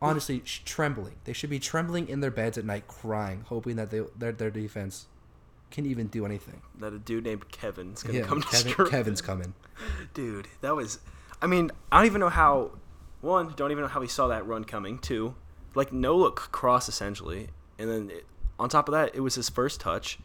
Honestly, 0.01 0.41
trembling. 0.65 1.15
They 1.23 1.33
should 1.33 1.49
be 1.49 1.59
trembling 1.59 2.07
in 2.09 2.19
their 2.19 2.31
beds 2.31 2.57
at 2.57 2.65
night, 2.65 2.87
crying, 2.87 3.43
hoping 3.47 3.75
that 3.77 3.89
they, 3.89 4.01
their, 4.17 4.31
their 4.31 4.51
defense 4.51 5.07
can 5.71 5.85
even 5.85 6.07
do 6.07 6.25
anything. 6.25 6.61
That 6.79 6.93
a 6.93 6.99
dude 6.99 7.23
named 7.23 7.49
Kevin's 7.51 8.03
gonna 8.03 8.19
Yeah, 8.19 8.25
come 8.25 8.41
to 8.41 8.47
Kevin, 8.47 8.87
Kevin's 8.87 9.21
coming. 9.21 9.53
Dude, 10.13 10.47
that 10.61 10.75
was. 10.75 10.99
I 11.41 11.47
mean, 11.47 11.71
I 11.91 11.97
don't 11.97 12.05
even 12.05 12.21
know 12.21 12.29
how. 12.29 12.71
One, 13.21 13.53
don't 13.55 13.71
even 13.71 13.83
know 13.83 13.89
how 13.89 14.01
he 14.01 14.07
saw 14.07 14.27
that 14.27 14.45
run 14.45 14.63
coming. 14.63 14.99
Two, 14.99 15.35
like 15.73 15.91
no 15.91 16.15
look 16.15 16.51
cross 16.51 16.87
essentially, 16.87 17.49
and 17.79 17.89
then 17.89 18.09
it, 18.11 18.25
on 18.59 18.69
top 18.69 18.87
of 18.87 18.93
that, 18.93 19.15
it 19.15 19.21
was 19.21 19.35
his 19.35 19.49
first 19.49 19.79
touch, 19.81 20.19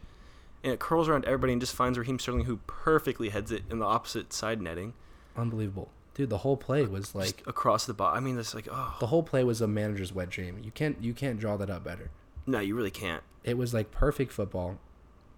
and 0.63 0.71
it 0.71 0.79
curls 0.79 1.09
around 1.09 1.25
everybody 1.25 1.53
and 1.53 1.61
just 1.61 1.73
finds 1.75 1.97
Raheem 1.97 2.19
Sterling, 2.19 2.45
who 2.45 2.57
perfectly 2.67 3.29
heads 3.29 3.51
it 3.51 3.63
in 3.69 3.79
the 3.79 3.85
opposite 3.85 4.31
side 4.31 4.61
netting, 4.61 4.93
Unbelievable. 5.35 5.89
Dude, 6.13 6.29
the 6.29 6.39
whole 6.39 6.57
play 6.57 6.85
was 6.85 7.15
like 7.15 7.37
just 7.37 7.47
across 7.47 7.85
the 7.85 7.93
bot. 7.93 8.15
I 8.15 8.19
mean, 8.19 8.37
it's 8.37 8.53
like, 8.53 8.67
oh 8.71 8.97
the 8.99 9.07
whole 9.07 9.23
play 9.23 9.43
was 9.43 9.61
a 9.61 9.67
manager's 9.67 10.11
wet 10.13 10.29
dream. 10.29 10.59
You 10.63 10.71
can't 10.71 11.01
you 11.01 11.13
can't 11.13 11.39
draw 11.39 11.55
that 11.57 11.69
up 11.69 11.83
better. 11.83 12.11
no, 12.45 12.59
you 12.59 12.75
really 12.75 12.91
can't. 12.91 13.23
It 13.43 13.57
was 13.57 13.73
like 13.73 13.91
perfect 13.91 14.31
football. 14.31 14.77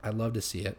I 0.04 0.10
love 0.10 0.34
to 0.34 0.42
see 0.42 0.62
it. 0.62 0.78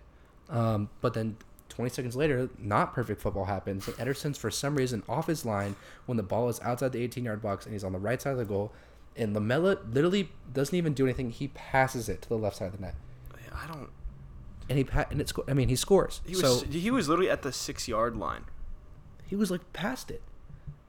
Um, 0.50 0.90
but 1.00 1.14
then 1.14 1.36
20 1.70 1.90
seconds 1.90 2.14
later, 2.14 2.50
not 2.58 2.92
perfect 2.92 3.22
football 3.22 3.46
happens. 3.46 3.88
And 3.88 3.96
Ederson's 3.96 4.36
for 4.36 4.50
some 4.50 4.74
reason 4.76 5.02
off 5.08 5.26
his 5.28 5.46
line 5.46 5.74
when 6.06 6.16
the 6.18 6.22
ball 6.22 6.48
is 6.50 6.60
outside 6.60 6.92
the 6.92 7.02
18 7.02 7.24
yard 7.24 7.40
box 7.40 7.64
and 7.64 7.72
he's 7.72 7.82
on 7.84 7.92
the 7.92 7.98
right 7.98 8.20
side 8.20 8.32
of 8.32 8.38
the 8.38 8.44
goal. 8.44 8.72
And 9.16 9.32
Lamela 9.32 9.78
literally 9.90 10.30
doesn't 10.52 10.74
even 10.76 10.92
do 10.92 11.04
anything. 11.04 11.30
He 11.30 11.48
passes 11.48 12.08
it 12.08 12.20
to 12.22 12.28
the 12.28 12.36
left 12.36 12.56
side 12.56 12.66
of 12.66 12.72
the 12.72 12.80
net, 12.82 12.94
I 13.54 13.66
don't. 13.68 13.88
and 14.68 14.76
he 14.76 14.84
pa- 14.84 15.06
and 15.10 15.20
it's 15.20 15.32
I 15.48 15.54
mean 15.54 15.68
he 15.68 15.76
scores. 15.76 16.20
He 16.26 16.32
was 16.32 16.40
so 16.40 16.66
he 16.66 16.90
was 16.90 17.08
literally 17.08 17.30
at 17.30 17.42
the 17.42 17.52
six 17.52 17.86
yard 17.88 18.16
line. 18.16 18.44
He 19.26 19.36
was 19.36 19.50
like 19.50 19.72
past 19.72 20.10
it. 20.10 20.22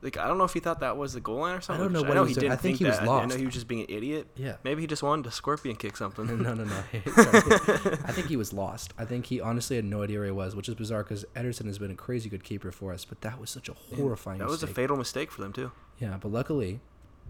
Like 0.01 0.17
I 0.17 0.27
don't 0.27 0.37
know 0.37 0.43
if 0.43 0.53
he 0.53 0.59
thought 0.59 0.81
that 0.81 0.97
was 0.97 1.13
the 1.13 1.19
goal 1.19 1.39
line 1.39 1.55
or 1.55 1.61
something. 1.61 1.81
I 1.81 1.85
don't 1.85 1.93
know 1.93 2.01
what 2.03 2.11
I 2.11 2.13
know 2.15 2.23
he 2.25 2.33
he 2.35 2.39
didn't 2.41 2.51
I 2.51 2.55
think 2.57 2.77
he 2.77 2.85
was 2.85 2.99
that. 2.99 3.07
I- 3.07 3.21
I 3.21 3.25
know 3.25 3.35
he 3.37 3.45
was 3.45 3.53
just 3.55 3.67
being 3.67 3.81
an 3.81 3.87
idiot. 3.89 4.27
Yeah. 4.35 4.57
Maybe 4.63 4.81
he 4.81 4.87
just 4.87 5.01
wanted 5.01 5.23
to 5.23 5.31
scorpion 5.31 5.75
kick 5.77 5.97
something. 6.03 6.25
No, 6.43 6.53
no, 6.53 6.63
no. 6.63 6.83
I 6.93 8.11
think 8.11 8.27
he 8.27 8.37
was 8.37 8.53
lost. 8.53 8.93
I 8.99 9.05
think 9.05 9.25
he 9.27 9.41
honestly 9.41 9.77
had 9.77 9.85
no 9.85 10.03
idea 10.03 10.19
where 10.19 10.25
he 10.27 10.31
was, 10.31 10.55
which 10.55 10.69
is 10.69 10.75
bizarre 10.75 11.03
because 11.03 11.25
Ederson 11.35 11.65
has 11.65 11.79
been 11.79 11.91
a 11.91 11.95
crazy 11.95 12.29
good 12.29 12.43
keeper 12.43 12.71
for 12.71 12.93
us. 12.93 13.03
But 13.05 13.21
that 13.21 13.39
was 13.39 13.49
such 13.49 13.67
a 13.69 13.73
horrifying. 13.73 14.39
That 14.39 14.47
was 14.47 14.61
a 14.63 14.67
fatal 14.67 14.95
mistake 14.97 15.31
for 15.31 15.41
them 15.41 15.53
too. 15.53 15.71
Yeah, 15.99 16.17
but 16.19 16.31
luckily, 16.31 16.81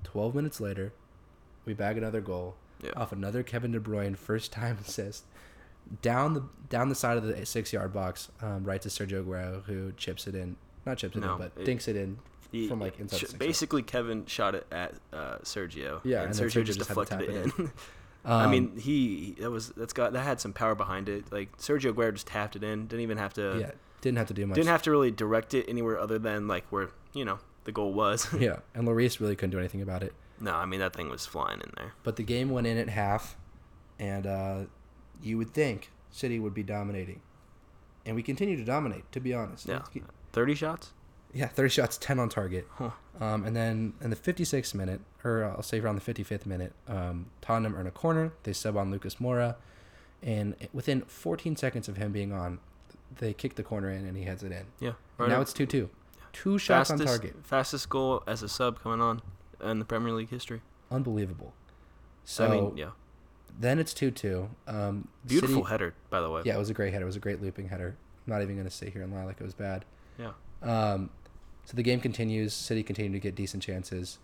12 0.04 0.36
minutes 0.36 0.60
later, 0.60 0.92
we 1.66 1.74
bag 1.74 1.98
another 1.98 2.20
goal 2.20 2.56
Yeah. 2.84 2.92
off 2.98 3.12
another 3.14 3.42
Kevin 3.42 3.72
De 3.72 3.80
Bruyne 3.80 4.18
first 4.18 4.52
time 4.52 4.78
assist 4.86 5.24
down 6.02 6.34
the 6.34 6.44
down 6.68 6.90
the 6.90 6.96
side 6.96 7.16
of 7.16 7.24
the 7.24 7.46
six 7.46 7.72
yard 7.72 7.94
box, 7.94 8.30
um, 8.42 8.64
right 8.66 8.82
to 8.82 8.90
Sergio 8.90 9.24
Aguero, 9.24 9.64
who 9.66 9.92
chips 9.94 10.26
it 10.28 10.34
in, 10.36 10.56
not 10.86 10.98
chips 10.98 11.16
it 11.16 11.20
No, 11.20 11.34
in, 11.34 11.38
but 11.40 11.52
it- 11.58 11.66
dinks 11.66 11.88
it 11.88 11.96
in 11.96 12.20
He- 12.52 12.68
from 12.68 12.80
like 12.80 13.00
inside. 13.00 13.20
sh- 13.20 13.34
basically, 13.34 13.82
Kevin 13.84 14.26
shot 14.26 14.56
it 14.56 14.68
at 14.72 14.94
uh, 15.14 15.38
Sergio. 15.40 16.02
Yeah, 16.04 16.22
and, 16.24 16.28
and 16.28 16.36
Sergio, 16.36 16.62
Sergio 16.62 16.66
just 16.66 16.78
just 16.80 16.90
deflected 16.90 17.22
it 17.22 17.30
in. 17.30 17.72
I 18.26 18.46
Um, 18.46 18.52
mean, 18.52 18.78
he 18.78 19.36
that 19.40 19.52
was 19.52 19.70
that's 19.70 19.94
got 19.94 20.14
that 20.14 20.24
had 20.24 20.42
some 20.42 20.52
power 20.54 20.74
behind 20.74 21.10
it. 21.10 21.32
Like 21.32 21.56
Sergio 21.58 21.94
Aguero 21.94 22.12
just 22.14 22.26
tapped 22.28 22.56
it 22.56 22.64
in. 22.64 22.88
Didn't 22.88 23.02
even 23.04 23.18
have 23.20 23.34
to. 23.36 23.58
yeah, 23.60 23.72
didn't 24.02 24.18
have 24.18 24.28
to 24.30 24.34
do 24.34 24.48
much. 24.48 24.56
Didn't 24.56 24.70
have 24.70 24.82
to 24.84 24.92
really 24.92 25.12
direct 25.12 25.54
it 25.54 25.66
anywhere 25.70 26.00
other 26.00 26.18
than 26.18 26.48
like 26.48 26.66
where 26.72 26.90
you 27.14 27.24
know 27.24 27.38
the 27.66 27.72
goal 27.72 27.94
was. 27.94 28.28
yeah, 28.40 28.58
and 28.74 28.88
Lloris 28.88 29.20
really 29.20 29.36
couldn't 29.36 29.52
do 29.52 29.60
anything 29.60 29.82
about 29.84 30.02
it. 30.02 30.14
no, 30.40 30.54
I 30.56 30.66
mean 30.66 30.80
that 30.80 30.96
thing 30.96 31.08
was 31.10 31.26
flying 31.28 31.62
in 31.62 31.72
there. 31.78 31.94
But 32.04 32.16
the 32.16 32.24
game 32.24 32.50
went 32.50 32.66
in 32.66 32.78
at 32.80 32.90
half, 32.90 33.38
and 34.00 34.26
uh, 34.26 34.60
you 35.22 35.38
would 35.38 35.54
think 35.54 35.92
City 36.10 36.40
would 36.40 36.56
be 36.56 36.64
dominating, 36.64 37.22
and 38.08 38.16
we 38.16 38.24
continue 38.24 38.58
to 38.58 38.66
dominate. 38.66 39.12
To 39.12 39.20
be 39.20 39.36
honest, 39.36 39.68
Yeah, 39.68 39.84
Let's 40.36 40.38
keep- 40.38 40.42
thirty 40.42 40.56
shots. 40.56 40.92
Yeah, 41.34 41.48
30 41.50 41.68
shots, 41.70 41.98
10 41.98 42.18
on 42.18 42.30
target. 42.30 42.66
Huh. 42.76 42.92
Um, 43.20 43.44
and 43.44 43.54
then 43.54 43.92
in 44.00 44.10
the 44.10 44.16
56th 44.16 44.74
minute, 44.74 45.02
or 45.26 45.44
I'll 45.44 45.62
say 45.62 45.82
around 45.82 45.96
the 45.96 46.02
55th 46.14 46.46
minute, 46.46 46.72
um, 46.88 47.26
Tottenham 47.42 47.76
earn 47.76 47.88
a 47.88 47.92
corner. 47.92 48.32
They 48.44 48.54
sub 48.54 48.78
on 48.78 48.90
Lucas 48.90 49.16
Moura. 49.16 49.56
And 50.24 50.56
within 50.72 51.02
14 51.02 51.58
seconds 51.58 51.90
of 51.90 51.98
him 51.98 52.14
being 52.14 52.32
on, 52.32 52.60
they 53.18 53.34
kick 53.34 53.56
the 53.56 53.64
corner 53.64 53.90
in 53.92 54.06
and 54.06 54.16
he 54.16 54.24
heads 54.24 54.44
it 54.44 54.54
in. 54.54 54.68
Yeah, 54.80 54.94
And 55.20 55.28
now 55.28 55.36
up. 55.36 55.42
it's 55.42 55.52
2 55.52 55.66
2. 55.66 55.90
Two 56.32 56.58
shots 56.58 56.90
fastest, 56.90 57.02
on 57.02 57.06
target. 57.20 57.36
Fastest 57.46 57.90
goal 57.90 58.24
as 58.26 58.42
a 58.42 58.48
sub 58.48 58.80
coming 58.82 59.02
on 59.02 59.22
in 59.62 59.80
the 59.80 59.86
Premier 59.86 60.14
League 60.14 60.30
history. 60.30 60.62
Unbelievable. 60.90 61.54
So 62.24 62.46
I 62.46 62.50
mean, 62.50 62.78
yeah, 62.78 62.92
then 63.60 63.78
it's 63.78 63.94
2 63.94 64.10
2. 64.10 64.50
Um, 64.68 65.10
beautiful 65.28 65.58
City- 65.64 65.70
header 65.70 65.94
by 66.10 66.22
the 66.22 66.30
way. 66.30 66.44
Yeah, 66.46 66.56
it 66.56 66.60
was 66.60 66.70
a 66.70 66.74
great 66.74 66.94
header. 66.94 67.04
It 67.04 67.08
was 67.08 67.18
a 67.18 67.20
great 67.20 67.42
looping 67.42 67.68
header. 67.68 67.98
I'm 68.26 68.32
not 68.34 68.42
even 68.42 68.56
going 68.56 68.68
to 68.68 68.74
sit 68.74 68.94
here 68.94 69.02
and 69.02 69.14
lie 69.14 69.26
like 69.26 69.42
it 69.42 69.44
was 69.44 69.54
bad. 69.54 69.84
Yeah. 70.20 70.32
Um, 70.62 71.10
so 71.66 71.76
the 71.76 71.84
game 71.84 72.00
continues. 72.00 72.54
City 72.54 72.84
continue 72.84 73.12
to 73.12 73.20
get 73.20 73.36
decent 73.36 73.64
chances. 73.64 74.20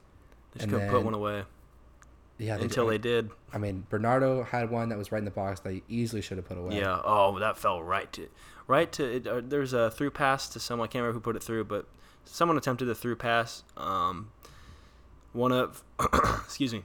They 0.53 0.59
just 0.59 0.69
couldn't 0.69 0.89
put 0.89 1.03
one 1.03 1.13
away 1.13 1.43
Yeah, 2.37 2.57
until 2.57 2.87
they 2.87 2.97
did. 2.97 3.31
I 3.53 3.57
mean, 3.57 3.85
Bernardo 3.89 4.43
had 4.43 4.69
one 4.69 4.89
that 4.89 4.97
was 4.97 5.11
right 5.11 5.19
in 5.19 5.25
the 5.25 5.31
box 5.31 5.59
that 5.61 5.71
he 5.73 5.83
easily 5.87 6.21
should 6.21 6.37
have 6.37 6.47
put 6.47 6.57
away. 6.57 6.77
Yeah. 6.77 6.99
Oh, 7.03 7.39
that 7.39 7.57
fell 7.57 7.81
right 7.81 8.11
to, 8.13 8.27
right 8.67 8.91
to. 8.93 9.15
It, 9.15 9.27
uh, 9.27 9.41
there's 9.43 9.73
a 9.73 9.89
through 9.91 10.11
pass 10.11 10.49
to 10.49 10.59
someone. 10.59 10.85
I 10.85 10.87
can't 10.87 11.01
remember 11.01 11.13
who 11.13 11.21
put 11.21 11.35
it 11.35 11.43
through, 11.43 11.65
but 11.65 11.87
someone 12.25 12.57
attempted 12.57 12.89
a 12.89 12.95
through 12.95 13.15
pass. 13.15 13.63
Um, 13.77 14.31
one 15.33 15.51
of, 15.51 15.83
excuse 16.43 16.73
me, 16.73 16.83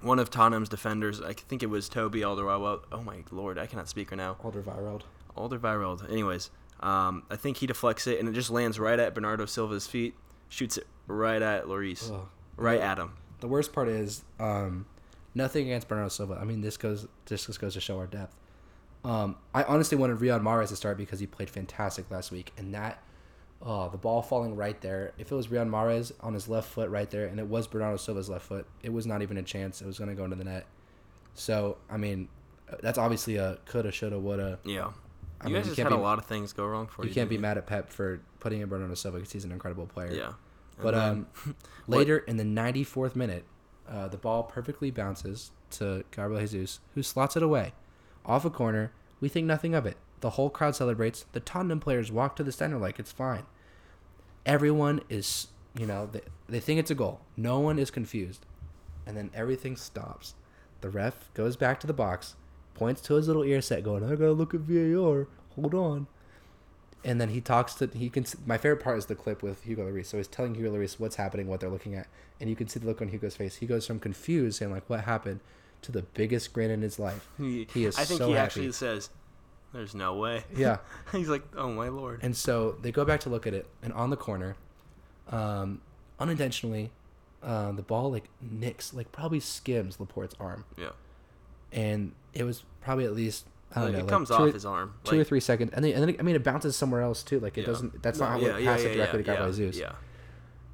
one 0.00 0.18
of 0.18 0.30
Tottenham's 0.30 0.68
defenders. 0.68 1.20
I 1.20 1.32
think 1.32 1.62
it 1.62 1.70
was 1.70 1.88
Toby 1.88 2.20
Alderweireld. 2.20 2.82
Oh 2.92 3.02
my 3.02 3.24
lord, 3.30 3.58
I 3.58 3.66
cannot 3.66 3.88
speak 3.88 4.10
right 4.10 4.18
now. 4.18 4.36
Alderweireld. 4.42 5.02
Alderweireld. 5.36 6.10
Anyways, 6.10 6.50
um, 6.82 7.22
I 7.30 7.36
think 7.36 7.58
he 7.58 7.66
deflects 7.66 8.06
it 8.06 8.18
and 8.18 8.28
it 8.28 8.32
just 8.32 8.50
lands 8.50 8.78
right 8.78 8.98
at 8.98 9.14
Bernardo 9.14 9.46
Silva's 9.46 9.86
feet. 9.86 10.14
Shoots 10.48 10.76
it 10.76 10.86
right 11.06 11.40
at 11.40 11.64
Lloris. 11.64 12.10
Ugh. 12.12 12.26
right 12.56 12.80
at 12.80 12.98
him. 12.98 13.12
The 13.40 13.48
worst 13.48 13.72
part 13.72 13.88
is 13.88 14.22
um, 14.38 14.86
nothing 15.34 15.66
against 15.66 15.88
Bernardo 15.88 16.10
Silva. 16.10 16.38
I 16.40 16.44
mean, 16.44 16.60
this 16.60 16.76
goes 16.76 17.06
this 17.26 17.46
just 17.46 17.60
goes 17.60 17.74
to 17.74 17.80
show 17.80 17.98
our 17.98 18.06
depth. 18.06 18.34
Um, 19.04 19.36
I 19.52 19.64
honestly 19.64 19.98
wanted 19.98 20.18
Riyad 20.18 20.42
Mahrez 20.42 20.68
to 20.68 20.76
start 20.76 20.96
because 20.96 21.18
he 21.18 21.26
played 21.26 21.50
fantastic 21.50 22.10
last 22.10 22.30
week, 22.30 22.52
and 22.56 22.72
that 22.74 23.02
oh, 23.60 23.88
the 23.88 23.96
ball 23.98 24.22
falling 24.22 24.56
right 24.56 24.80
there. 24.80 25.12
If 25.18 25.32
it 25.32 25.34
was 25.34 25.48
Riyad 25.48 25.68
Mahrez 25.68 26.12
on 26.20 26.34
his 26.34 26.48
left 26.48 26.68
foot 26.68 26.90
right 26.90 27.10
there, 27.10 27.26
and 27.26 27.40
it 27.40 27.46
was 27.46 27.66
Bernardo 27.66 27.96
Silva's 27.96 28.28
left 28.28 28.46
foot, 28.46 28.66
it 28.82 28.92
was 28.92 29.06
not 29.06 29.22
even 29.22 29.38
a 29.38 29.42
chance. 29.42 29.80
It 29.82 29.86
was 29.86 29.98
going 29.98 30.10
to 30.10 30.16
go 30.16 30.24
into 30.24 30.36
the 30.36 30.44
net. 30.44 30.66
So 31.34 31.78
I 31.90 31.96
mean, 31.96 32.28
that's 32.80 32.98
obviously 32.98 33.36
a 33.36 33.58
coulda, 33.66 33.90
shoulda, 33.90 34.18
woulda. 34.18 34.58
Yeah. 34.64 34.92
I 35.42 35.48
you 35.48 35.54
mean, 35.54 35.60
guys 35.62 35.66
you 35.66 35.70
just 35.70 35.76
can't 35.76 35.90
had 35.90 35.96
be- 35.96 36.00
a 36.00 36.04
lot 36.04 36.18
of 36.18 36.26
things 36.26 36.52
go 36.52 36.66
wrong 36.66 36.86
for 36.86 37.02
you. 37.02 37.08
You 37.08 37.14
can't 37.14 37.28
be 37.30 37.38
mad 37.38 37.58
at 37.58 37.66
Pep 37.66 37.88
for 37.90 38.20
putting 38.40 38.60
in 38.60 38.68
Bernardo 38.68 38.94
Silva 38.94 39.18
because 39.18 39.32
he's 39.32 39.44
an 39.44 39.52
incredible 39.52 39.86
player. 39.86 40.12
Yeah. 40.12 40.32
But 40.80 40.94
And 40.94 41.26
um, 41.46 41.54
later 41.86 42.18
in 42.18 42.36
the 42.36 42.44
94th 42.44 43.14
minute, 43.14 43.44
uh, 43.88 44.08
the 44.08 44.16
ball 44.16 44.42
perfectly 44.44 44.90
bounces 44.90 45.50
to 45.72 46.04
Gabriel 46.14 46.40
Jesus, 46.40 46.80
who 46.94 47.02
slots 47.02 47.36
it 47.36 47.42
away. 47.42 47.72
Off 48.24 48.44
a 48.44 48.50
corner, 48.50 48.92
we 49.20 49.28
think 49.28 49.46
nothing 49.46 49.74
of 49.74 49.84
it. 49.86 49.96
The 50.20 50.30
whole 50.30 50.50
crowd 50.50 50.76
celebrates. 50.76 51.24
The 51.32 51.40
Tottenham 51.40 51.80
players 51.80 52.12
walk 52.12 52.36
to 52.36 52.44
the 52.44 52.52
center 52.52 52.78
like 52.78 52.98
it's 52.98 53.10
fine. 53.12 53.44
Everyone 54.46 55.00
is, 55.08 55.48
you 55.78 55.86
know, 55.86 56.08
they, 56.10 56.20
they 56.48 56.60
think 56.60 56.80
it's 56.80 56.90
a 56.90 56.94
goal. 56.94 57.20
No 57.36 57.60
one 57.60 57.78
is 57.78 57.90
confused. 57.90 58.44
And 59.06 59.16
then 59.16 59.30
everything 59.34 59.76
stops. 59.76 60.34
The 60.80 60.90
ref 60.90 61.32
goes 61.34 61.56
back 61.56 61.80
to 61.80 61.86
the 61.86 61.92
box, 61.92 62.34
points 62.74 63.00
to 63.02 63.14
his 63.14 63.26
little 63.26 63.44
ear 63.44 63.60
set, 63.60 63.82
going, 63.82 64.04
I 64.04 64.10
gotta 64.10 64.32
look 64.32 64.54
at 64.54 64.60
VAR. 64.60 65.28
Hold 65.54 65.74
on 65.74 66.06
and 67.04 67.20
then 67.20 67.30
he 67.30 67.40
talks 67.40 67.74
to 67.74 67.86
he 67.88 68.08
can 68.08 68.24
my 68.46 68.56
favorite 68.56 68.82
part 68.82 68.98
is 68.98 69.06
the 69.06 69.14
clip 69.14 69.42
with 69.42 69.62
Hugo 69.64 69.88
Lloris. 69.88 70.06
So 70.06 70.18
he's 70.18 70.28
telling 70.28 70.54
Hugo 70.54 70.72
Lloris 70.72 71.00
what's 71.00 71.16
happening, 71.16 71.48
what 71.48 71.60
they're 71.60 71.70
looking 71.70 71.94
at, 71.94 72.06
and 72.40 72.48
you 72.48 72.56
can 72.56 72.68
see 72.68 72.78
the 72.80 72.86
look 72.86 73.02
on 73.02 73.08
Hugo's 73.08 73.36
face. 73.36 73.56
He 73.56 73.66
goes 73.66 73.86
from 73.86 73.98
confused, 73.98 74.58
saying 74.58 74.70
like, 74.70 74.88
"What 74.88 75.00
happened?" 75.04 75.40
to 75.82 75.90
the 75.90 76.02
biggest 76.02 76.52
grin 76.52 76.70
in 76.70 76.80
his 76.80 77.00
life. 77.00 77.28
he, 77.36 77.66
he 77.74 77.86
is 77.86 77.98
I 77.98 78.04
think 78.04 78.18
so 78.18 78.28
he 78.28 78.34
happy. 78.34 78.44
actually 78.44 78.72
says, 78.72 79.10
"There's 79.72 79.94
no 79.94 80.14
way." 80.14 80.44
Yeah, 80.54 80.78
He's 81.12 81.28
like, 81.28 81.42
"Oh 81.56 81.70
my 81.70 81.88
lord." 81.88 82.20
and 82.22 82.36
so 82.36 82.76
they 82.82 82.92
go 82.92 83.04
back 83.04 83.20
to 83.20 83.30
look 83.30 83.46
at 83.46 83.54
it, 83.54 83.66
and 83.82 83.92
on 83.92 84.10
the 84.10 84.16
corner, 84.16 84.56
um, 85.28 85.80
unintentionally, 86.20 86.92
uh, 87.42 87.72
the 87.72 87.82
ball 87.82 88.12
like 88.12 88.28
nicks, 88.40 88.94
like 88.94 89.10
probably 89.10 89.40
skims 89.40 89.98
Laporte's 89.98 90.36
arm, 90.38 90.64
yeah. 90.76 90.90
and 91.72 92.12
it 92.34 92.44
was 92.44 92.64
probably 92.80 93.04
at 93.04 93.14
least 93.14 93.46
I 93.74 93.76
don't 93.76 93.84
Like, 93.84 93.92
know, 93.92 93.98
it 93.98 94.02
like 94.02 94.10
comes 94.10 94.30
off 94.30 94.40
or- 94.40 94.52
his 94.52 94.66
arm. 94.66 94.94
two 95.04 95.18
or 95.20 95.24
three 95.24 95.40
seconds, 95.40 95.70
and 95.74 95.84
then, 95.84 95.92
and 95.94 96.02
then 96.08 96.16
I 96.18 96.22
mean 96.22 96.36
it 96.36 96.44
bounces 96.44 96.76
somewhere 96.76 97.00
else 97.00 97.22
too. 97.22 97.40
Like 97.40 97.56
it 97.56 97.62
Yeah. 97.62 97.66
doesn't. 97.68 98.02
That's 98.02 98.18
No, 98.18 98.26
not 98.26 98.32
how 98.32 98.38
yeah, 98.46 98.56
it 98.58 98.62
yeah, 98.64 98.72
passes 98.72 98.84
yeah, 98.84 98.94
directly 98.94 99.18
yeah, 99.26 99.36
to 99.36 99.42
yeah, 99.44 99.50
Jesus. 99.50 99.80
Yeah. 99.80 99.92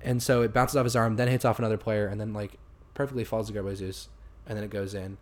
And 0.03 0.23
so 0.23 0.43
it 0.43 0.53
bounces 0.53 0.77
off 0.77 0.85
his 0.85 0.97
arm, 0.97 1.17
then 1.17 1.29
hits 1.29 1.45
off 1.45 1.59
another 1.59 1.77
player, 1.77 2.07
and 2.09 2.21
then 2.21 2.33
like 2.33 2.59
perfectly 2.95 3.25
falls 3.25 3.47
to 3.49 3.53
Gabriel 3.53 3.77
Jesus, 3.77 4.09
and 4.47 4.57
then 4.57 4.65
it 4.65 4.71
goes 4.71 4.95
in. 4.95 5.19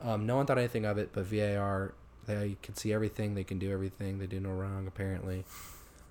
Um, 0.00 0.26
no 0.26 0.36
one 0.36 0.46
thought 0.46 0.58
anything 0.58 0.84
of 0.86 0.96
it, 0.96 1.10
but 1.12 1.24
VAR 1.26 1.92
they 2.26 2.56
can 2.62 2.74
see 2.76 2.92
everything, 2.92 3.34
they 3.34 3.44
can 3.44 3.58
do 3.58 3.70
everything, 3.72 4.18
they 4.18 4.26
do 4.26 4.38
no 4.40 4.50
wrong 4.50 4.86
apparently. 4.86 5.44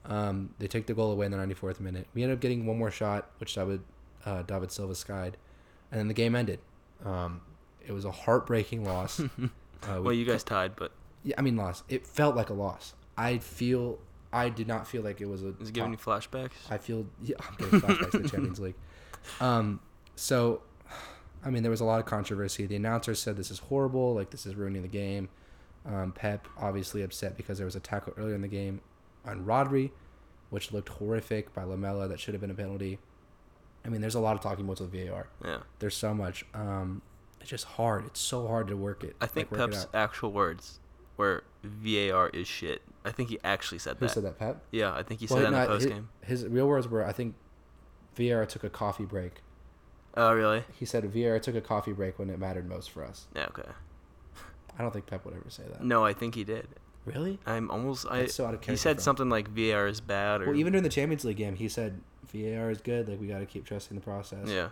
Um, 0.06 0.52
they 0.60 0.68
take 0.68 0.88
the 0.88 0.94
goal 0.94 1.12
away 1.12 1.26
in 1.26 1.32
the 1.32 1.38
94th 1.38 1.80
minute. 1.80 2.08
We 2.13 2.24
ended 2.24 2.38
up 2.38 2.42
getting 2.42 2.66
one 2.66 2.78
more 2.78 2.92
shot, 2.92 3.30
which 3.40 3.54
David 3.56 3.82
uh, 4.26 4.42
David 4.44 4.72
Silva 4.72 4.94
skied, 4.96 5.38
and 5.92 6.00
then 6.00 6.08
the 6.08 6.13
game 6.13 6.36
ended. 6.36 6.60
Um, 7.06 7.42
it 7.86 7.92
was 7.92 8.06
a 8.06 8.12
heartbreaking 8.12 8.84
loss. 8.86 9.20
uh, 9.84 9.96
we 9.96 10.00
Well, 10.02 10.13
you 10.13 10.26
guys 10.26 10.44
tied, 10.44 10.76
but 10.76 10.92
yeah, 11.24 11.36
I 11.38 11.42
mean 11.42 11.56
loss. 11.56 11.84
It 11.90 12.06
felt 12.08 12.36
like 12.36 12.50
a 12.50 12.54
loss. 12.54 12.94
I 13.18 13.38
feel 13.40 14.00
I 14.32 14.50
did 14.50 14.68
not 14.68 14.88
feel 14.88 15.02
like 15.02 15.22
it 15.22 15.26
was 15.28 15.44
a. 15.44 15.50
is 15.60 15.70
it 15.70 15.74
giving 15.74 15.92
you 15.92 15.98
flashbacks? 15.98 16.52
I 16.70 16.78
feel 16.78 17.06
yeah, 17.24 17.36
I'm 17.40 17.56
getting 17.58 17.82
flashbacks 17.82 18.12
to 18.12 18.20
the 18.20 18.30
Champions 18.30 18.60
League. 18.60 18.76
Um, 19.42 19.82
so, 20.16 20.62
I 21.44 21.50
mean, 21.50 21.62
there 21.62 21.70
was 21.70 21.82
a 21.82 21.84
lot 21.86 22.00
of 22.00 22.06
controversy. 22.06 22.66
The 22.66 22.78
announcer 22.78 23.13
said 23.13 23.36
this 23.36 23.52
is 23.52 23.60
horrible, 23.60 24.13
like 24.16 24.30
this 24.30 24.46
is 24.46 24.56
ruining 24.56 24.84
the 24.84 24.88
game. 24.88 25.28
Um, 25.86 26.13
Pep 26.13 26.48
obviously 26.58 27.02
upset 27.02 27.36
because 27.36 27.58
there 27.58 27.66
was 27.66 27.76
a 27.76 27.82
tackle 27.82 28.13
earlier 28.16 28.36
in 28.36 28.42
the 28.42 28.48
game 28.48 28.80
on 29.26 29.44
Rodri, 29.46 29.92
which 30.50 30.72
looked 30.72 30.88
horrific 30.90 31.54
by 31.54 31.63
Lamela. 31.63 32.08
That 32.08 32.22
should 32.22 32.36
have 32.36 32.42
been 32.42 32.52
a 32.52 32.56
penalty. 32.56 33.00
I 33.84 33.90
mean, 33.90 34.00
there's 34.00 34.16
a 34.16 34.20
lot 34.22 34.36
of 34.38 34.42
talking 34.42 34.66
points 34.66 34.80
with 34.80 34.94
VAR. 34.94 35.28
yeah. 35.44 35.58
There's 35.80 35.96
so 35.96 36.13
much. 36.13 36.46
Um, 36.54 37.02
it's 37.48 37.64
just 37.64 37.76
hard. 37.76 38.06
It's 38.06 38.20
so 38.20 38.46
hard 38.46 38.68
to 38.68 38.76
work 38.76 39.06
it. 39.06 39.16
I 39.22 39.26
think 39.26 39.50
like, 39.52 39.72
Pep's 39.72 39.88
actual 39.94 40.34
words 40.34 40.82
were 41.16 41.46
VAR 41.64 42.28
is 42.30 42.46
shit. 42.46 42.82
I 43.06 43.12
think 43.12 43.30
he 43.30 43.40
actually 43.42 43.80
said 43.80 43.96
Who 44.00 44.06
that. 44.06 44.12
said 44.14 44.24
that, 44.24 44.38
Pep? 44.38 44.62
Yeah, 44.72 44.94
I 44.94 45.02
think 45.02 45.22
he 45.22 45.28
Well, 45.30 45.40
said 45.42 45.54
that 45.54 45.56
in 45.56 45.62
the 45.62 45.68
post 45.68 45.84
his, 45.86 45.94
game. 45.94 46.10
his 46.26 46.46
real 46.46 46.68
words 46.68 46.90
were, 46.90 47.06
I 47.06 47.14
think, 47.14 47.36
VAR 48.18 48.46
took 48.46 48.66
a 48.66 48.70
coffee 48.70 49.06
break. 49.06 49.44
Oh, 50.18 50.34
really? 50.34 50.66
He 50.78 50.84
said 50.84 51.06
VAR 51.06 51.40
took 51.40 51.56
a 51.56 51.62
coffee 51.62 51.94
break 51.94 52.20
when 52.20 52.30
it 52.30 52.38
mattered 52.38 52.68
most 52.68 52.92
for 52.92 53.06
us. 53.06 53.28
Yeah, 53.34 53.46
okay. 53.46 53.70
I 54.78 54.82
don't 54.82 54.92
think 54.92 55.06
Pep 55.06 55.24
would 55.24 55.34
ever 55.34 55.50
say 55.50 55.64
that. 55.72 55.82
No, 55.82 56.04
I 56.04 56.12
think 56.12 56.36
he 56.36 56.44
did. 56.44 56.68
Really? 57.06 57.40
I'm 57.46 57.72
almost. 57.72 58.06
I. 58.12 58.26
So 58.26 58.46
out 58.46 58.56
of 58.56 58.66
he 58.66 58.76
said 58.76 59.00
something 59.00 59.30
like 59.30 59.48
VAR 59.48 59.88
is 59.88 60.02
bad, 60.02 60.42
or 60.42 60.48
Well, 60.48 60.56
even 60.58 60.74
during 60.74 60.84
the 60.84 60.90
Champions 60.90 61.24
League 61.24 61.38
game, 61.38 61.56
he 61.56 61.70
said 61.70 62.02
VAR 62.34 62.70
is 62.72 62.82
good. 62.82 63.08
Like 63.08 63.22
we 63.22 63.28
got 63.28 63.40
to 63.40 63.46
keep 63.46 63.66
trusting 63.66 63.96
the 63.96 64.04
process. 64.04 64.50
yeah. 64.50 64.70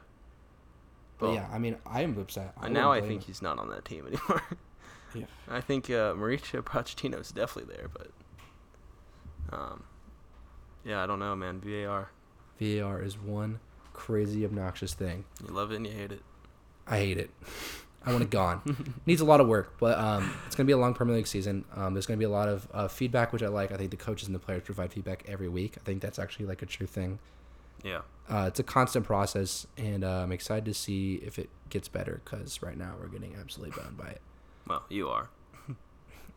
But 1.17 1.33
yeah, 1.33 1.47
I 1.51 1.59
mean, 1.59 1.77
I 1.85 2.01
am 2.01 2.17
upset. 2.17 2.53
I 2.59 2.69
now 2.69 2.91
I 2.91 3.01
think 3.01 3.23
he's 3.23 3.41
not 3.41 3.57
on 3.57 3.69
that 3.69 3.85
team 3.85 4.05
anymore. 4.07 4.43
Yeah. 5.13 5.25
I 5.49 5.61
think 5.61 5.89
uh, 5.89 6.13
Mauricio 6.13 6.61
Pochettino 6.61 7.21
is 7.21 7.31
definitely 7.31 7.73
there, 7.73 7.87
but 7.87 8.09
um, 9.51 9.83
yeah, 10.83 11.01
I 11.01 11.07
don't 11.07 11.19
know, 11.19 11.35
man. 11.35 11.61
VAR, 11.61 12.09
VAR 12.59 13.01
is 13.01 13.17
one 13.17 13.59
crazy 13.93 14.43
obnoxious 14.43 14.93
thing. 14.93 15.23
you 15.47 15.53
love 15.53 15.71
it 15.71 15.77
and 15.77 15.87
you 15.87 15.93
hate 15.93 16.11
it. 16.11 16.21
I 16.85 16.97
hate 16.97 17.17
it. 17.17 17.31
I 18.05 18.11
want 18.11 18.23
it 18.23 18.29
gone. 18.29 18.93
Needs 19.07 19.21
a 19.21 19.25
lot 19.25 19.41
of 19.41 19.47
work, 19.47 19.77
but 19.79 19.97
um, 19.97 20.31
it's 20.45 20.55
gonna 20.55 20.67
be 20.67 20.73
a 20.73 20.77
long 20.77 20.93
Premier 20.93 21.15
League 21.15 21.25
season. 21.27 21.65
Um, 21.75 21.93
there's 21.93 22.05
gonna 22.05 22.17
be 22.17 22.25
a 22.25 22.29
lot 22.29 22.47
of 22.49 22.67
uh, 22.73 22.87
feedback, 22.87 23.33
which 23.33 23.41
I 23.41 23.47
like. 23.47 23.71
I 23.71 23.77
think 23.77 23.89
the 23.89 23.97
coaches 23.97 24.27
and 24.27 24.35
the 24.35 24.39
players 24.39 24.63
provide 24.63 24.93
feedback 24.93 25.23
every 25.27 25.49
week. 25.49 25.75
I 25.79 25.83
think 25.83 26.01
that's 26.01 26.19
actually 26.19 26.45
like 26.45 26.61
a 26.61 26.67
true 26.67 26.85
thing. 26.85 27.17
Yeah. 27.85 28.01
Uh, 28.27 28.45
it's 28.47 28.59
a 28.59 28.63
constant 28.63 29.05
process, 29.05 29.67
and 29.77 30.03
uh, 30.03 30.23
I'm 30.23 30.31
excited 30.31 30.65
to 30.65 30.73
see 30.73 31.15
if 31.23 31.37
it 31.37 31.49
gets 31.69 31.87
better. 31.87 32.21
Because 32.25 32.61
right 32.61 32.77
now 32.77 32.95
we're 32.99 33.07
getting 33.07 33.35
absolutely 33.39 33.81
boned 33.81 33.97
by 33.97 34.07
it. 34.07 34.21
Well, 34.67 34.83
you 34.89 35.07
are. 35.07 35.29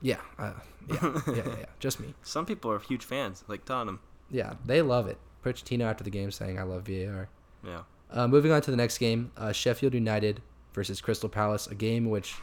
Yeah, 0.01 0.19
uh, 0.39 0.53
yeah, 0.89 0.99
yeah, 1.03 1.21
yeah, 1.35 1.43
yeah. 1.59 1.65
Just 1.81 1.99
me. 1.99 2.15
Some 2.23 2.47
people 2.47 2.71
are 2.71 2.79
huge 2.79 3.05
fans, 3.05 3.43
like 3.49 3.65
Tottenham. 3.65 3.99
Yeah, 4.31 4.55
they 4.65 4.81
love 4.81 5.09
it. 5.09 5.19
Pochettino 5.45 5.85
after 5.85 6.05
the 6.05 6.11
game 6.11 6.31
saying, 6.31 6.59
"I 6.59 6.63
love 6.63 6.87
VAR." 6.87 7.29
Yeah. 7.65 7.81
Uh, 8.11 8.29
moving 8.29 8.53
on 8.53 8.63
to 8.63 8.71
the 8.71 8.77
next 8.77 8.99
game, 8.99 9.33
uh, 9.37 9.53
Sheffield 9.53 9.95
United 9.95 10.41
versus 10.73 11.01
Crystal 11.01 11.29
Palace, 11.29 11.67
a 11.67 11.75
game 11.75 12.11
which 12.11 12.37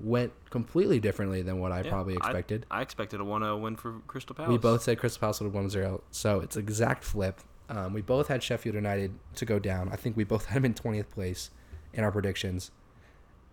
went 0.00 0.32
completely 0.50 0.98
differently 0.98 1.42
than 1.42 1.58
what 1.58 1.72
I 1.72 1.82
Yeah, 1.82 1.90
probably 1.90 2.14
expected. 2.14 2.66
I, 2.70 2.82
expected 2.82 3.20
a 3.20 3.24
1-0 3.24 3.60
win 3.60 3.76
for 3.76 4.00
Crystal 4.06 4.34
Palace. 4.34 4.50
we 4.50 4.58
both 4.58 4.82
said 4.82 4.98
Crystal 4.98 5.20
Palace 5.20 5.40
would 5.40 5.52
1-0, 5.52 6.00
so 6.10 6.40
it's 6.40 6.56
exact 6.56 7.04
flip. 7.04 7.40
Um, 7.68 7.92
we 7.92 8.00
both 8.02 8.28
had 8.28 8.42
Sheffield 8.42 8.74
United 8.76 9.12
to 9.36 9.44
go 9.44 9.58
down. 9.58 9.88
I 9.92 9.96
think 9.96 10.16
we 10.16 10.24
both 10.24 10.44
had 10.46 10.56
them 10.56 10.64
in 10.66 10.74
20th 10.74 11.10
place 11.10 11.50
in 11.92 12.04
our 12.04 12.12
predictions, 12.12 12.70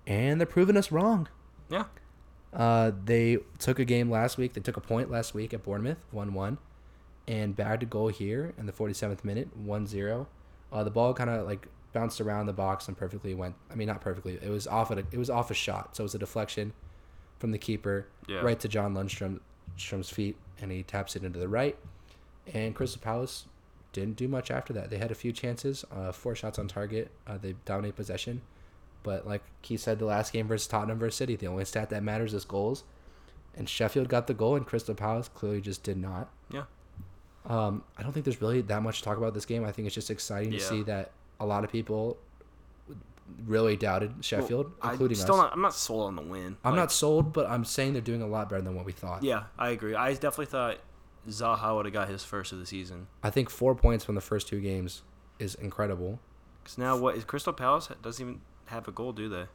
and 0.06 0.40
they're 0.40 0.46
proving 0.48 0.78
us 0.78 0.92
wrong. 0.92 1.28
Yeah. 1.70 1.86
Uh, 2.54 2.92
they 3.06 3.38
took 3.58 3.80
a 3.80 3.86
game 3.86 4.12
last 4.12 4.38
week. 4.38 4.54
They 4.54 4.62
took 4.62 4.78
a 4.78 4.82
point 4.82 5.10
last 5.10 5.34
week 5.34 5.54
at 5.54 5.64
Bournemouth, 5.64 5.98
1 6.12 6.34
1, 6.34 6.58
and 7.28 7.56
bagged 7.56 7.82
a 7.84 7.86
goal 7.88 8.10
here 8.10 8.54
in 8.58 8.66
the 8.68 8.72
47th 8.72 9.24
minute, 9.24 9.56
1 9.58 9.88
0. 9.88 10.28
Uh, 10.72 10.84
the 10.84 10.92
ball 10.92 11.14
kind 11.14 11.30
of 11.30 11.48
like 11.48 11.68
bounced 11.94 12.20
around 12.22 12.46
the 12.48 12.54
box 12.54 12.88
and 12.88 12.98
perfectly 12.98 13.34
went. 13.34 13.56
I 13.72 13.76
mean, 13.76 13.88
not 13.88 14.02
perfectly. 14.02 14.38
It 14.42 14.50
was 14.50 14.68
off. 14.68 14.92
At 14.92 14.98
a, 15.00 15.06
it 15.12 15.18
was 15.18 15.30
off 15.32 15.50
a 15.50 15.56
shot, 15.56 15.96
so 15.96 16.04
it 16.04 16.06
was 16.06 16.16
a 16.16 16.20
deflection 16.20 16.74
from 17.40 17.52
the 17.52 17.58
keeper 17.58 18.08
Yeah. 18.28 18.42
right 18.42 18.60
to 18.60 18.68
John 18.68 18.94
Lundstram's 18.94 20.10
feet, 20.10 20.36
and 20.62 20.72
he 20.72 20.84
taps 20.84 21.16
it 21.16 21.24
into 21.24 21.40
the 21.40 21.48
right. 21.48 21.76
And 22.54 22.76
Crystal 22.76 23.02
Palace 23.02 23.46
didn't 23.94 24.18
do 24.18 24.28
much 24.28 24.52
after 24.52 24.74
that. 24.74 24.90
They 24.90 24.98
had 24.98 25.12
a 25.12 25.16
few 25.16 25.32
chances, 25.32 25.86
uh, 25.92 26.12
four 26.12 26.36
shots 26.36 26.60
on 26.60 26.68
target. 26.68 27.12
Uh, 27.26 27.38
they 27.38 27.56
dominate 27.66 27.96
possession, 27.96 28.42
but 29.04 29.26
like 29.26 29.44
he 29.62 29.78
said, 29.78 30.00
the 30.00 30.06
last 30.06 30.34
game 30.34 30.48
versus 30.48 30.68
Tottenham 30.68 31.00
versus 31.00 31.16
City, 31.16 31.36
the 31.36 31.48
only 31.48 31.64
stat 31.66 31.90
that 31.92 32.04
matters 32.04 32.34
is 32.34 32.44
goals. 32.46 32.84
And 33.56 33.70
Sheffield 33.70 34.10
got 34.10 34.28
the 34.28 34.34
goal, 34.34 34.56
and 34.56 34.66
Crystal 34.66 34.96
Palace 34.96 35.30
clearly 35.30 35.62
just 35.62 35.84
did 35.84 35.98
not. 35.98 36.30
Yeah. 36.52 36.64
Um, 37.46 37.84
I 37.98 38.04
don't 38.04 38.12
think 38.12 38.26
there's 38.26 38.42
really 38.42 38.62
that 38.62 38.82
much 38.82 39.00
to 39.00 39.04
talk 39.04 39.18
about 39.18 39.34
this 39.34 39.46
game. 39.46 39.64
I 39.64 39.72
think 39.72 39.86
it's 39.86 39.96
just 39.96 40.10
exciting 40.10 40.52
to 40.52 40.60
see 40.60 40.82
that 40.84 41.12
a 41.40 41.46
lot 41.46 41.64
of 41.64 41.72
people 41.72 42.18
really 43.46 43.76
doubted 43.76 44.14
Sheffield, 44.22 44.72
Well, 44.82 44.92
including 44.92 45.18
I 45.18 45.22
us. 45.22 45.28
Not, 45.28 45.54
I'm 45.54 45.62
not 45.62 45.74
sold 45.74 46.08
on 46.08 46.16
the 46.16 46.22
win. 46.22 46.58
I'm 46.64 46.72
Like, 46.72 46.80
not 46.82 46.92
sold, 46.92 47.34
but 47.34 47.48
I'm 47.50 47.66
saying 47.66 47.94
they're 47.94 48.02
doing 48.02 48.22
a 48.22 48.28
lot 48.28 48.50
better 48.50 48.62
than 48.62 48.76
what 48.76 48.86
we 48.86 48.92
thought. 48.92 49.24
Yeah, 49.24 49.44
I 49.58 49.70
agree. 49.70 49.94
I 49.96 50.14
definitely 50.14 50.48
thought 50.48 50.78
Zaha 51.30 51.76
would 51.76 51.86
have 51.86 51.94
got 51.94 52.10
his 52.10 52.24
first 52.24 52.52
of 52.52 52.60
the 52.60 52.66
season. 52.66 53.08
I 53.22 53.30
think 53.30 53.50
four 53.50 53.76
points 53.76 54.04
from 54.04 54.16
the 54.16 54.22
first 54.22 54.48
two 54.48 54.60
games 54.60 55.04
is 55.40 55.56
incredible. 55.56 56.20
Because 56.64 56.78
now 56.78 56.98
what 56.98 57.16
is 57.16 57.24
Crystal 57.24 57.54
Palace 57.54 57.90
doesn't 58.02 58.26
even 58.26 58.42
have 58.68 58.88
a 58.88 58.92
goal, 58.92 59.14
do 59.14 59.30
they? 59.30 59.46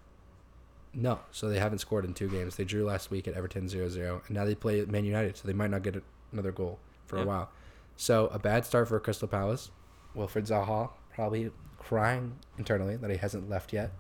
No, 0.95 1.21
so 1.31 1.49
they 1.49 1.59
haven't 1.59 1.79
scored 1.79 2.05
in 2.05 2.15
two 2.15 2.29
games. 2.29 2.57
They 2.57 2.65
drew 2.65 2.85
last 2.85 3.11
week 3.11 3.29
at 3.29 3.35
Everton 3.35 3.67
0-0, 3.67 4.27
and 4.27 4.37
now 4.37 4.45
they 4.45 4.55
play 4.55 4.85
Man 4.85 5.05
United, 5.05 5.37
so 5.37 5.47
they 5.47 5.53
might 5.53 5.71
not 5.71 5.83
get 5.83 6.03
another 6.33 6.53
goal 6.53 6.79
for 7.07 7.19
a 7.19 7.25
while. 7.25 7.51
So 7.97 8.29
a 8.29 8.39
bad 8.39 8.65
start 8.65 8.89
for 8.89 8.99
Crystal 9.01 9.29
Palace. 9.29 9.71
Wilfried 10.17 10.49
Zaha 10.49 10.91
probably 11.15 11.51
crying 11.79 12.39
internally 12.57 12.97
that 12.97 13.11
he 13.11 13.17
hasn't 13.17 13.49
left 13.49 13.73
yet. 13.73 13.93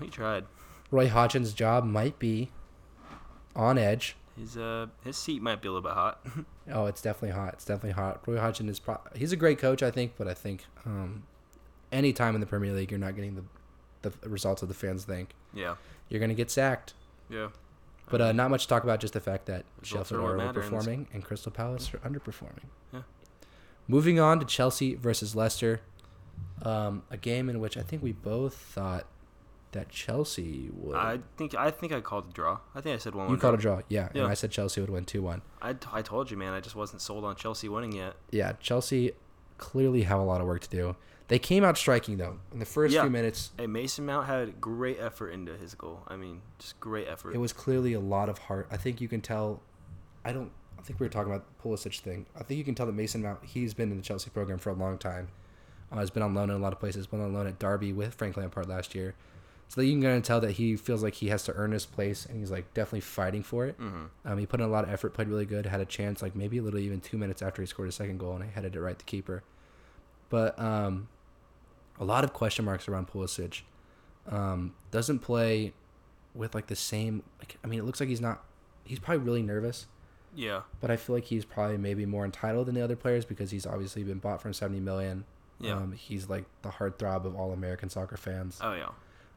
He 0.00 0.08
tried. 0.08 0.44
Roy 0.90 1.08
Hodgson's 1.08 1.52
job 1.52 1.84
might 1.84 2.18
be 2.18 2.50
on 3.54 3.78
edge. 3.78 4.16
His 4.38 4.56
uh 4.56 4.86
his 5.04 5.16
seat 5.16 5.42
might 5.42 5.60
be 5.60 5.68
a 5.68 5.72
little 5.72 5.88
bit 5.88 5.94
hot. 5.96 6.24
Oh, 6.72 6.86
it's 6.86 7.02
definitely 7.02 7.36
hot. 7.36 7.54
It's 7.54 7.64
definitely 7.64 8.00
hot. 8.00 8.20
Roy 8.28 8.38
Hodgson 8.38 8.68
is 8.68 8.78
pro- 8.78 9.00
he's 9.16 9.32
a 9.32 9.36
great 9.36 9.58
coach, 9.58 9.82
I 9.82 9.90
think, 9.90 10.12
but 10.16 10.28
I 10.28 10.34
think 10.34 10.66
um, 10.86 11.24
any 11.90 12.12
time 12.12 12.36
in 12.36 12.40
the 12.40 12.46
Premier 12.46 12.72
League, 12.72 12.92
you're 12.92 13.00
not 13.00 13.16
getting 13.16 13.34
the 13.34 13.42
the 14.08 14.28
results 14.28 14.62
of 14.62 14.68
the 14.68 14.74
fans 14.74 15.04
think. 15.04 15.34
yeah. 15.52 15.74
You're 16.08 16.20
gonna 16.20 16.34
get 16.34 16.48
sacked. 16.50 16.94
Yeah. 17.28 17.48
But 18.08 18.20
uh, 18.20 18.30
not 18.32 18.50
much 18.50 18.62
to 18.62 18.68
talk 18.68 18.84
about. 18.84 19.00
Just 19.00 19.14
the 19.14 19.20
fact 19.20 19.46
that 19.46 19.64
Sheffield 19.82 20.20
are 20.20 20.24
are 20.24 20.36
what 20.36 20.46
matter 20.46 20.62
in 20.62 20.70
this- 20.72 20.86
overperforming 20.86 21.06
and 21.12 21.24
Crystal 21.24 21.50
Palace 21.50 21.92
are 21.92 21.98
underperforming. 21.98 22.66
Yeah. 22.92 23.02
Moving 23.88 24.20
on 24.20 24.38
to 24.38 24.46
Chelsea 24.46 24.94
versus 24.94 25.34
Leicester, 25.34 25.80
um, 26.62 27.02
a 27.10 27.16
game 27.16 27.48
in 27.48 27.58
which 27.58 27.76
I 27.76 27.82
think 27.82 28.00
we 28.02 28.12
both 28.12 28.54
thought 28.54 29.06
that 29.72 29.88
Chelsea 29.88 30.70
would. 30.72 30.96
I 30.96 31.20
think 31.36 31.54
I 31.54 31.70
think 31.70 31.92
I 31.92 32.00
called 32.00 32.26
a 32.30 32.32
draw. 32.32 32.58
I 32.74 32.80
think 32.80 32.94
I 32.94 32.98
said 32.98 33.14
one. 33.14 33.26
you 33.26 33.30
one 33.30 33.40
called 33.40 33.54
a 33.54 33.58
draw. 33.58 33.76
draw, 33.76 33.84
yeah, 33.88 34.08
Yeah. 34.14 34.22
and 34.22 34.30
I 34.30 34.34
said 34.34 34.50
Chelsea 34.50 34.80
would 34.80 34.90
win 34.90 35.04
two 35.04 35.22
one. 35.22 35.42
I, 35.62 35.76
I 35.92 36.02
told 36.02 36.30
you, 36.30 36.36
man. 36.36 36.52
I 36.52 36.60
just 36.60 36.74
wasn't 36.76 37.02
sold 37.02 37.24
on 37.24 37.36
Chelsea 37.36 37.68
winning 37.68 37.92
yet. 37.92 38.14
Yeah, 38.30 38.52
Chelsea 38.60 39.12
clearly 39.58 40.02
have 40.02 40.18
a 40.18 40.24
lot 40.24 40.40
of 40.40 40.46
work 40.46 40.62
to 40.62 40.68
do. 40.70 40.96
They 41.28 41.38
came 41.38 41.62
out 41.62 41.78
striking 41.78 42.16
though 42.16 42.38
in 42.52 42.58
the 42.58 42.64
first 42.66 42.92
Yeah. 42.94 43.02
few 43.02 43.10
minutes. 43.10 43.52
Hey, 43.56 43.68
Mason 43.68 44.04
Mount 44.06 44.26
had 44.26 44.60
great 44.60 44.98
effort 44.98 45.30
into 45.30 45.56
his 45.56 45.74
goal. 45.74 46.02
I 46.08 46.16
mean, 46.16 46.42
just 46.58 46.80
great 46.80 47.06
effort. 47.06 47.34
It 47.34 47.38
was 47.38 47.52
clearly 47.52 47.92
a 47.92 48.00
lot 48.00 48.28
of 48.28 48.38
heart. 48.38 48.66
I 48.70 48.76
think 48.76 49.00
you 49.00 49.06
can 49.08 49.20
tell. 49.20 49.62
I 50.24 50.32
don't. 50.32 50.50
I 50.78 50.82
think 50.82 50.98
we 50.98 51.04
were 51.06 51.10
talking 51.10 51.30
about 51.30 51.44
the 51.46 51.68
Pulisic 51.68 52.00
thing. 52.00 52.26
I 52.34 52.42
think 52.42 52.56
you 52.58 52.64
can 52.64 52.74
tell 52.74 52.86
that 52.86 52.94
Mason 52.94 53.22
Mount. 53.22 53.44
He's 53.44 53.74
been 53.74 53.90
in 53.90 53.98
the 53.98 54.02
Chelsea 54.02 54.30
program 54.30 54.58
for 54.58 54.70
a 54.70 54.74
long 54.74 54.96
time. 54.98 55.28
Uh, 55.92 55.96
has 55.96 56.08
been 56.10 56.22
on 56.22 56.34
loan 56.34 56.48
in 56.50 56.56
a 56.56 56.58
lot 56.58 56.72
of 56.72 56.80
places. 56.80 57.06
Been 57.06 57.20
on 57.20 57.32
loan 57.34 57.46
at 57.46 57.58
Derby 57.58 57.92
with 57.92 58.14
Frank 58.14 58.36
Lampard 58.36 58.66
last 58.68 58.94
year. 58.94 59.14
So 59.70 59.80
you 59.82 59.92
can 59.92 60.02
kind 60.02 60.16
of 60.16 60.24
tell 60.24 60.40
that 60.40 60.50
he 60.50 60.74
feels 60.74 61.00
like 61.00 61.14
he 61.14 61.28
has 61.28 61.44
to 61.44 61.52
earn 61.52 61.70
his 61.70 61.86
place, 61.86 62.26
and 62.26 62.40
he's 62.40 62.50
like 62.50 62.74
definitely 62.74 63.02
fighting 63.02 63.44
for 63.44 63.66
it. 63.66 63.78
Mm-hmm. 63.78 64.04
Um, 64.24 64.36
he 64.36 64.44
put 64.44 64.58
in 64.58 64.66
a 64.66 64.68
lot 64.68 64.82
of 64.82 64.90
effort, 64.90 65.14
played 65.14 65.28
really 65.28 65.46
good, 65.46 65.64
had 65.64 65.80
a 65.80 65.84
chance, 65.84 66.22
like 66.22 66.34
maybe 66.34 66.58
a 66.58 66.62
little 66.62 66.80
even 66.80 67.00
two 67.00 67.16
minutes 67.16 67.40
after 67.40 67.62
he 67.62 67.66
scored 67.66 67.86
his 67.86 67.94
second 67.94 68.18
goal, 68.18 68.34
and 68.34 68.44
he 68.44 68.50
headed 68.50 68.74
it 68.74 68.80
right 68.80 68.98
to 68.98 69.04
keeper. 69.04 69.44
But 70.28 70.58
um, 70.58 71.06
a 72.00 72.04
lot 72.04 72.24
of 72.24 72.32
question 72.32 72.64
marks 72.64 72.88
around 72.88 73.06
Pulisic. 73.06 73.62
Um, 74.28 74.74
doesn't 74.90 75.20
play 75.20 75.72
with 76.34 76.52
like 76.52 76.66
the 76.66 76.74
same. 76.74 77.22
Like, 77.38 77.56
I 77.62 77.68
mean, 77.68 77.78
it 77.78 77.84
looks 77.84 78.00
like 78.00 78.08
he's 78.08 78.20
not. 78.20 78.42
He's 78.82 78.98
probably 78.98 79.24
really 79.24 79.42
nervous, 79.42 79.86
yeah. 80.34 80.62
but 80.80 80.90
I 80.90 80.96
feel 80.96 81.14
like 81.14 81.26
he's 81.26 81.44
probably 81.44 81.78
maybe 81.78 82.06
more 82.06 82.24
entitled 82.24 82.66
than 82.66 82.74
the 82.74 82.82
other 82.82 82.96
players 82.96 83.24
because 83.24 83.52
he's 83.52 83.66
obviously 83.66 84.02
been 84.02 84.18
bought 84.18 84.42
for 84.42 84.52
seventy 84.52 84.80
million. 84.80 85.26
Yeah. 85.60 85.76
Um, 85.76 85.92
he's 85.92 86.28
like 86.28 86.46
the 86.62 86.70
heartthrob 86.70 87.24
of 87.24 87.36
all 87.36 87.52
American 87.52 87.88
soccer 87.88 88.16
fans. 88.16 88.58
Oh 88.60 88.74
yeah. 88.74 88.88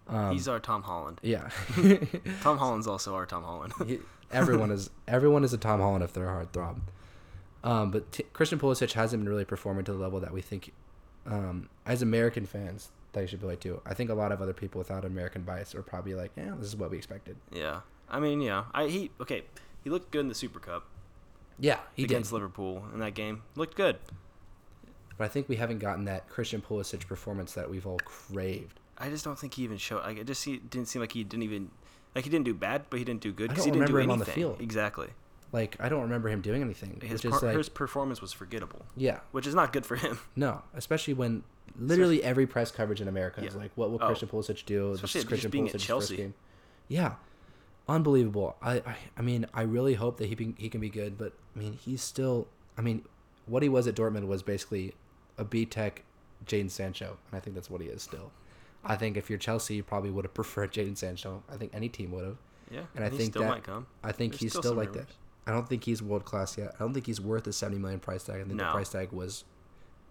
Um, 0.07 0.31
He's 0.33 0.47
our 0.47 0.59
Tom 0.59 0.83
Holland. 0.83 1.19
yeah. 1.23 1.49
Tom 2.41 2.57
Holland's 2.57 2.87
also 2.87 3.15
our 3.15 3.25
Tom 3.25 3.43
Holland. 3.43 3.73
He- 3.87 3.99
everyone 4.31 4.71
is 4.71 4.89
everyone 5.07 5.43
is 5.43 5.53
a 5.53 5.57
Tom 5.57 5.79
Holland 5.79 6.03
if 6.03 6.11
they're 6.13 6.27
a 6.29 6.45
heartthrob. 6.45 6.79
Um, 7.63 7.91
but 7.91 8.11
t- 8.11 8.23
Christian 8.33 8.59
Pulisic 8.59 8.91
hasn't 8.93 9.23
been 9.23 9.29
really 9.31 9.45
performing 9.45 9.85
to 9.85 9.93
the 9.93 9.97
level 9.99 10.19
that 10.19 10.33
we 10.33 10.41
think, 10.41 10.73
um, 11.25 11.69
as 11.85 12.01
American 12.01 12.45
fans, 12.45 12.89
they 13.13 13.25
should 13.25 13.39
be 13.39 13.47
like 13.47 13.61
too. 13.61 13.81
I 13.85 13.93
think 13.93 14.09
a 14.09 14.13
lot 14.13 14.31
of 14.33 14.41
other 14.41 14.51
people 14.53 14.79
without 14.79 15.05
American 15.05 15.43
bias 15.43 15.73
are 15.73 15.81
probably 15.81 16.13
like, 16.15 16.31
yeah, 16.35 16.51
this 16.57 16.67
is 16.67 16.75
what 16.75 16.91
we 16.91 16.97
expected. 16.97 17.37
yeah. 17.51 17.81
I 18.09 18.19
mean, 18.19 18.41
yeah. 18.41 18.65
I 18.73 18.87
he 18.87 19.11
okay. 19.21 19.43
He 19.83 19.89
looked 19.89 20.11
good 20.11 20.19
in 20.21 20.27
the 20.27 20.35
Super 20.35 20.59
Cup 20.59 20.85
Yeah, 21.59 21.79
he 21.93 22.03
against 22.03 22.29
did. 22.31 22.35
Liverpool 22.35 22.83
in 22.93 22.99
that 22.99 23.13
game. 23.15 23.43
Looked 23.55 23.75
good. 23.75 23.97
But 25.17 25.25
I 25.25 25.27
think 25.29 25.47
we 25.47 25.55
haven't 25.55 25.79
gotten 25.79 26.05
that 26.05 26.27
Christian 26.29 26.61
Pulisic 26.61 27.07
performance 27.07 27.53
that 27.53 27.69
we've 27.69 27.85
all 27.87 27.99
craved. 28.03 28.79
I 28.97 29.09
just 29.09 29.23
don't 29.25 29.37
think 29.37 29.53
he 29.55 29.63
even 29.63 29.77
showed. 29.77 30.03
Like, 30.03 30.17
it 30.17 30.27
just 30.27 30.43
he 30.45 30.57
didn't 30.57 30.87
seem 30.87 31.01
like 31.01 31.11
he 31.11 31.23
didn't 31.23 31.43
even 31.43 31.69
like 32.15 32.23
he 32.23 32.29
didn't 32.29 32.45
do 32.45 32.53
bad, 32.53 32.83
but 32.89 32.99
he 32.99 33.05
didn't 33.05 33.21
do 33.21 33.31
good 33.31 33.49
I 33.49 33.53
because 33.53 33.65
he 33.65 33.71
didn't 33.71 33.87
do 33.87 33.93
remember 33.93 33.99
him 34.03 34.11
on 34.11 34.17
anything. 34.19 34.33
the 34.33 34.35
field. 34.35 34.61
Exactly. 34.61 35.07
Like 35.51 35.75
I 35.79 35.89
don't 35.89 36.01
remember 36.01 36.29
him 36.29 36.41
doing 36.41 36.61
anything. 36.61 36.99
His 37.03 37.21
par- 37.21 37.39
like, 37.41 37.55
his 37.57 37.69
performance 37.69 38.21
was 38.21 38.33
forgettable, 38.33 38.85
yeah, 38.95 39.19
which 39.31 39.45
is 39.47 39.53
not 39.55 39.71
good 39.73 39.85
for 39.85 39.95
him. 39.95 40.19
no, 40.35 40.61
especially 40.73 41.13
when 41.13 41.43
literally 41.79 42.23
every 42.23 42.45
press 42.47 42.71
coverage 42.71 43.01
in 43.01 43.07
America 43.07 43.43
is 43.43 43.55
like, 43.55 43.71
what 43.75 43.89
will 43.91 43.99
Oh. 44.01 44.07
Christian 44.07 44.29
Pulisic 44.29 44.65
do? 44.65 44.91
This 44.91 44.95
Especially 45.03 45.19
is 45.19 45.23
just 45.23 45.27
Christian 45.27 45.51
being 45.51 45.69
at 45.69 45.79
Chelsea. 45.79 46.13
first 46.15 46.17
game. 46.17 46.33
Yeah, 46.87 47.13
unbelievable. 47.87 48.55
I, 48.61 48.73
I, 48.77 48.95
I 49.17 49.21
mean, 49.21 49.45
I 49.53 49.61
really 49.63 49.93
hope 49.95 50.17
that 50.17 50.27
he 50.27 50.35
be, 50.35 50.53
he 50.57 50.69
can 50.69 50.81
be 50.81 50.89
good, 50.89 51.17
but 51.17 51.33
I 51.55 51.59
mean, 51.59 51.73
he's 51.73 52.01
still. 52.01 52.47
I 52.77 52.81
mean, 52.81 53.03
what 53.45 53.61
he 53.63 53.69
was 53.69 53.87
at 53.87 53.95
Dortmund 53.95 54.27
was 54.27 54.41
basically 54.43 54.93
a 55.37 55.43
B 55.43 55.65
Tech 55.65 56.03
Jadon 56.45 56.69
Sancho, 56.71 57.17
and 57.31 57.37
I 57.37 57.39
think 57.39 57.55
that's 57.55 57.69
what 57.69 57.81
he 57.81 57.87
is 57.87 58.01
still. 58.01 58.31
I 58.85 58.95
think 58.95 59.15
if 59.17 59.29
you're 59.29 59.39
Chelsea, 59.39 59.75
you 59.75 59.83
probably 59.83 60.09
would 60.11 60.25
have 60.25 60.33
preferred 60.41 60.71
Jadon 60.73 60.97
Sancho. 60.97 61.43
I 61.51 61.55
think 61.57 61.71
any 61.73 61.89
team 61.89 62.11
would 62.11 62.25
have. 62.25 62.37
Yeah, 62.71 62.81
And 62.95 63.03
I 63.05 63.09
he 63.09 63.17
think 63.17 63.33
still 63.33 63.43
that- 63.43 63.49
might 63.49 63.63
come. 63.63 63.85
I 64.03 64.11
think 64.11 64.33
There's 64.33 64.41
he's 64.41 64.51
still 64.51 64.61
still, 64.63 64.73
like 64.75 64.93
that. 64.93 65.07
I 65.45 65.51
don't 65.51 65.67
think 65.67 65.83
he's 65.83 66.01
world 66.01 66.25
class 66.25 66.57
yet. 66.57 66.73
I 66.75 66.79
don't 66.79 66.93
think 66.93 67.05
he's 67.05 67.19
worth 67.21 67.43
the 67.43 67.53
seventy 67.53 67.79
million 67.79 67.99
price 67.99 68.23
tag. 68.23 68.41
I 68.41 68.43
think 68.45 68.57
the 68.57 68.65
price 68.65 68.89
tag 68.89 69.11
was 69.11 69.43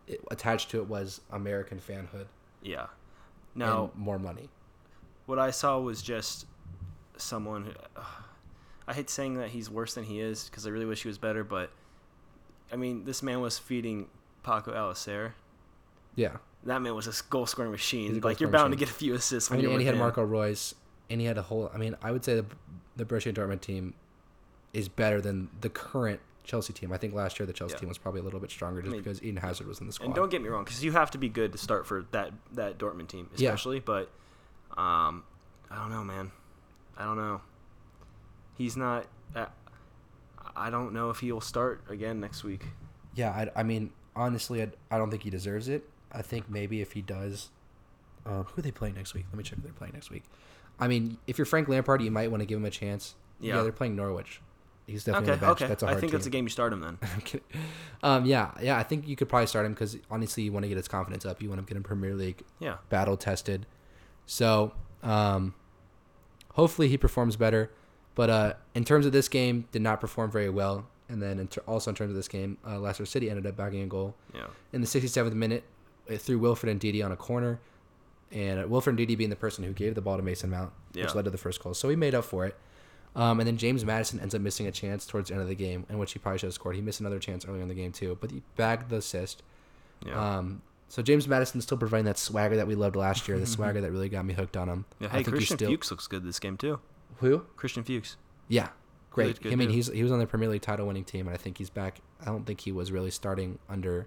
it, 0.07 0.21
attached 0.31 0.71
to 0.71 0.79
it 0.79 0.89
was 0.89 1.21
American 1.31 1.79
fanhood 1.81 2.27
Yeah. 2.63 2.87
Now, 3.55 3.91
and 3.95 4.03
more 4.03 4.19
money. 4.19 4.49
what 5.27 5.39
I 5.39 5.51
saw 5.51 5.79
was 5.81 6.03
just 6.03 6.47
someone. 7.17 7.65
Who, 7.65 7.73
I 8.87 8.95
hate 8.95 9.09
saying 9.11 9.35
that 9.39 9.49
he's 9.51 9.71
worse 9.71 9.95
than 9.95 10.05
he 10.05 10.21
is 10.21 10.45
because 10.49 10.67
I 10.67 10.71
really 10.71 10.87
wish 10.87 11.03
he 11.03 11.09
was 11.09 11.19
better, 11.19 11.45
but 11.45 11.71
I 12.73 12.77
mean, 12.77 13.05
this 13.05 13.23
man 13.23 13.41
was 13.41 13.59
feeding 13.59 14.09
Paco 14.43 14.73
Alcacer. 14.73 15.33
Yeah, 16.15 16.37
That 16.65 16.81
man 16.81 16.95
was 16.95 17.07
a 17.09 17.13
goal 17.31 17.47
scoring 17.47 17.71
machine. 17.73 18.21
goal 18.21 18.31
Like 18.31 18.41
you're 18.41 18.49
bound 18.51 18.73
to 18.73 18.79
get 18.79 18.89
a 18.89 18.93
few 18.93 19.15
assists 19.15 19.51
I 19.51 19.55
when 19.55 19.59
mean, 19.59 19.63
you're 19.65 19.73
and 19.73 19.81
he 19.81 19.87
had 19.87 19.95
him. 19.95 20.01
Marco 20.01 20.23
Reus, 20.23 20.75
and 21.11 21.21
he 21.21 21.27
had 21.27 21.37
a 21.39 21.43
whole. 21.43 21.71
I 21.75 21.79
mean, 21.79 21.97
I 22.03 22.13
would 22.13 22.25
say 22.25 22.35
the 22.37 22.47
the 22.97 23.05
Borussia 23.05 23.33
Dortmund 23.35 23.61
team 23.63 23.95
is 24.73 24.89
better 24.89 25.21
than 25.21 25.49
the 25.61 25.69
current 25.69 26.21
Chelsea 26.45 26.73
team. 26.73 26.93
I 26.93 26.99
think 26.99 27.15
last 27.15 27.39
year 27.41 27.47
the 27.47 27.53
Chelsea 27.53 27.75
Yeah. 27.75 27.81
team 27.81 27.89
was 27.89 27.99
probably 27.99 28.21
a 28.21 28.25
little 28.25 28.41
bit 28.41 28.51
stronger 28.51 28.81
just 28.83 28.93
mean- 28.93 29.03
because 29.03 29.23
Eden 29.23 29.37
Hazard 29.39 29.67
was 29.67 29.81
in 29.81 29.87
the 29.87 29.93
squad. 29.93 30.07
And 30.07 30.15
don't 30.15 30.31
get 30.31 30.41
me 30.43 30.49
wrong, 30.49 30.65
because 30.65 30.83
you 30.85 30.93
have 30.93 31.11
to 31.13 31.19
be 31.19 31.29
good 31.29 31.53
to 31.53 31.59
start 31.59 31.87
for 31.87 32.05
that 32.13 32.33
that 32.53 32.79
Dortmund 32.79 33.09
team, 33.09 33.29
Yeah. 33.37 33.49
especially. 33.51 33.81
But 33.81 34.11
um, 34.77 35.25
I 35.71 35.77
don't 35.77 35.91
know, 35.91 36.05
man. 36.05 36.31
I 36.97 37.05
don't 37.05 37.17
know. 37.17 37.41
He's 38.57 38.77
not. 38.77 39.07
Uh, 39.35 39.47
I 40.55 40.71
don't 40.71 40.93
know 40.93 41.11
if 41.11 41.21
he'll 41.21 41.41
start 41.41 41.83
again 41.89 42.21
next 42.21 42.45
week. 42.45 42.67
yeah, 43.15 43.31
I, 43.31 43.61
I 43.61 43.63
mean, 43.63 43.91
honestly, 44.15 44.63
I, 44.63 44.69
I 44.91 44.99
don't 44.99 45.11
think 45.11 45.23
he 45.23 45.31
deserves 45.31 45.69
it. 45.69 45.89
I 46.13 46.23
think 46.23 46.49
maybe 46.51 46.81
if 46.81 46.93
he 46.93 47.03
does, 47.03 47.51
um, 48.27 48.45
who 48.45 48.59
are 48.61 48.63
they 48.63 48.71
playing 48.71 48.95
next 48.95 49.15
week? 49.15 49.25
Let 49.31 49.39
me 49.39 49.43
check 49.45 49.57
who 49.57 49.63
they're 49.63 49.73
playing 49.73 49.95
next 49.95 50.11
week. 50.11 50.25
I 50.79 50.89
mean, 50.89 51.19
if 51.27 51.39
you're 51.39 51.45
Frank 51.45 51.69
Lampard, 51.69 52.03
you 52.03 52.11
might 52.11 52.31
want 52.31 52.41
to 52.43 52.47
give 52.47 52.59
him 52.59 52.65
a 52.65 52.71
chance. 52.71 53.15
Yeah, 53.41 53.57
Yeah. 53.57 53.63
they're 53.63 53.73
playing 53.73 53.97
Norwich. 53.97 54.41
He's 54.87 55.05
definitely 55.05 55.31
Okay, 55.31 55.33
on 55.33 55.39
the 55.41 55.47
bench. 55.47 55.63
okay. 55.63 55.69
That's 55.69 55.83
a 55.83 55.87
I 55.87 55.89
hard 55.91 55.97
I 55.97 56.01
think 56.01 56.11
team. 56.11 56.19
that's 56.19 56.27
a 56.27 56.31
game 56.31 56.45
you 56.45 56.49
start 56.51 56.73
him 56.73 56.81
then. 56.81 56.99
Um, 58.03 58.25
yeah, 58.27 58.51
yeah. 58.61 58.77
I 58.79 58.83
think 58.83 59.07
you 59.07 59.15
could 59.15 59.29
probably 59.29 59.47
start 59.47 59.65
him 59.65 59.75
because 59.75 59.97
honestly, 60.11 60.43
you 60.43 60.51
want 60.53 60.65
to 60.65 60.69
get 60.69 60.77
his 60.77 60.89
confidence 60.89 61.25
up. 61.25 61.41
You 61.41 61.49
want 61.49 61.61
him 61.61 61.67
to 61.67 61.69
get 61.71 61.77
in 61.77 61.83
Premier 61.85 62.15
League 62.15 62.43
Yeah. 62.59 62.79
battle 62.89 63.17
tested. 63.17 63.65
So, 64.27 64.73
um, 65.05 65.55
hopefully 66.55 66.89
he 66.89 66.99
performs 66.99 67.37
better. 67.37 67.71
But 68.15 68.29
uh, 68.31 68.55
in 68.75 68.85
terms 68.85 69.07
of 69.07 69.13
this 69.13 69.29
game, 69.29 69.67
did 69.73 69.83
not 69.83 70.01
perform 70.01 70.31
very 70.33 70.51
well. 70.51 70.87
And 71.09 71.23
then 71.23 71.39
in 71.39 71.49
ter- 71.49 71.63
also 71.67 71.91
in 71.91 71.95
terms 71.95 72.11
of 72.11 72.17
this 72.17 72.29
game, 72.29 72.59
uh, 72.67 72.79
Leicester 72.79 73.07
City 73.07 73.31
ended 73.31 73.47
up 73.47 73.57
bagging 73.57 73.83
a 73.83 73.87
goal 73.87 74.15
Yeah. 74.35 74.47
in 74.73 74.81
the 74.81 74.87
67th 74.87 75.35
minute 75.35 75.63
uh, 76.13 76.17
through 76.19 76.39
Wilfred 76.39 76.79
Ndidi 76.81 77.05
on 77.05 77.13
a 77.13 77.17
corner. 77.17 77.61
And 78.31 78.61
uh, 78.65 78.67
Wilfred 78.69 78.97
Ndidi 78.97 79.17
being 79.19 79.31
the 79.31 79.37
person 79.37 79.63
who 79.65 79.73
gave 79.73 79.95
the 79.95 80.01
ball 80.01 80.17
to 80.17 80.23
Mason 80.23 80.51
Mount, 80.51 80.73
Yeah. 80.95 81.05
which 81.05 81.15
led 81.15 81.25
to 81.27 81.31
the 81.31 81.39
first 81.39 81.63
goal. 81.63 81.75
So 81.75 81.89
he 81.89 81.97
made 81.97 82.15
up 82.15 82.25
for 82.25 82.47
it. 82.47 82.57
Um, 83.15 83.41
and 83.41 83.47
then 83.47 83.59
James 83.59 83.85
Maddison 83.85 84.21
ends 84.21 84.35
up 84.35 84.41
missing 84.41 84.67
a 84.67 84.73
chance 84.73 85.05
towards 85.07 85.29
the 85.29 85.35
end 85.35 85.43
of 85.43 85.49
the 85.49 85.55
game, 85.55 85.85
in 85.91 85.99
which 85.99 86.13
he 86.15 86.19
probably 86.19 86.39
should 86.39 86.47
have 86.47 86.55
scored. 86.55 86.77
He 86.77 86.81
missed 86.81 87.01
another 87.01 87.19
chance 87.19 87.45
earlier 87.47 87.61
in 87.61 87.69
the 87.69 87.75
game 87.75 87.93
too, 87.93 88.17
but 88.23 88.31
he 88.31 88.43
bagged 88.57 88.89
the 88.89 88.97
assist. 88.97 89.43
Yeah. 90.07 90.37
Um, 90.39 90.63
so 90.89 91.03
James 91.03 91.29
Maddison's 91.29 91.65
still 91.65 91.77
providing 91.77 92.07
that 92.07 92.17
swagger 92.17 92.57
that 92.57 92.67
we 92.67 92.75
loved 92.75 92.97
last 92.97 93.29
year, 93.29 93.39
the 93.39 93.45
swagger 93.59 93.83
that 93.83 93.93
really 93.93 94.09
got 94.09 94.25
me 94.25 94.33
hooked 94.33 94.57
on 94.57 94.67
him. 94.69 94.87
yeah. 94.99 95.09
I 95.09 95.11
Hey, 95.11 95.17
think 95.25 95.27
he's 95.37 95.49
Christian 95.49 95.59
still 95.59 95.71
Fuchs 95.71 95.91
looks 95.91 96.07
good 96.07 96.25
this 96.25 96.39
game 96.39 96.57
too. 96.57 96.81
who? 97.19 97.41
Christian 97.57 97.85
Fuchs. 97.85 98.17
Yeah, 98.49 98.69
great. 99.11 99.39
I 99.45 99.57
mean, 99.57 99.69
too. 99.69 99.75
he's 99.75 99.89
he 99.89 100.03
was 100.03 100.11
on 100.13 100.19
the 100.19 100.27
Premier 100.27 100.49
League 100.49 100.63
title 100.63 100.87
winning 100.87 101.05
team, 101.05 101.27
and 101.27 101.35
I 101.35 101.39
think 101.39 101.59
he's 101.59 101.71
back. 101.71 102.01
I 102.21 102.25
don't 102.25 102.47
think 102.47 102.61
he 102.63 102.73
was 102.73 102.91
really 102.91 103.11
starting 103.11 103.59
under. 103.69 104.07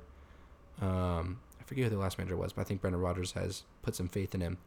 Um, 0.81 1.39
forget 1.66 1.86
who 1.86 1.89
the 1.91 1.97
last 1.97 2.18
manager 2.18 2.38
was, 2.38 2.53
but 2.53 2.61
I 2.61 2.63
think 2.66 2.82
Brendan 2.82 3.01
Rodgers 3.01 3.34
has 3.34 3.63
put 3.82 3.95
some 3.95 4.07
faith 4.07 4.34
in 4.36 4.41
him, 4.41 4.57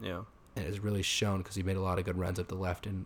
Yeah. 0.00 0.22
and 0.56 0.64
it 0.64 0.68
has 0.68 0.80
really 0.80 1.02
shown 1.02 1.38
because 1.38 1.54
he 1.54 1.62
made 1.62 1.76
a 1.76 1.80
lot 1.82 1.98
of 1.98 2.04
good 2.04 2.18
runs 2.18 2.38
up 2.38 2.48
the 2.48 2.54
left 2.54 2.86
and 2.86 3.04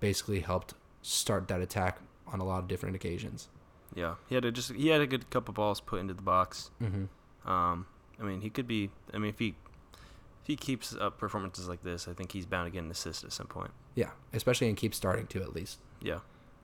basically 0.00 0.40
helped 0.40 0.74
start 1.02 1.48
that 1.48 1.60
attack 1.60 1.98
on 2.26 2.40
a 2.40 2.44
lot 2.44 2.58
of 2.60 2.68
different 2.68 2.96
occasions. 2.96 3.48
Yeah. 3.94 4.14
He 4.28 4.34
had 4.34 4.44
a 4.44 4.50
just 4.50 4.72
he 4.72 4.88
had 4.88 5.00
a 5.00 5.06
good 5.06 5.30
couple 5.30 5.54
balls 5.54 5.80
put 5.80 6.00
into 6.00 6.14
the 6.14 6.22
box. 6.22 6.70
Mm-hmm. 6.82 7.50
Um, 7.50 7.86
I 8.18 8.22
mean, 8.24 8.40
he 8.40 8.50
could 8.50 8.66
be. 8.66 8.90
I 9.12 9.18
mean, 9.18 9.28
if 9.30 9.38
he 9.38 9.48
if 9.92 10.46
he 10.46 10.56
keeps 10.56 10.94
up 10.96 11.18
performances 11.18 11.68
like 11.68 11.82
this, 11.84 12.08
I 12.08 12.12
think 12.12 12.32
he's 12.32 12.46
bound 12.46 12.66
to 12.66 12.70
get 12.70 12.82
an 12.84 12.90
assist 12.90 13.22
at 13.24 13.32
some 13.32 13.46
point. 13.46 13.70
Yeah, 13.94 14.10
especially 14.32 14.68
and 14.68 14.76
keep 14.76 14.94
starting 14.94 15.26
to 15.28 15.42
at 15.42 15.54
least. 15.54 15.78
Yeah. 16.00 16.20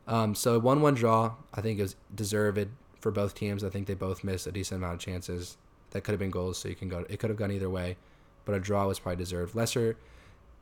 Um, 0.09 0.35
so 0.35 0.59
one 0.59 0.81
one 0.81 0.95
draw. 0.95 1.35
I 1.55 1.61
think 1.61 1.79
it 1.79 1.83
was 1.83 1.97
deserved 2.13 2.69
for 3.01 3.11
both 3.11 3.35
teams. 3.35 3.65
I 3.65 3.71
think 3.71 3.87
they 3.87 3.95
both 3.95 4.23
missed 4.25 4.47
a 4.47 4.53
decent 4.53 4.79
amount 4.83 4.95
of 4.95 5.01
chances. 5.01 5.57
that 5.91 6.05
could 6.05 6.13
have 6.13 6.21
been 6.21 6.31
goals. 6.31 6.59
So 6.59 6.69
you 6.69 6.75
can 6.75 6.89
go. 6.89 7.05
It 7.09 7.19
could 7.19 7.31
have 7.31 7.39
gone 7.39 7.51
either 7.53 7.71
way, 7.71 7.97
but 8.45 8.55
a 8.55 8.61
draw 8.61 8.87
was 8.87 8.99
probably 8.99 9.17
deserved. 9.17 9.55
Leicester 9.55 9.97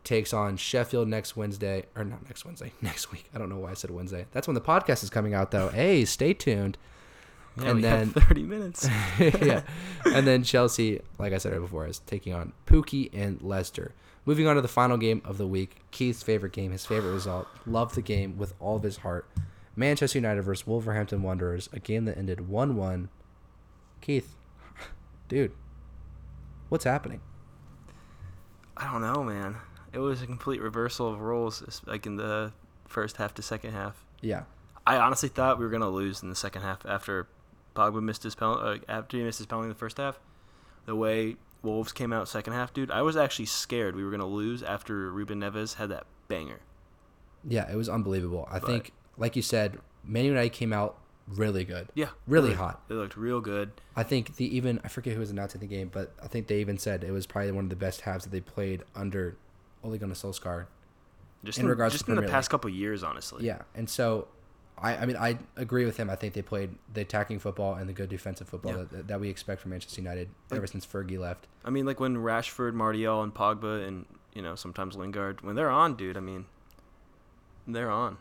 takes 0.05 0.33
on 0.33 0.57
Sheffield 0.57 1.09
next 1.09 1.37
Wednesday, 1.37 1.85
or 1.95 2.05
not 2.05 2.25
next 2.25 2.45
Wednesday, 2.45 2.73
next 2.81 3.13
week. 3.13 3.29
I 3.35 3.39
don't 3.39 3.49
know 3.49 3.59
why 3.59 3.73
I 3.73 3.75
said 3.75 3.91
Wednesday. 3.91 4.27
That's 4.33 4.47
when 4.47 4.55
the 4.55 4.61
podcast 4.61 5.03
is 5.03 5.11
coming 5.11 5.35
out, 5.35 5.51
though. 5.51 5.69
Hey, 5.69 6.05
stay 6.05 6.33
tuned. 6.33 6.79
Yeah, 7.61 7.71
and 7.71 7.85
then 7.85 8.11
have 8.11 8.25
30 8.25 8.43
minutes. 8.45 8.89
yeah. 9.19 9.63
And 10.05 10.27
then 10.27 10.45
Chelsea, 10.45 11.01
like 11.19 11.33
I 11.33 11.39
said 11.39 11.53
right 11.53 11.61
before, 11.61 11.87
is 11.87 11.99
taking 12.01 12.33
on 12.33 12.53
Pukki 12.67 13.11
and 13.13 13.43
Leicester. 13.43 13.95
Moving 14.25 14.47
on 14.47 14.57
to 14.57 14.61
the 14.63 14.69
final 14.69 14.97
game 14.97 15.23
of 15.25 15.39
the 15.39 15.47
week, 15.47 15.81
Keith's 15.91 16.23
favorite 16.23 16.53
game, 16.53 16.71
his 16.71 16.87
favorite 16.87 17.13
result. 17.13 17.49
Loved 17.67 17.95
the 17.95 18.03
game 18.03 18.39
with 18.39 18.55
all 18.61 18.77
of 18.77 18.83
his 18.83 18.99
heart. 18.99 19.27
Manchester 19.79 20.19
United 20.19 20.43
versus 20.43 20.67
Wolverhampton 20.67 21.23
Wanderers, 21.23 21.69
a 21.73 21.79
game 21.79 22.05
that 22.07 22.19
ended 22.19 22.49
1 22.49 22.75
1. 22.75 23.09
Keith, 24.01 24.35
dude, 25.29 25.53
what's 26.69 26.85
happening? 26.85 27.21
I 28.77 28.91
don't 28.93 29.01
know, 29.03 29.23
man. 29.23 29.57
It 29.93 30.01
was 30.01 30.21
a 30.21 30.27
complete 30.27 30.61
reversal 30.61 31.13
of 31.13 31.21
roles, 31.21 31.81
like 31.87 32.07
in 32.07 32.17
the 32.17 32.53
first 32.87 33.17
half 33.19 33.35
to 33.35 33.43
second 33.43 33.73
half. 33.73 34.05
Yeah. 34.21 34.43
I 34.85 34.97
honestly 34.97 35.29
thought 35.29 35.59
we 35.59 35.65
were 35.65 35.71
gonna 35.71 35.89
lose 35.89 36.23
in 36.23 36.29
the 36.29 36.35
second 36.35 36.63
half 36.63 36.85
after 36.85 37.29
Pogba 37.77 38.03
missed 38.03 38.25
his 38.25 38.35
penalty. 38.35 38.83
Uh, 38.89 38.93
after 38.93 39.17
he 39.17 39.23
missed 39.23 39.39
his 39.39 39.47
penalty 39.47 39.67
in 39.67 39.71
the 39.71 39.75
first 39.79 39.99
half, 39.99 40.19
the 40.87 40.97
way 40.97 41.37
Wolves 41.63 41.93
came 41.93 42.13
out 42.13 42.29
second 42.29 42.53
half, 42.55 42.73
dude, 42.73 42.91
I 42.91 43.03
was 43.03 43.17
actually 43.17 43.47
scared 43.47 43.95
we 43.95 44.03
were 44.05 44.11
gonna 44.11 44.27
lose 44.27 44.63
after 44.63 45.13
Ruben 45.13 45.41
Neves 45.41 45.75
had 45.75 45.89
that 45.91 46.07
banger. 46.27 46.61
Yeah, 47.47 47.71
it 47.71 47.77
was 47.77 47.89
unbelievable. 47.89 48.49
I 48.51 48.59
But- 48.59 48.67
think, 48.67 48.93
like 49.19 49.37
you 49.37 49.43
said, 49.43 49.79
Man 50.05 50.25
United 50.25 50.51
came 50.51 50.73
out 50.73 50.97
really 51.27 51.65
good. 51.65 51.89
Yeah, 51.95 52.09
Really 52.27 52.55
hot. 52.55 52.89
They 52.89 52.95
looked 52.95 53.17
real 53.17 53.41
good. 53.43 53.73
I 53.95 54.03
think 54.03 54.37
the 54.37 54.57
even 54.57 54.81
I 54.83 54.89
forget 54.89 55.13
who 55.13 55.21
was 55.21 55.31
announcing 55.31 55.61
the 55.61 55.67
game, 55.67 55.91
but 55.93 56.13
I 56.23 56.27
think 56.29 56.47
they 56.47 56.61
even 56.61 56.79
said 56.79 57.05
it 57.05 57.11
was 57.13 57.27
probably 57.27 57.53
one 57.53 57.65
of 57.65 57.71
the 57.71 57.77
best 57.77 58.01
halves 58.03 58.25
that 58.25 58.31
they 58.31 58.41
played 58.41 58.83
under 58.95 59.37
Ole 59.85 59.99
Gunnar 59.99 60.15
Solskjaer. 60.15 60.67
Just 61.45 61.59
In 61.59 61.67
in, 61.67 61.71
regards 61.71 61.95
just 61.95 62.07
to 62.07 62.13
in 62.13 62.17
the 62.17 62.23
Premier 62.23 62.33
past 62.33 62.47
League. 62.47 62.51
couple 62.53 62.71
years, 62.71 63.03
honestly. 63.03 63.45
Yeah, 63.45 63.63
and 63.75 63.89
so 63.91 64.29
I 64.79 64.97
I 64.97 65.07
mean 65.07 65.17
I 65.17 65.39
agree 65.57 65.85
with 65.85 65.97
him. 65.99 66.09
I 66.09 66.17
think 66.17 66.33
they 66.35 66.43
played 66.43 66.71
the 66.95 67.03
attacking 67.03 67.39
football 67.41 67.75
and 67.75 67.89
the 67.89 67.93
good 67.93 68.09
defensive 68.09 68.49
football 68.49 68.73
Yeah. 68.77 68.85
that, 68.91 69.09
that 69.09 69.21
we 69.21 69.29
expect 69.29 69.61
from 69.61 69.73
Manchester 69.73 70.01
United 70.01 70.31
ever 70.51 70.67
since 70.67 70.87
Fergie 70.87 71.19
left. 71.19 71.47
I 71.65 71.71
mean, 71.71 71.85
like 71.85 72.01
when 72.01 72.17
Rashford, 72.17 72.73
Martial, 72.75 73.23
and 73.23 73.35
Pogba, 73.35 73.87
and 73.87 74.07
you 74.35 74.41
know 74.43 74.55
sometimes 74.55 74.97
Lingard, 74.97 75.43
when 75.43 75.57
they're 75.57 75.71
on, 75.71 75.95
dude. 75.95 76.17
I 76.17 76.21
mean, 76.21 76.47
they're 77.67 77.91
on. 77.91 78.17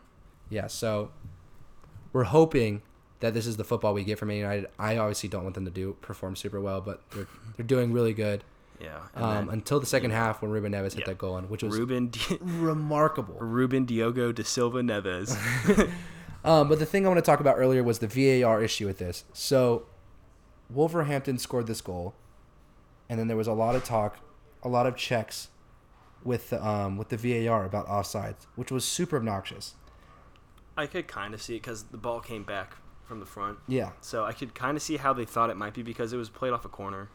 Yeah, 0.50 0.66
so 0.66 1.10
we're 2.12 2.24
hoping 2.24 2.82
that 3.20 3.34
this 3.34 3.46
is 3.46 3.56
the 3.56 3.64
football 3.64 3.94
we 3.94 4.04
get 4.04 4.18
from 4.18 4.28
Man 4.28 4.38
United. 4.38 4.66
I 4.78 4.96
obviously 4.96 5.28
don't 5.28 5.42
want 5.42 5.54
them 5.54 5.64
to 5.64 5.70
do 5.70 5.96
perform 6.00 6.36
super 6.36 6.60
well, 6.60 6.80
but 6.80 7.02
they're 7.10 7.26
they're 7.56 7.66
doing 7.66 7.92
really 7.92 8.14
good. 8.14 8.44
Yeah. 8.80 8.98
Um, 9.16 9.46
then 9.46 9.48
until 9.54 9.80
the 9.80 9.86
second 9.86 10.12
half 10.12 10.40
when 10.40 10.50
Ruben 10.52 10.72
Neves 10.72 10.92
hit 10.94 11.00
Yeah. 11.00 11.06
that 11.06 11.18
goal 11.18 11.36
in, 11.38 11.48
which 11.48 11.62
was 11.64 11.76
Ruben 11.76 12.08
Di- 12.10 12.38
remarkable. 12.40 13.34
Ruben 13.40 13.84
Diogo 13.84 14.30
de 14.32 14.44
Silva 14.44 14.80
Neves. 14.82 15.36
Um, 16.44 16.68
but 16.68 16.78
the 16.78 16.86
thing 16.86 17.04
I 17.04 17.08
want 17.08 17.18
to 17.18 17.28
talk 17.28 17.40
about 17.40 17.56
earlier 17.58 17.82
was 17.82 17.98
the 17.98 18.06
VAR 18.06 18.62
issue 18.62 18.86
with 18.86 18.98
this. 18.98 19.24
So, 19.32 19.86
Wolverhampton 20.70 21.36
scored 21.36 21.66
this 21.66 21.80
goal, 21.80 22.14
and 23.08 23.18
then 23.18 23.26
there 23.26 23.36
was 23.36 23.48
a 23.48 23.52
lot 23.52 23.74
of 23.74 23.82
talk, 23.84 24.18
a 24.62 24.68
lot 24.68 24.86
of 24.86 24.96
checks 24.96 25.48
with 26.22 26.50
the, 26.50 26.64
um, 26.64 26.96
with 26.96 27.08
the 27.08 27.16
VAR 27.16 27.64
about 27.64 27.88
offsides, 27.88 28.46
which 28.54 28.70
was 28.70 28.84
super 28.84 29.16
obnoxious. 29.16 29.74
I 30.78 30.86
could 30.86 31.08
kind 31.08 31.34
of 31.34 31.42
see 31.42 31.56
it 31.56 31.62
because 31.62 31.82
the 31.84 31.98
ball 31.98 32.20
came 32.20 32.44
back 32.44 32.76
from 33.04 33.20
the 33.20 33.26
front, 33.26 33.58
Yeah, 33.66 33.90
so 34.00 34.24
I 34.24 34.32
could 34.32 34.54
kind 34.54 34.76
of 34.76 34.82
see 34.82 34.96
how 34.96 35.12
they 35.12 35.24
thought 35.24 35.50
it 35.50 35.56
might 35.56 35.74
be 35.74 35.82
because 35.82 36.12
it 36.12 36.16
was 36.16 36.30
played 36.30 36.52
off 36.52 36.64
a 36.64 36.68
corner. 36.68 37.08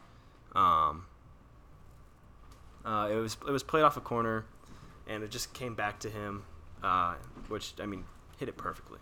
Um, 0.53 1.05
uh, 2.83 3.09
it 3.11 3.15
was 3.15 3.37
it 3.47 3.51
was 3.51 3.63
played 3.63 3.83
off 3.83 3.95
a 3.95 4.01
corner, 4.01 4.45
and 5.07 5.23
it 5.23 5.31
just 5.31 5.53
came 5.53 5.75
back 5.75 5.99
to 5.99 6.09
him, 6.09 6.43
uh, 6.83 7.15
which 7.47 7.73
I 7.79 7.85
mean 7.85 8.03
hit 8.37 8.49
it 8.49 8.57
perfectly. 8.57 8.99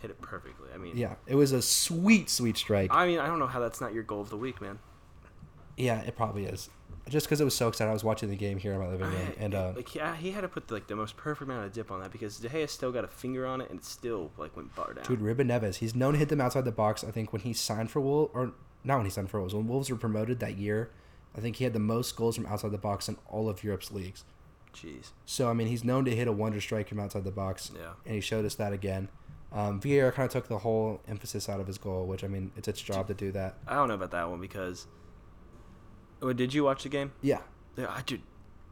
Hit 0.00 0.10
it 0.10 0.20
perfectly. 0.20 0.68
I 0.72 0.78
mean, 0.78 0.96
yeah, 0.96 1.14
it 1.26 1.34
was 1.34 1.52
a 1.52 1.62
sweet, 1.62 2.30
sweet 2.30 2.56
strike. 2.56 2.90
I 2.92 3.06
mean, 3.06 3.18
I 3.18 3.26
don't 3.26 3.38
know 3.38 3.46
how 3.46 3.58
that's 3.58 3.80
not 3.80 3.92
your 3.94 4.02
goal 4.02 4.20
of 4.20 4.30
the 4.30 4.36
week, 4.36 4.60
man. 4.60 4.78
yeah, 5.76 6.00
it 6.02 6.14
probably 6.14 6.44
is. 6.44 6.70
Just 7.08 7.26
because 7.26 7.40
it 7.40 7.44
was 7.44 7.54
so 7.54 7.68
excited, 7.68 7.90
I 7.90 7.92
was 7.92 8.02
watching 8.02 8.30
the 8.30 8.36
game 8.36 8.58
here 8.58 8.72
in 8.72 8.78
my 8.78 8.88
living 8.88 9.06
room, 9.10 9.32
and 9.38 9.54
uh, 9.54 9.72
like 9.76 9.94
yeah, 9.94 10.16
he 10.16 10.30
had 10.30 10.40
to 10.40 10.48
put 10.48 10.70
like 10.70 10.86
the 10.86 10.96
most 10.96 11.16
perfect 11.18 11.50
amount 11.50 11.66
of 11.66 11.72
dip 11.72 11.90
on 11.90 12.00
that 12.00 12.10
because 12.10 12.38
De 12.38 12.48
Gea 12.48 12.66
still 12.68 12.92
got 12.92 13.04
a 13.04 13.08
finger 13.08 13.44
on 13.46 13.60
it 13.60 13.68
and 13.70 13.80
it 13.80 13.84
still 13.84 14.30
like 14.38 14.56
went 14.56 14.74
bar 14.74 14.94
down. 14.94 15.04
Dude, 15.04 15.20
Ruben 15.20 15.48
Neves, 15.48 15.76
he's 15.76 15.94
known 15.94 16.14
to 16.14 16.18
hit 16.18 16.30
them 16.30 16.40
outside 16.40 16.64
the 16.64 16.72
box. 16.72 17.04
I 17.04 17.10
think 17.10 17.32
when 17.32 17.42
he 17.42 17.52
signed 17.52 17.90
for 17.90 18.00
Wolves, 18.00 18.30
or 18.34 18.52
not 18.84 18.96
when 18.96 19.04
he 19.04 19.10
signed 19.10 19.28
for 19.28 19.38
Wolves, 19.38 19.54
when 19.54 19.68
Wolves 19.68 19.90
were 19.90 19.96
promoted 19.96 20.40
that 20.40 20.56
year, 20.56 20.90
I 21.36 21.40
think 21.40 21.56
he 21.56 21.64
had 21.64 21.74
the 21.74 21.78
most 21.78 22.16
goals 22.16 22.36
from 22.36 22.46
outside 22.46 22.70
the 22.72 22.78
box 22.78 23.08
in 23.08 23.18
all 23.28 23.48
of 23.50 23.62
Europe's 23.62 23.90
leagues. 23.90 24.24
Jeez. 24.74 25.10
So, 25.26 25.48
I 25.50 25.52
mean, 25.52 25.66
he's 25.68 25.84
known 25.84 26.04
to 26.06 26.14
hit 26.16 26.26
a 26.26 26.32
wonder 26.32 26.60
strike 26.60 26.88
from 26.88 27.00
outside 27.00 27.24
the 27.24 27.30
box, 27.30 27.70
Yeah. 27.78 27.92
and 28.06 28.14
he 28.14 28.20
showed 28.20 28.44
us 28.44 28.54
that 28.56 28.72
again. 28.72 29.08
Um, 29.52 29.78
VAR 29.80 30.10
kind 30.10 30.26
of 30.26 30.32
took 30.32 30.48
the 30.48 30.58
whole 30.58 31.00
emphasis 31.06 31.48
out 31.48 31.60
of 31.60 31.66
his 31.66 31.78
goal, 31.78 32.06
which, 32.06 32.24
I 32.24 32.28
mean, 32.28 32.50
it's 32.56 32.66
its 32.66 32.80
job 32.80 33.06
to 33.08 33.14
do 33.14 33.30
that. 33.32 33.54
I 33.68 33.74
don't 33.74 33.88
know 33.88 33.94
about 33.94 34.10
that 34.12 34.28
one 34.30 34.40
because. 34.40 34.86
Oh, 36.22 36.32
did 36.32 36.54
you 36.54 36.64
watch 36.64 36.82
the 36.84 36.88
game? 36.88 37.12
Yeah. 37.22 37.40
Yeah, 37.76 37.86
I 37.90 38.02
dude. 38.02 38.22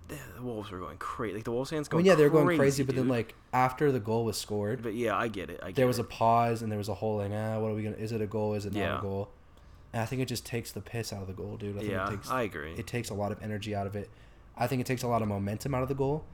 The 0.08 0.42
Wolves 0.42 0.70
were 0.70 0.78
going 0.78 0.98
crazy. 0.98 1.34
Like 1.36 1.44
the 1.44 1.52
Wolves 1.52 1.70
fans 1.70 1.88
I 1.88 1.92
going. 1.92 2.02
mean, 2.04 2.10
yeah, 2.10 2.16
they 2.16 2.24
were 2.24 2.30
going 2.30 2.56
crazy, 2.58 2.82
but 2.82 2.96
then, 2.96 3.08
like, 3.08 3.34
after 3.52 3.90
the 3.90 4.00
goal 4.00 4.24
was 4.24 4.36
scored, 4.36 4.82
But 4.82 4.94
yeah, 4.94 5.16
I 5.16 5.28
get 5.28 5.48
it. 5.48 5.60
I 5.62 5.66
get 5.68 5.76
there 5.76 5.86
was 5.86 5.98
it. 5.98 6.02
a 6.02 6.04
pause, 6.04 6.60
and 6.60 6.70
there 6.70 6.78
was 6.78 6.88
a 6.88 6.94
whole, 6.94 7.18
like, 7.18 7.30
ah, 7.32 7.58
what 7.60 7.70
are 7.70 7.74
we 7.74 7.82
to, 7.84 7.98
is 7.98 8.12
it 8.12 8.20
a 8.20 8.26
goal, 8.26 8.54
is 8.54 8.66
it 8.66 8.74
not 8.74 8.80
Yeah. 8.80 8.98
a 8.98 9.00
goal? 9.00 9.30
And 9.92 10.02
I 10.02 10.06
think 10.06 10.20
it 10.20 10.26
just 10.26 10.44
takes 10.44 10.72
the 10.72 10.80
piss 10.80 11.12
out 11.12 11.22
of 11.22 11.28
the 11.28 11.32
goal, 11.34 11.56
dude. 11.56 11.76
I 11.76 11.80
think 11.80 11.92
Yeah, 11.92 12.06
it 12.08 12.10
takes, 12.10 12.30
I 12.30 12.42
agree. 12.42 12.72
it 12.74 12.86
takes 12.86 13.10
a 13.10 13.14
lot 13.14 13.32
of 13.32 13.42
energy 13.42 13.74
out 13.74 13.86
of 13.86 13.94
it. 13.96 14.10
I 14.56 14.66
think 14.66 14.80
it 14.80 14.86
takes 14.86 15.02
a 15.02 15.08
lot 15.08 15.22
of 15.22 15.28
momentum 15.28 15.74
out 15.74 15.82
of 15.82 15.88
the 15.88 15.94
goal. 15.94 16.24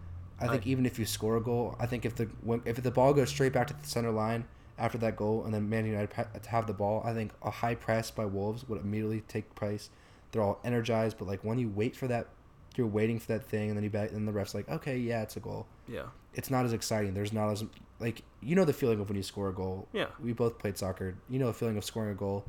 I 0.40 0.48
think 0.48 0.66
I- 0.66 0.70
even 0.70 0.86
if 0.86 0.98
you 0.98 1.04
score 1.04 1.36
a 1.36 1.40
goal, 1.40 1.76
I 1.78 1.86
think 1.86 2.04
if 2.04 2.14
the 2.16 2.24
when, 2.42 2.62
if 2.64 2.82
the 2.82 2.90
ball 2.90 3.12
goes 3.12 3.28
straight 3.28 3.52
back 3.52 3.66
to 3.68 3.74
the 3.74 3.86
center 3.86 4.10
line 4.10 4.44
after 4.78 4.96
that 4.98 5.16
goal, 5.16 5.44
and 5.44 5.52
then 5.54 5.68
Man 5.68 5.84
United 5.86 6.10
have 6.46 6.66
the 6.68 6.72
ball, 6.72 7.02
I 7.04 7.12
think 7.12 7.32
a 7.42 7.50
high 7.50 7.74
press 7.74 8.10
by 8.12 8.24
Wolves 8.24 8.68
would 8.68 8.80
immediately 8.80 9.22
take 9.28 9.54
place. 9.56 9.90
They're 10.32 10.42
all 10.42 10.60
energized, 10.64 11.18
but 11.18 11.26
like 11.28 11.42
when 11.44 11.58
you 11.58 11.68
wait 11.68 11.96
for 11.96 12.06
that, 12.08 12.28
you're 12.76 12.86
waiting 12.86 13.18
for 13.18 13.28
that 13.28 13.44
thing, 13.44 13.68
and 13.70 13.76
then 13.76 13.82
you 13.84 13.90
back, 13.90 14.12
and 14.12 14.26
the 14.28 14.32
ref's 14.32 14.54
like, 14.54 14.68
okay, 14.68 14.96
yeah, 14.98 15.22
it's 15.22 15.36
a 15.36 15.40
goal. 15.40 15.66
yeah. 15.86 16.04
It's 16.34 16.50
not 16.50 16.64
as 16.64 16.72
exciting. 16.72 17.14
There's 17.14 17.32
not 17.32 17.50
as 17.50 17.64
like 17.98 18.22
you 18.40 18.54
know 18.54 18.64
the 18.64 18.72
feeling 18.72 19.00
of 19.00 19.08
when 19.08 19.16
you 19.16 19.22
score 19.24 19.48
a 19.48 19.52
goal. 19.52 19.88
Yeah. 19.92 20.06
we 20.22 20.32
both 20.32 20.58
played 20.58 20.78
soccer. 20.78 21.16
You 21.28 21.38
know 21.40 21.46
the 21.46 21.52
feeling 21.54 21.76
of 21.76 21.84
scoring 21.84 22.10
a 22.10 22.14
goal, 22.14 22.44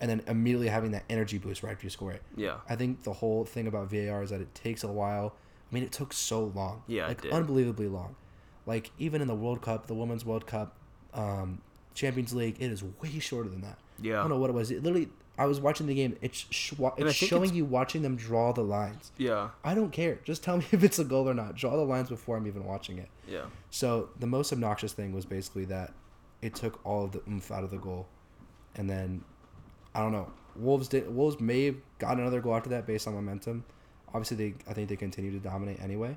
and 0.00 0.08
then 0.08 0.22
immediately 0.28 0.68
having 0.68 0.92
that 0.92 1.04
energy 1.10 1.36
boost 1.36 1.62
right 1.62 1.72
after 1.72 1.84
you 1.84 1.90
score 1.90 2.12
it. 2.12 2.22
Yeah. 2.36 2.58
I 2.68 2.76
think 2.76 3.02
the 3.02 3.12
whole 3.12 3.44
thing 3.44 3.66
about 3.66 3.90
VAR 3.90 4.22
is 4.22 4.30
that 4.30 4.40
it 4.40 4.54
takes 4.54 4.82
a 4.84 4.88
while. 4.88 5.34
I 5.70 5.74
mean, 5.74 5.82
it 5.84 5.92
took 5.92 6.12
so 6.14 6.44
long. 6.54 6.84
Yeah, 6.86 7.08
it 7.10 7.22
like 7.24 7.32
unbelievably 7.34 7.88
long. 7.88 8.14
Like 8.64 8.92
even 8.98 9.20
in 9.20 9.28
the 9.28 9.34
World 9.34 9.60
Cup, 9.60 9.88
the 9.88 9.94
Women's 9.94 10.24
World 10.24 10.46
Cup, 10.46 10.74
um, 11.12 11.60
Champions 11.92 12.32
League, 12.32 12.56
it 12.60 12.70
is 12.70 12.82
way 13.02 13.18
shorter 13.18 13.50
than 13.50 13.60
that. 13.60 13.78
Yeah. 14.00 14.18
I 14.18 14.22
don't 14.22 14.30
know 14.30 14.38
what 14.38 14.48
it 14.48 14.54
was. 14.54 14.70
It 14.70 14.82
literally, 14.82 15.10
I 15.36 15.46
was 15.46 15.60
watching 15.60 15.86
the 15.88 15.94
game. 15.94 16.16
It's 16.22 16.46
I 16.80 16.92
it's 16.98 17.14
showing 17.14 17.44
it's- 17.44 17.56
you 17.56 17.64
watching 17.64 18.02
them 18.02 18.14
draw 18.16 18.52
the 18.52 18.62
lines. 18.62 19.10
Yeah. 19.18 19.50
I 19.64 19.74
don't 19.74 19.90
care. 19.90 20.20
Just 20.24 20.44
tell 20.44 20.56
me 20.58 20.64
if 20.72 20.84
it's 20.84 20.98
a 20.98 21.04
goal 21.04 21.28
or 21.28 21.34
not. 21.34 21.56
Draw 21.56 21.74
the 21.76 21.82
lines 21.84 22.08
before 22.08 22.36
I'm 22.36 22.46
even 22.46 22.64
watching 22.64 22.98
it. 22.98 23.08
Yeah. 23.26 23.46
So 23.70 24.10
the 24.20 24.26
most 24.26 24.52
obnoxious 24.52 24.92
thing 24.92 25.12
was 25.12 25.24
basically 25.24 25.64
that 25.66 25.92
it 26.40 26.54
took 26.54 26.78
all 26.86 27.04
of 27.04 27.12
the 27.12 27.20
oomph 27.28 27.50
out 27.50 27.64
of 27.64 27.70
the 27.70 27.78
goal, 27.78 28.06
and 28.76 28.88
then 28.88 29.24
I 29.94 30.00
don't 30.00 30.12
know. 30.12 30.30
Wolves 30.56 30.86
did. 30.88 31.12
Wolves 31.12 31.40
may 31.40 31.64
have 31.66 31.76
gotten 31.98 32.20
another 32.20 32.40
goal 32.40 32.54
after 32.54 32.70
that 32.70 32.86
based 32.86 33.08
on 33.08 33.14
momentum. 33.14 33.64
Obviously, 34.08 34.36
they 34.36 34.54
I 34.70 34.72
think 34.74 34.88
they 34.88 34.96
continue 34.96 35.32
to 35.32 35.38
dominate 35.40 35.80
anyway. 35.80 36.16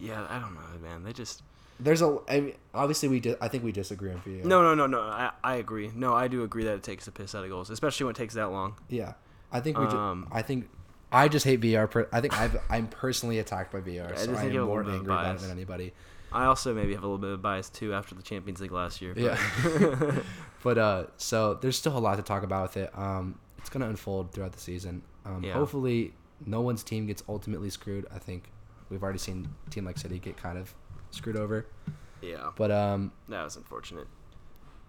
Yeah. 0.00 0.26
I 0.28 0.38
don't 0.40 0.54
know, 0.54 0.60
man. 0.88 1.04
They 1.04 1.12
just. 1.12 1.42
There's 1.80 2.02
a. 2.02 2.18
I 2.28 2.40
mean, 2.40 2.54
obviously 2.74 3.08
we 3.08 3.20
did. 3.20 3.36
I 3.40 3.48
think 3.48 3.64
we 3.64 3.72
disagree 3.72 4.10
on 4.10 4.20
VAR. 4.20 4.44
No, 4.44 4.62
no, 4.62 4.74
no, 4.74 4.86
no. 4.86 5.00
I, 5.00 5.30
I 5.42 5.56
agree. 5.56 5.90
No, 5.94 6.12
I 6.14 6.28
do 6.28 6.42
agree 6.44 6.64
that 6.64 6.74
it 6.74 6.82
takes 6.82 7.06
the 7.06 7.10
piss 7.12 7.34
out 7.34 7.42
of 7.44 7.50
goals, 7.50 7.70
especially 7.70 8.04
when 8.04 8.12
it 8.14 8.18
takes 8.18 8.34
that 8.34 8.50
long. 8.50 8.74
Yeah, 8.88 9.14
I 9.50 9.60
think 9.60 9.78
we. 9.78 9.86
Ju- 9.86 9.96
Um, 9.96 10.28
I 10.30 10.42
think. 10.42 10.68
I 11.12 11.26
just 11.28 11.44
hate 11.44 11.60
VR. 11.60 11.90
Per- 11.90 12.08
I 12.12 12.20
think 12.20 12.38
I've, 12.38 12.56
I'm 12.70 12.86
personally 12.86 13.40
attacked 13.40 13.72
by 13.72 13.80
VR, 13.80 14.12
I 14.12 14.16
so 14.16 14.26
just 14.26 14.40
I 14.42 14.46
am 14.46 14.52
more 14.52 14.76
little 14.78 14.82
bit 14.84 14.88
of 14.88 14.94
angry 15.00 15.12
about 15.12 15.34
it 15.36 15.40
than 15.40 15.50
anybody. 15.50 15.92
I 16.32 16.44
also 16.44 16.72
maybe 16.72 16.92
have 16.94 17.02
a 17.02 17.06
little 17.06 17.18
bit 17.18 17.30
of 17.30 17.42
bias 17.42 17.68
too 17.68 17.92
after 17.92 18.14
the 18.14 18.22
Champions 18.22 18.60
League 18.60 18.70
last 18.70 19.02
year. 19.02 19.14
but- 19.14 19.22
Yeah. 19.24 20.12
But 20.62 20.76
uh, 20.78 21.04
so 21.16 21.54
there's 21.54 21.76
still 21.76 21.96
a 21.96 21.98
lot 21.98 22.16
to 22.16 22.22
talk 22.22 22.42
about 22.42 22.62
with 22.68 22.76
it. 22.76 22.90
Um, 22.96 23.38
it's 23.58 23.70
gonna 23.70 23.88
unfold 23.88 24.32
throughout 24.32 24.52
the 24.52 24.60
season. 24.60 25.02
Um, 25.24 25.42
Yeah. 25.42 25.54
hopefully, 25.54 26.12
no 26.46 26.60
one's 26.60 26.82
team 26.82 27.06
gets 27.06 27.22
ultimately 27.28 27.70
screwed. 27.70 28.06
I 28.14 28.18
think 28.18 28.50
we've 28.90 29.02
already 29.02 29.18
seen 29.18 29.48
team 29.70 29.84
like 29.86 29.96
City 29.98 30.18
get 30.18 30.36
kind 30.36 30.58
of 30.58 30.74
screwed 31.10 31.36
over. 31.36 31.66
yeah. 32.20 32.50
But 32.56 32.70
um, 32.70 33.12
That 33.28 33.44
was 33.44 33.56
unfortunate. 33.56 34.06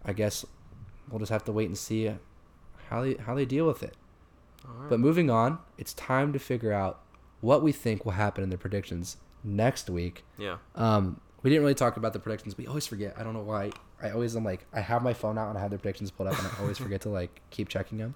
I 0.03 0.13
guess 0.13 0.45
we'll 1.09 1.19
just 1.19 1.32
have 1.32 1.43
to 1.45 1.51
wait 1.51 1.67
and 1.67 1.78
see 1.78 2.11
how 2.89 3.01
they 3.03 3.13
how 3.15 3.36
they 3.36 3.45
deal 3.45 3.67
with 3.67 3.84
it. 3.84 3.95
All 4.67 4.74
right. 4.76 4.89
But 4.89 4.99
moving 4.99 5.30
on, 5.30 5.59
it's 5.78 5.93
time 5.93 6.34
to 6.34 6.39
figure 6.39 6.74
out 6.74 7.01
what 7.41 7.63
we 7.63 7.72
think 7.72 8.05
will 8.05 8.11
happen 8.13 8.43
in 8.43 8.49
the 8.49 8.57
predictions 8.57 9.17
next 9.43 9.89
week. 9.89 10.24
yeah. 10.38 10.57
Um, 10.76 11.19
we 11.43 11.49
didn't 11.49 11.63
really 11.63 11.74
talk 11.74 11.97
about 11.97 12.13
the 12.13 12.19
predictions. 12.19 12.55
We 12.55 12.67
always 12.67 12.86
forget. 12.86 13.15
I 13.17 13.24
don't 13.24 13.34
know 13.34 13.41
why. 13.41 13.72
I 14.01 14.11
always 14.11 14.36
am 14.36 14.43
like 14.43 14.65
I 14.74 14.80
have 14.82 15.01
my 15.01 15.13
phone 15.13 15.38
out 15.39 15.49
and 15.49 15.57
I 15.57 15.61
have 15.61 15.72
the 15.72 15.78
predictions 15.80 16.11
pulled 16.11 16.30
up 16.30 16.38
and 16.38 16.47
I 16.47 16.61
always 16.61 16.78
forget 16.86 17.01
to 17.01 17.09
like 17.09 17.41
keep 17.49 17.67
checking 17.67 17.97
them. 17.97 18.13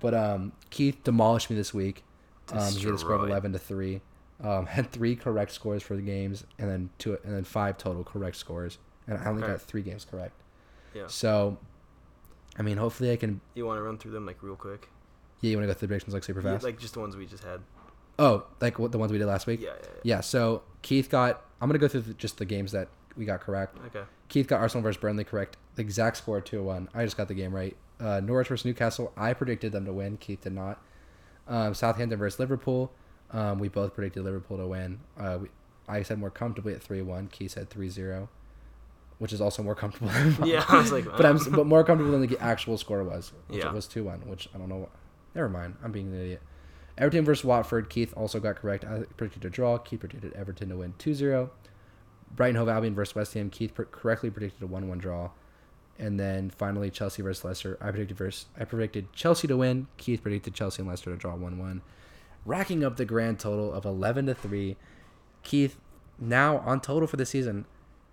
But 0.00 0.14
um, 0.14 0.52
Keith 0.70 1.02
demolished 1.02 1.50
me 1.50 1.56
this 1.56 1.72
week. 1.74 2.04
Um, 2.52 2.72
he 2.72 2.84
had 2.84 2.94
a 2.94 2.98
score 2.98 3.14
of 3.14 3.28
eleven 3.28 3.52
to 3.52 3.58
three. 3.58 4.02
Um, 4.42 4.66
had 4.76 4.90
three 4.90 5.14
correct 5.16 5.52
scores 5.52 5.82
for 5.82 5.94
the 5.96 6.02
games, 6.02 6.44
and 6.58 6.68
then 6.68 6.90
two, 6.98 7.16
and 7.24 7.34
then 7.34 7.44
five 7.44 7.78
total 7.78 8.02
correct 8.04 8.36
scores, 8.36 8.78
and 9.06 9.16
I 9.18 9.26
only 9.26 9.42
Okay. 9.42 9.52
got 9.52 9.60
three 9.62 9.82
games 9.82 10.04
correct. 10.04 10.34
Yeah. 10.94 11.06
So, 11.06 11.58
I 12.58 12.62
mean, 12.62 12.76
hopefully 12.76 13.12
I 13.12 13.16
can. 13.16 13.40
You 13.54 13.66
want 13.66 13.78
to 13.78 13.82
run 13.82 13.96
through 13.98 14.12
them 14.12 14.26
like 14.26 14.42
real 14.42 14.56
quick? 14.56 14.88
Yeah, 15.40 15.50
you 15.50 15.56
want 15.56 15.64
to 15.64 15.66
go 15.68 15.78
through 15.78 15.86
the 15.88 15.90
predictions 15.92 16.14
like 16.14 16.24
super 16.24 16.40
Yeah, 16.40 16.52
fast? 16.54 16.64
like 16.64 16.78
just 16.78 16.94
the 16.94 17.00
ones 17.00 17.16
we 17.16 17.26
just 17.26 17.44
had. 17.44 17.60
oh, 18.18 18.44
like 18.60 18.78
what 18.78 18.92
the 18.92 18.98
ones 18.98 19.12
we 19.12 19.18
did 19.18 19.26
last 19.26 19.46
week? 19.46 19.60
Yeah, 19.60 19.70
yeah, 19.80 19.88
Yeah. 20.02 20.20
So 20.20 20.62
Keith 20.82 21.08
got. 21.10 21.42
I'm 21.60 21.68
gonna 21.68 21.78
go 21.78 21.88
through 21.88 22.02
the, 22.02 22.14
just 22.14 22.38
the 22.38 22.44
games 22.44 22.72
that 22.72 22.88
we 23.16 23.24
got 23.24 23.40
correct. 23.40 23.78
Okay. 23.86 24.04
Keith 24.28 24.48
got 24.48 24.60
Arsenal 24.60 24.82
versus 24.82 25.00
Burnley 25.00 25.24
correct. 25.24 25.56
The 25.76 25.82
exact 25.82 26.16
score 26.16 26.40
two 26.40 26.62
one. 26.62 26.88
I 26.94 27.04
just 27.04 27.16
got 27.16 27.28
the 27.28 27.34
game 27.34 27.54
right. 27.54 27.76
Uh, 28.00 28.20
Norwich 28.20 28.48
versus 28.48 28.64
Newcastle. 28.64 29.12
I 29.16 29.32
predicted 29.32 29.70
them 29.72 29.84
to 29.84 29.92
win. 29.92 30.16
Keith 30.16 30.40
did 30.42 30.52
not. 30.52 30.82
Um, 31.46 31.74
Southampton 31.74 32.18
versus 32.18 32.38
Liverpool. 32.40 32.90
Um, 33.30 33.58
we 33.58 33.68
both 33.68 33.94
predicted 33.94 34.24
Liverpool 34.24 34.58
to 34.58 34.66
win. 34.66 35.00
Uh, 35.18 35.38
we, 35.42 35.48
I 35.88 36.02
said 36.02 36.18
more 36.18 36.30
comfortably 36.30 36.72
at 36.74 36.82
three 36.82 37.02
one. 37.02 37.28
Keith 37.28 37.50
said 37.52 37.68
3-0, 37.70 38.28
which 39.18 39.32
is 39.32 39.40
also 39.40 39.62
more 39.62 39.74
comfortable. 39.74 40.08
Than. 40.10 40.36
Yeah, 40.46 40.64
I 40.68 40.78
was 40.78 40.92
like, 40.92 41.04
but 41.04 41.26
I'm 41.26 41.38
but 41.52 41.66
more 41.66 41.84
comfortable 41.84 42.18
than 42.18 42.26
the 42.28 42.38
actual 42.40 42.78
score 42.78 43.02
was, 43.04 43.32
which 43.48 43.60
Yeah. 43.60 43.68
it 43.68 43.74
was 43.74 43.86
two 43.86 44.04
one. 44.04 44.20
Which 44.28 44.48
I 44.54 44.58
don't 44.58 44.68
know. 44.68 44.88
Never 45.34 45.48
mind. 45.48 45.76
I'm 45.82 45.90
being 45.92 46.12
an 46.12 46.20
idiot. 46.20 46.42
Everton 46.96 47.24
versus 47.24 47.44
Watford. 47.44 47.90
Keith 47.90 48.14
also 48.16 48.38
got 48.38 48.54
correct. 48.56 48.84
I 48.84 49.00
predicted 49.16 49.44
a 49.44 49.50
draw. 49.50 49.78
Keith 49.78 49.98
predicted 50.00 50.32
Everton 50.34 50.68
to 50.68 50.76
win 50.76 50.94
2-0. 51.00 51.50
Brighton 52.36 52.54
Hove 52.56 52.68
Albion 52.68 52.94
versus 52.94 53.16
West 53.16 53.34
Ham. 53.34 53.50
Keith 53.50 53.72
correctly 53.90 54.30
predicted 54.30 54.62
a 54.62 54.66
one-one 54.68 54.98
draw. 54.98 55.30
And 55.98 56.18
then 56.20 56.50
finally 56.50 56.90
Chelsea 56.90 57.20
versus 57.20 57.44
Leicester. 57.44 57.76
I 57.80 57.90
predicted 57.90 58.16
versus 58.16 58.46
I 58.58 58.64
predicted 58.64 59.12
Chelsea 59.12 59.48
to 59.48 59.56
win. 59.56 59.88
Keith 59.96 60.22
predicted 60.22 60.54
Chelsea 60.54 60.82
and 60.82 60.88
Leicester 60.88 61.10
to 61.10 61.16
draw 61.16 61.34
one-one, 61.34 61.82
racking 62.44 62.84
up 62.84 62.96
the 62.96 63.04
grand 63.04 63.38
total 63.38 63.72
of 63.72 63.84
eleven 63.84 64.26
to 64.26 64.34
three. 64.34 64.76
Keith 65.42 65.78
now 66.18 66.58
on 66.58 66.80
total 66.80 67.06
for 67.06 67.16
the 67.16 67.26
season 67.26 67.66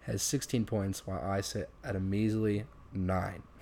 has 0.05 0.21
16 0.23 0.65
points, 0.65 1.05
while 1.05 1.21
I 1.23 1.41
sit 1.41 1.69
at 1.83 1.95
a 1.95 1.99
measly 1.99 2.65
nine. 2.93 3.43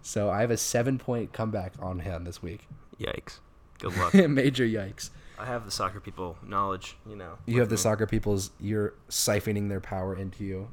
So 0.00 0.30
I 0.30 0.40
have 0.40 0.50
a 0.50 0.56
seven-point 0.56 1.32
comeback 1.34 1.74
on 1.80 1.98
him 1.98 2.24
this 2.24 2.40
week. 2.42 2.66
Yikes. 2.98 3.40
Good 3.78 3.94
luck. 3.98 4.14
Major 4.30 4.64
yikes. 4.64 5.10
I 5.38 5.44
have 5.44 5.66
the 5.66 5.70
soccer 5.70 6.00
people 6.00 6.38
knowledge, 6.46 6.96
you 7.06 7.14
know. 7.14 7.34
You 7.46 7.60
have 7.60 7.68
the 7.68 7.74
me. 7.74 7.80
soccer 7.80 8.06
people's. 8.06 8.50
You're 8.58 8.94
siphoning 9.10 9.68
their 9.68 9.80
power 9.80 10.16
into 10.16 10.44
you. 10.44 10.68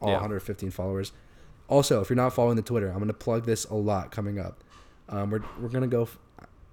All 0.00 0.08
Yeah. 0.10 0.16
115 0.16 0.70
followers. 0.72 1.12
Also, 1.68 2.02
if 2.02 2.10
you're 2.10 2.16
not 2.16 2.34
following 2.34 2.56
the 2.56 2.62
Twitter, 2.62 2.90
I'm 2.90 2.98
gonna 2.98 3.14
plug 3.14 3.46
this 3.46 3.64
a 3.64 3.74
lot 3.74 4.10
coming 4.10 4.38
up. 4.38 4.62
Um, 5.08 5.30
we're 5.30 5.42
we're 5.58 5.68
gonna 5.70 5.86
go. 5.86 6.02
F- 6.02 6.18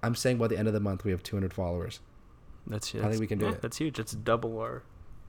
I'm 0.04 0.14
saying 0.14 0.38
by 0.38 0.48
the 0.48 0.58
end 0.58 0.68
of 0.68 0.74
the 0.74 0.80
month 0.80 1.04
we 1.04 1.10
have 1.10 1.22
200 1.22 1.52
followers. 1.52 2.00
That's, 2.66 2.88
huge. 2.88 3.04
I 3.04 3.08
think 3.08 3.20
we 3.20 3.26
can 3.26 3.38
do 3.38 3.46
yeah, 3.46 3.52
it. 3.52 3.62
That's 3.62 3.78
huge. 3.78 3.98
It's 3.98 4.12
double 4.12 4.58
our 4.58 4.82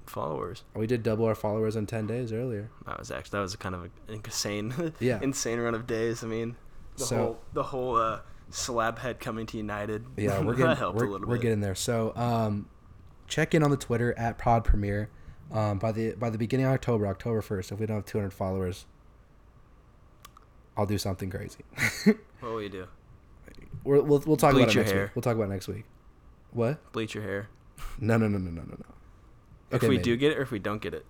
followers. 0.06 0.64
We 0.76 0.88
did 0.88 1.04
double 1.04 1.26
our 1.26 1.36
followers 1.36 1.76
in 1.76 1.86
10 1.86 2.08
days 2.08 2.32
earlier. 2.32 2.70
That 2.86 3.00
was 3.00 3.12
actually 3.12 3.38
that 3.38 3.42
was 3.42 3.56
kind 3.56 3.76
of 3.76 3.84
an 3.84 3.92
insane, 4.08 4.94
Yeah. 5.00 5.20
insane 5.22 5.60
run 5.60 5.76
of 5.76 5.88
days. 5.88 6.24
I 6.24 6.28
mean, 6.28 6.56
the 6.98 7.06
So- 7.06 7.18
whole 7.18 7.40
the 7.54 7.64
whole 7.64 7.96
uh, 7.98 8.20
slab 8.50 9.00
head 9.00 9.20
coming 9.20 9.46
to 9.48 9.58
United. 9.58 10.06
Yeah, 10.18 10.40
we're 10.42 10.56
getting 10.56 10.76
helped 10.76 10.98
we're, 10.98 11.06
a 11.06 11.10
little 11.10 11.28
we're 11.28 11.38
getting 11.38 11.62
there. 11.62 11.76
So 11.76 12.14
um, 12.16 12.70
check 13.28 13.54
in 13.54 13.64
on 13.64 13.72
the 13.72 13.78
Twitter 13.78 14.18
at 14.18 14.38
Pod 14.38 14.64
Premiere. 14.64 15.10
Um, 15.52 15.78
by 15.78 15.92
the 15.92 16.14
by 16.14 16.32
the 16.32 16.40
beginning 16.40 16.66
of 16.66 16.72
October, 16.74 17.06
October 17.06 17.40
1st, 17.42 17.72
if 17.74 17.80
we 17.80 17.86
don't 17.86 17.98
have 17.98 18.06
200 18.06 18.32
followers, 18.32 18.86
I'll 20.76 20.88
do 20.88 20.98
something 20.98 21.30
crazy. 21.30 21.64
What 22.42 22.52
will 22.52 22.62
you 22.62 22.70
do? 22.70 22.88
We're, 23.86 24.02
we'll 24.02 24.22
we'll 24.26 24.36
talk 24.36 24.52
about 24.54 24.70
it 24.70 24.76
next 24.76 24.92
hair. 24.92 25.04
week. 25.04 25.12
We'll 25.16 25.22
talk 25.22 25.36
about 25.36 25.46
it 25.46 25.54
next 25.54 25.68
week. 25.68 25.86
What? 26.52 26.92
Bleach 26.92 27.14
your 27.14 27.24
hair. 27.24 27.50
No, 28.00 28.18
no, 28.18 28.28
no, 28.28 28.38
no, 28.38 28.50
no, 28.50 28.62
no, 28.64 28.78
no. 28.78 28.86
if 29.72 29.82
we 29.84 29.90
maybe. 29.90 30.02
do 30.04 30.18
get 30.18 30.32
it, 30.32 30.38
or 30.38 30.42
if 30.42 30.52
we 30.52 30.60
don't 30.60 30.82
get 30.82 30.94
it. 30.94 31.06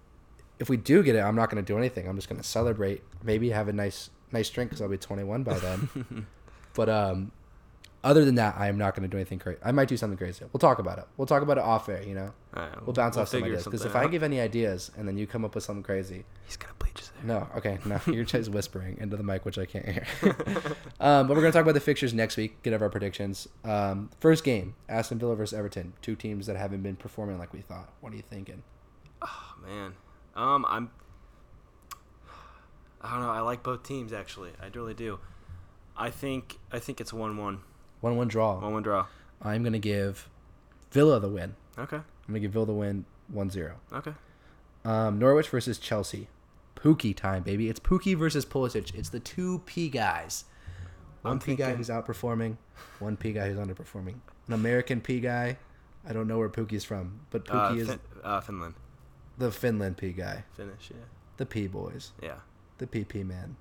if 0.60 0.70
we 0.70 0.78
do 0.78 1.02
get 1.02 1.16
it, 1.16 1.20
I'm 1.20 1.36
not 1.36 1.50
going 1.50 1.64
to 1.64 1.74
do 1.74 1.78
anything. 1.78 2.08
I'm 2.08 2.16
just 2.16 2.30
going 2.30 2.42
to 2.42 2.48
celebrate. 2.48 3.02
Maybe 3.24 3.50
have 3.50 3.68
a 3.68 3.74
nice 3.74 4.10
nice 4.32 4.50
drink 4.50 4.70
because 4.70 4.82
I'll 4.82 4.90
be 4.90 4.98
21 4.98 5.44
by 5.44 5.58
then. 5.60 6.28
but 6.74 6.90
um, 6.90 7.32
other 8.06 8.24
than 8.24 8.36
that, 8.36 8.56
I 8.56 8.68
am 8.68 8.78
not 8.78 8.96
going 8.96 9.02
to 9.02 9.08
do 9.08 9.18
anything 9.18 9.40
crazy. 9.40 9.60
I 9.66 9.72
might 9.72 9.88
do 9.88 9.98
something 9.98 10.18
crazy. 10.18 10.46
We'll 10.54 10.60
talk 10.60 10.78
about 10.78 11.00
it. 11.00 11.06
We'll 11.18 11.26
talk 11.26 11.42
about 11.42 11.58
it 11.58 11.64
off 11.64 11.90
air. 11.90 12.04
You 12.04 12.14
know, 12.14 12.34
Alright, 12.56 12.86
we'll 12.86 12.94
bounce 12.94 13.18
off 13.18 13.30
some 13.30 13.44
ideas. 13.44 13.64
Because 13.64 13.84
if 13.84 13.96
I 13.96 14.08
give 14.08 14.22
any 14.22 14.40
ideas 14.40 14.92
and 14.96 15.08
then 15.08 15.18
you 15.18 15.26
come 15.26 15.44
up 15.44 15.56
with 15.56 15.64
something 15.64 15.82
crazy, 15.82 16.24
he's 16.46 16.56
gonna 16.56 16.76
bleach 16.78 17.00
his 17.00 17.10
hair. 17.10 17.26
no, 17.26 17.48
okay, 17.58 17.80
no, 17.84 18.00
you're 18.14 18.24
just 18.24 18.52
whispering 18.52 18.98
into 19.02 19.18
the 19.18 19.24
mic, 19.24 19.44
which 19.44 19.58
I 19.58 19.66
can't 19.66 19.90
hear. 19.90 20.06
um, 21.00 21.28
but 21.28 21.30
we're 21.30 21.42
gonna 21.42 21.52
talk 21.52 21.64
about 21.64 21.74
the 21.74 21.80
fixtures 21.80 22.14
next 22.14 22.38
week. 22.38 22.62
Get 22.62 22.80
our 22.80 22.90
predictions. 22.90 23.48
Um, 23.64 24.12
first 24.20 24.44
game: 24.44 24.76
Aston 24.88 25.18
Villa 25.18 25.36
versus 25.36 25.58
Everton. 25.58 25.94
Two 26.04 26.16
teams 26.16 26.46
that 26.46 26.58
haven't 26.58 26.84
been 26.84 26.96
performing 26.96 27.40
like 27.40 27.54
we 27.54 27.62
thought. 27.62 27.90
What 28.02 28.14
are 28.14 28.18
you 28.18 28.22
thinking? 28.22 28.62
Oh 29.24 29.56
man, 29.66 29.96
um, 30.36 30.64
I'm. 30.70 30.92
I 33.02 33.12
don't 33.14 33.22
know. 33.22 33.32
I 33.32 33.40
like 33.40 33.64
both 33.64 33.82
teams 33.82 34.14
actually. 34.14 34.52
I 34.62 34.68
really 34.76 34.94
do. 34.94 35.20
I 35.98 36.12
think 36.12 36.60
I 36.72 36.78
think 36.78 37.02
it's 37.02 37.12
one 37.12 37.38
one. 37.38 37.62
One-one 38.02 38.28
draw. 38.28 38.60
One 38.60 38.74
one 38.74 38.84
draw. 38.84 39.06
I'm 39.42 39.64
gonna 39.64 39.80
give 39.80 40.30
Villa 40.92 41.20
the 41.20 41.30
win. 41.30 41.56
Okay. 41.78 41.98
I'm 41.98 42.04
gonna 42.28 42.40
give 42.40 42.52
Villa 42.52 42.66
the 42.68 42.74
win 42.74 43.06
1-0. 43.34 43.72
Okay. 43.94 44.14
Um, 44.84 45.18
Norwich 45.20 45.50
versus 45.50 45.78
Chelsea. 45.80 46.28
Pukki 46.76 47.16
time, 47.16 47.42
baby. 47.44 47.70
It's 47.70 47.80
Pukki 47.80 48.16
versus 48.16 48.46
Pulisic. 48.46 48.94
It's 48.94 49.10
the 49.10 49.20
two 49.20 49.60
P 49.66 49.90
guys. 49.90 50.46
One 51.24 51.34
I'm 51.34 51.40
P 51.40 51.56
guy 51.56 51.74
who's 51.74 51.90
outperforming, 51.90 52.58
one 53.00 53.18
P 53.18 53.32
guy 53.34 53.48
who's 53.50 53.58
underperforming. 53.58 54.16
An 54.48 54.54
American 54.54 55.02
P 55.02 55.20
guy. 55.20 55.58
I 56.08 56.14
don't 56.14 56.28
know 56.28 56.38
where 56.38 56.50
Pukki's 56.50 56.84
from, 56.84 57.22
but 57.32 57.50
Uh, 57.50 57.72
Pukki 57.72 57.78
is 57.80 57.88
fin- 57.90 58.00
uh, 58.24 58.40
Finland. 58.42 58.76
the 59.40 59.52
Finland 59.52 59.98
P 59.98 60.12
guy. 60.12 60.44
Finnish. 60.54 60.92
Yeah. 60.92 61.06
The 61.38 61.46
P 61.48 61.66
boys. 61.68 62.12
Yeah. 62.22 62.36
The 62.78 62.86
PP 62.86 63.26
man. 63.26 63.56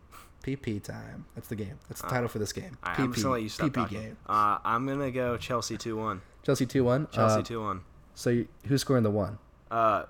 PP 0.45 0.83
time. 0.83 1.25
That's 1.35 1.49
the 1.49 1.57
game. 1.57 1.79
That's 1.89 2.01
the 2.03 2.07
Uh, 2.07 2.11
title 2.11 2.29
for 2.29 2.39
this 2.39 2.53
game. 2.53 2.77
All 2.85 2.91
right, 2.93 3.01
I'm 3.01 3.13
just 3.13 3.23
gonna 3.25 3.33
let 3.35 3.43
you 3.43 3.49
stop 3.49 3.69
PP 3.71 3.75
talking. 3.75 4.01
game. 4.01 4.17
Uh, 4.29 4.59
I'm 4.65 4.87
gonna 4.87 5.11
go 5.11 5.37
Chelsea 5.39 5.77
two 5.79 5.97
one. 5.97 6.21
Chelsea 6.45 6.67
two 6.67 6.85
one. 6.85 7.09
Chelsea 7.11 7.41
Uh, 7.41 7.43
two 7.43 7.61
one. 7.63 7.81
So 8.15 8.31
you, 8.31 8.49
who's 8.69 8.83
scoring 8.83 9.03
the 9.03 9.11
one? 9.11 9.39
Uh, 9.71 10.05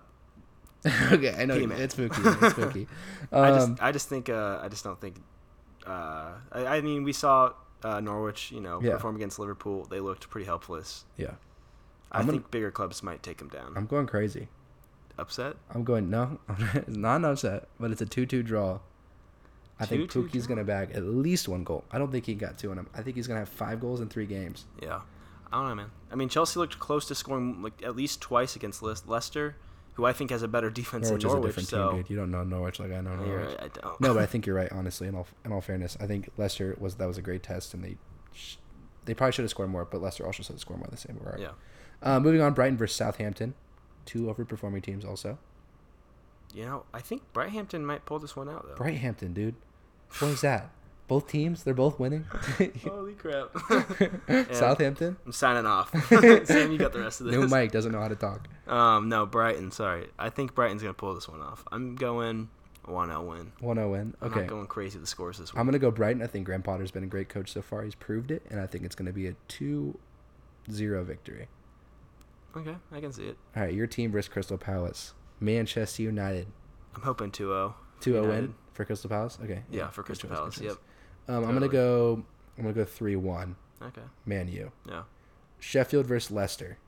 okay, 1.12 1.34
I 1.38 1.46
know 1.46 1.58
P-man. 1.58 1.80
it's 1.80 1.94
Pukki. 1.94 2.08
It's 2.42 2.54
Pukki. 2.58 2.86
I 3.32 3.50
just 3.52 3.68
Um, 3.68 3.76
I 3.80 3.92
just 3.92 4.08
think 4.10 4.28
uh, 4.28 4.58
I 4.62 4.68
just 4.68 4.84
don't 4.84 5.00
think. 5.00 5.16
Uh, 5.86 6.32
I, 6.52 6.66
I 6.66 6.80
mean, 6.82 7.02
we 7.04 7.12
saw 7.14 7.52
uh, 7.82 8.00
Norwich, 8.00 8.50
you 8.52 8.60
know, 8.60 8.80
Yeah. 8.82 8.92
perform 8.94 9.16
against 9.16 9.38
Liverpool. 9.38 9.84
They 9.86 10.00
looked 10.00 10.28
pretty 10.28 10.44
helpless. 10.46 11.04
yeah, 11.16 11.36
I 12.12 12.18
I'm 12.18 12.26
gonna- 12.26 12.32
think 12.38 12.50
bigger 12.50 12.70
clubs 12.70 13.02
might 13.02 13.22
take 13.22 13.38
them 13.38 13.48
down. 13.48 13.72
I'm 13.76 13.86
going 13.86 14.06
crazy. 14.06 14.48
Upset? 15.16 15.56
I'm 15.74 15.84
going 15.84 16.10
no, 16.10 16.38
it's 16.74 16.88
not 16.88 17.16
an 17.16 17.24
upset, 17.24 17.68
but 17.80 17.90
it's 17.90 18.02
a 18.02 18.06
two-two 18.06 18.42
draw. 18.42 18.80
I 19.80 19.86
think 19.86 20.10
2-2 20.10 20.28
Pukki's 20.30 20.46
gonna 20.46 20.64
bag 20.64 20.92
at 20.92 21.02
least 21.02 21.48
one 21.48 21.64
goal. 21.64 21.84
I 21.90 21.98
don't 21.98 22.10
think 22.12 22.26
he 22.26 22.34
got 22.34 22.58
two 22.58 22.70
in 22.72 22.78
him. 22.78 22.88
I 22.94 23.02
think 23.02 23.16
he's 23.16 23.26
gonna 23.26 23.40
have 23.40 23.48
five 23.48 23.80
goals 23.80 24.00
in 24.00 24.08
three 24.08 24.26
games. 24.26 24.66
Yeah. 24.82 25.00
I 25.52 25.56
don't 25.58 25.68
know, 25.68 25.74
man. 25.74 25.90
I 26.10 26.14
mean, 26.16 26.28
Chelsea 26.28 26.58
looked 26.58 26.78
close 26.78 27.06
to 27.08 27.14
scoring 27.14 27.62
like 27.62 27.82
at 27.82 27.94
least 27.96 28.20
twice 28.20 28.56
against 28.56 28.82
Le- 28.82 28.96
Leicester, 29.06 29.56
who 29.94 30.04
I 30.04 30.12
think 30.12 30.30
has 30.30 30.42
a 30.42 30.48
better 30.48 30.70
defense 30.70 31.06
Norwich 31.08 31.22
than 31.22 31.30
Norwich. 31.32 31.50
is 31.50 31.56
a 31.56 31.60
different 31.60 31.68
so 31.68 31.88
team, 31.90 31.96
dude. 32.02 32.10
You 32.10 32.16
don't 32.16 32.30
know 32.30 32.42
Norwich 32.44 32.78
like 32.80 32.92
I 32.92 33.00
know 33.00 33.14
Norwich. 33.16 33.46
right, 33.60 33.62
I 33.62 33.68
don't. 33.80 34.00
No, 34.00 34.14
but 34.14 34.22
I 34.22 34.26
think 34.32 34.46
you're 34.46 34.56
right. 34.56 34.70
Honestly, 34.72 35.06
in 35.08 35.14
all 35.14 35.26
in 35.44 35.52
all 35.52 35.60
fairness, 35.60 35.96
I 36.00 36.06
think 36.06 36.30
Leicester 36.36 36.76
was 36.80 36.96
that 36.96 37.06
was 37.06 37.18
a 37.18 37.22
great 37.22 37.42
test, 37.42 37.74
and 37.74 37.84
they 37.84 37.96
sh- 38.32 38.56
they 39.04 39.14
probably 39.14 39.32
should 39.32 39.42
have 39.44 39.50
scored 39.50 39.70
more, 39.70 39.84
but 39.84 40.00
Leicester 40.02 40.24
also 40.26 40.42
should 40.42 40.52
have 40.54 40.60
scored 40.60 40.78
more 40.80 40.88
the 40.90 40.96
same 40.96 41.16
regard. 41.18 41.40
yeah. 41.40 41.50
Uh, 42.02 42.18
moving 42.20 42.40
on, 42.40 42.52
Brighton 42.54 42.76
versus 42.76 42.96
Southampton, 42.96 43.54
two 44.06 44.22
overperforming 44.22 44.82
teams 44.82 45.04
also. 45.04 45.38
You 46.54 46.64
know, 46.64 46.84
I 46.94 47.00
think 47.00 47.22
Brighthampton 47.34 47.82
might 47.84 48.06
pull 48.06 48.18
this 48.20 48.36
one 48.36 48.48
out 48.48 48.66
though. 48.68 48.76
Brighton, 48.76 49.32
dude. 49.34 49.56
What 50.20 50.28
is 50.28 50.40
that? 50.42 50.70
Both 51.08 51.26
teams, 51.28 51.64
they're 51.64 51.74
both 51.74 51.98
winning. 52.00 52.24
Holy 52.84 53.12
crap! 53.12 53.50
Southampton. 54.52 55.16
I'm 55.26 55.32
signing 55.32 55.66
off. 55.66 55.90
Sam, 56.46 56.72
you 56.72 56.78
got 56.78 56.92
the 56.94 57.00
rest 57.00 57.20
of 57.20 57.26
this. 57.26 57.34
New 57.36 57.46
Mike 57.48 57.72
doesn't 57.72 57.92
know 57.92 58.00
how 58.00 58.08
to 58.08 58.16
talk. 58.16 58.48
Um, 58.66 59.08
no, 59.10 59.26
Brighton. 59.26 59.70
Sorry, 59.70 60.06
I 60.18 60.30
think 60.30 60.54
Brighton's 60.54 60.80
gonna 60.82 60.94
pull 60.94 61.14
this 61.14 61.28
one 61.28 61.40
off. 61.42 61.62
I'm 61.70 61.96
going 61.96 62.48
1-0 62.86 63.26
win. 63.26 63.52
1-0 63.62 63.90
win. 63.90 64.14
I'm 64.22 64.30
Okay. 64.30 64.40
not 64.40 64.48
going 64.48 64.66
crazy 64.66 64.96
with 64.96 65.02
the 65.04 65.08
scores 65.10 65.38
this 65.38 65.52
week. 65.52 65.58
I'm 65.60 65.66
gonna 65.66 65.78
go 65.78 65.90
Brighton. 65.90 66.22
I 66.22 66.26
think 66.26 66.46
Graham 66.46 66.62
Potter's 66.62 66.90
been 66.90 67.04
a 67.04 67.08
great 67.08 67.28
coach 67.28 67.52
so 67.52 67.60
far. 67.60 67.82
He's 67.82 67.94
proved 67.94 68.30
it, 68.30 68.42
and 68.48 68.58
I 68.60 68.66
think 68.66 68.84
it's 68.84 68.94
gonna 68.94 69.12
be 69.12 69.26
a 69.26 69.34
2-0 69.48 71.04
victory. 71.04 71.48
Okay, 72.56 72.76
I 72.92 73.00
can 73.00 73.12
see 73.12 73.26
it. 73.26 73.36
All 73.56 73.62
right, 73.64 73.74
your 73.74 73.86
team 73.88 74.12
versus 74.12 74.28
Crystal 74.32 74.56
Palace. 74.56 75.12
Manchester 75.40 76.02
United. 76.02 76.46
I'm 76.94 77.02
hoping 77.02 77.30
2-0. 77.30 77.74
2-0 78.00 78.28
win 78.28 78.54
for 78.72 78.84
Crystal 78.84 79.08
Palace. 79.10 79.38
Okay. 79.42 79.62
Yeah, 79.70 79.88
for 79.90 80.02
Crystal 80.02 80.28
Palace. 80.28 80.58
good. 80.58 80.66
Yep. 80.66 80.76
Um, 81.28 81.36
I'm 81.36 81.42
gonna 81.42 81.60
Totally. 81.60 81.72
go. 81.72 82.24
I'm 82.58 82.62
gonna 82.64 82.74
go 82.74 82.84
3-1. 82.84 83.54
Okay. 83.82 84.02
Man 84.26 84.48
U. 84.48 84.70
Yeah. 84.88 85.02
Sheffield 85.58 86.06
versus 86.06 86.30
Leicester. 86.30 86.78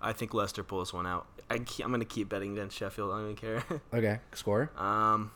I 0.00 0.12
think 0.12 0.34
Leicester 0.34 0.62
pulls 0.62 0.92
one 0.92 1.06
out. 1.06 1.26
I 1.50 1.58
keep, 1.58 1.84
I'm 1.84 1.90
gonna 1.92 2.04
keep 2.04 2.28
betting 2.28 2.52
against 2.52 2.76
Sheffield. 2.76 3.12
I 3.12 3.18
don't 3.18 3.24
even 3.32 3.36
care. 3.36 3.62
Okay. 3.94 4.18
Score. 4.34 4.70
um, 4.76 5.30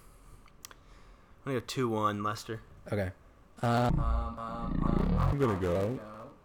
I'm 1.45 1.53
gonna 1.53 1.61
go 1.61 1.65
two 1.67 1.89
one 1.89 2.23
Leicester. 2.23 2.61
Okay. 2.93 3.11
Um, 3.63 4.01
I'm 5.19 5.39
gonna 5.39 5.59
go 5.61 5.99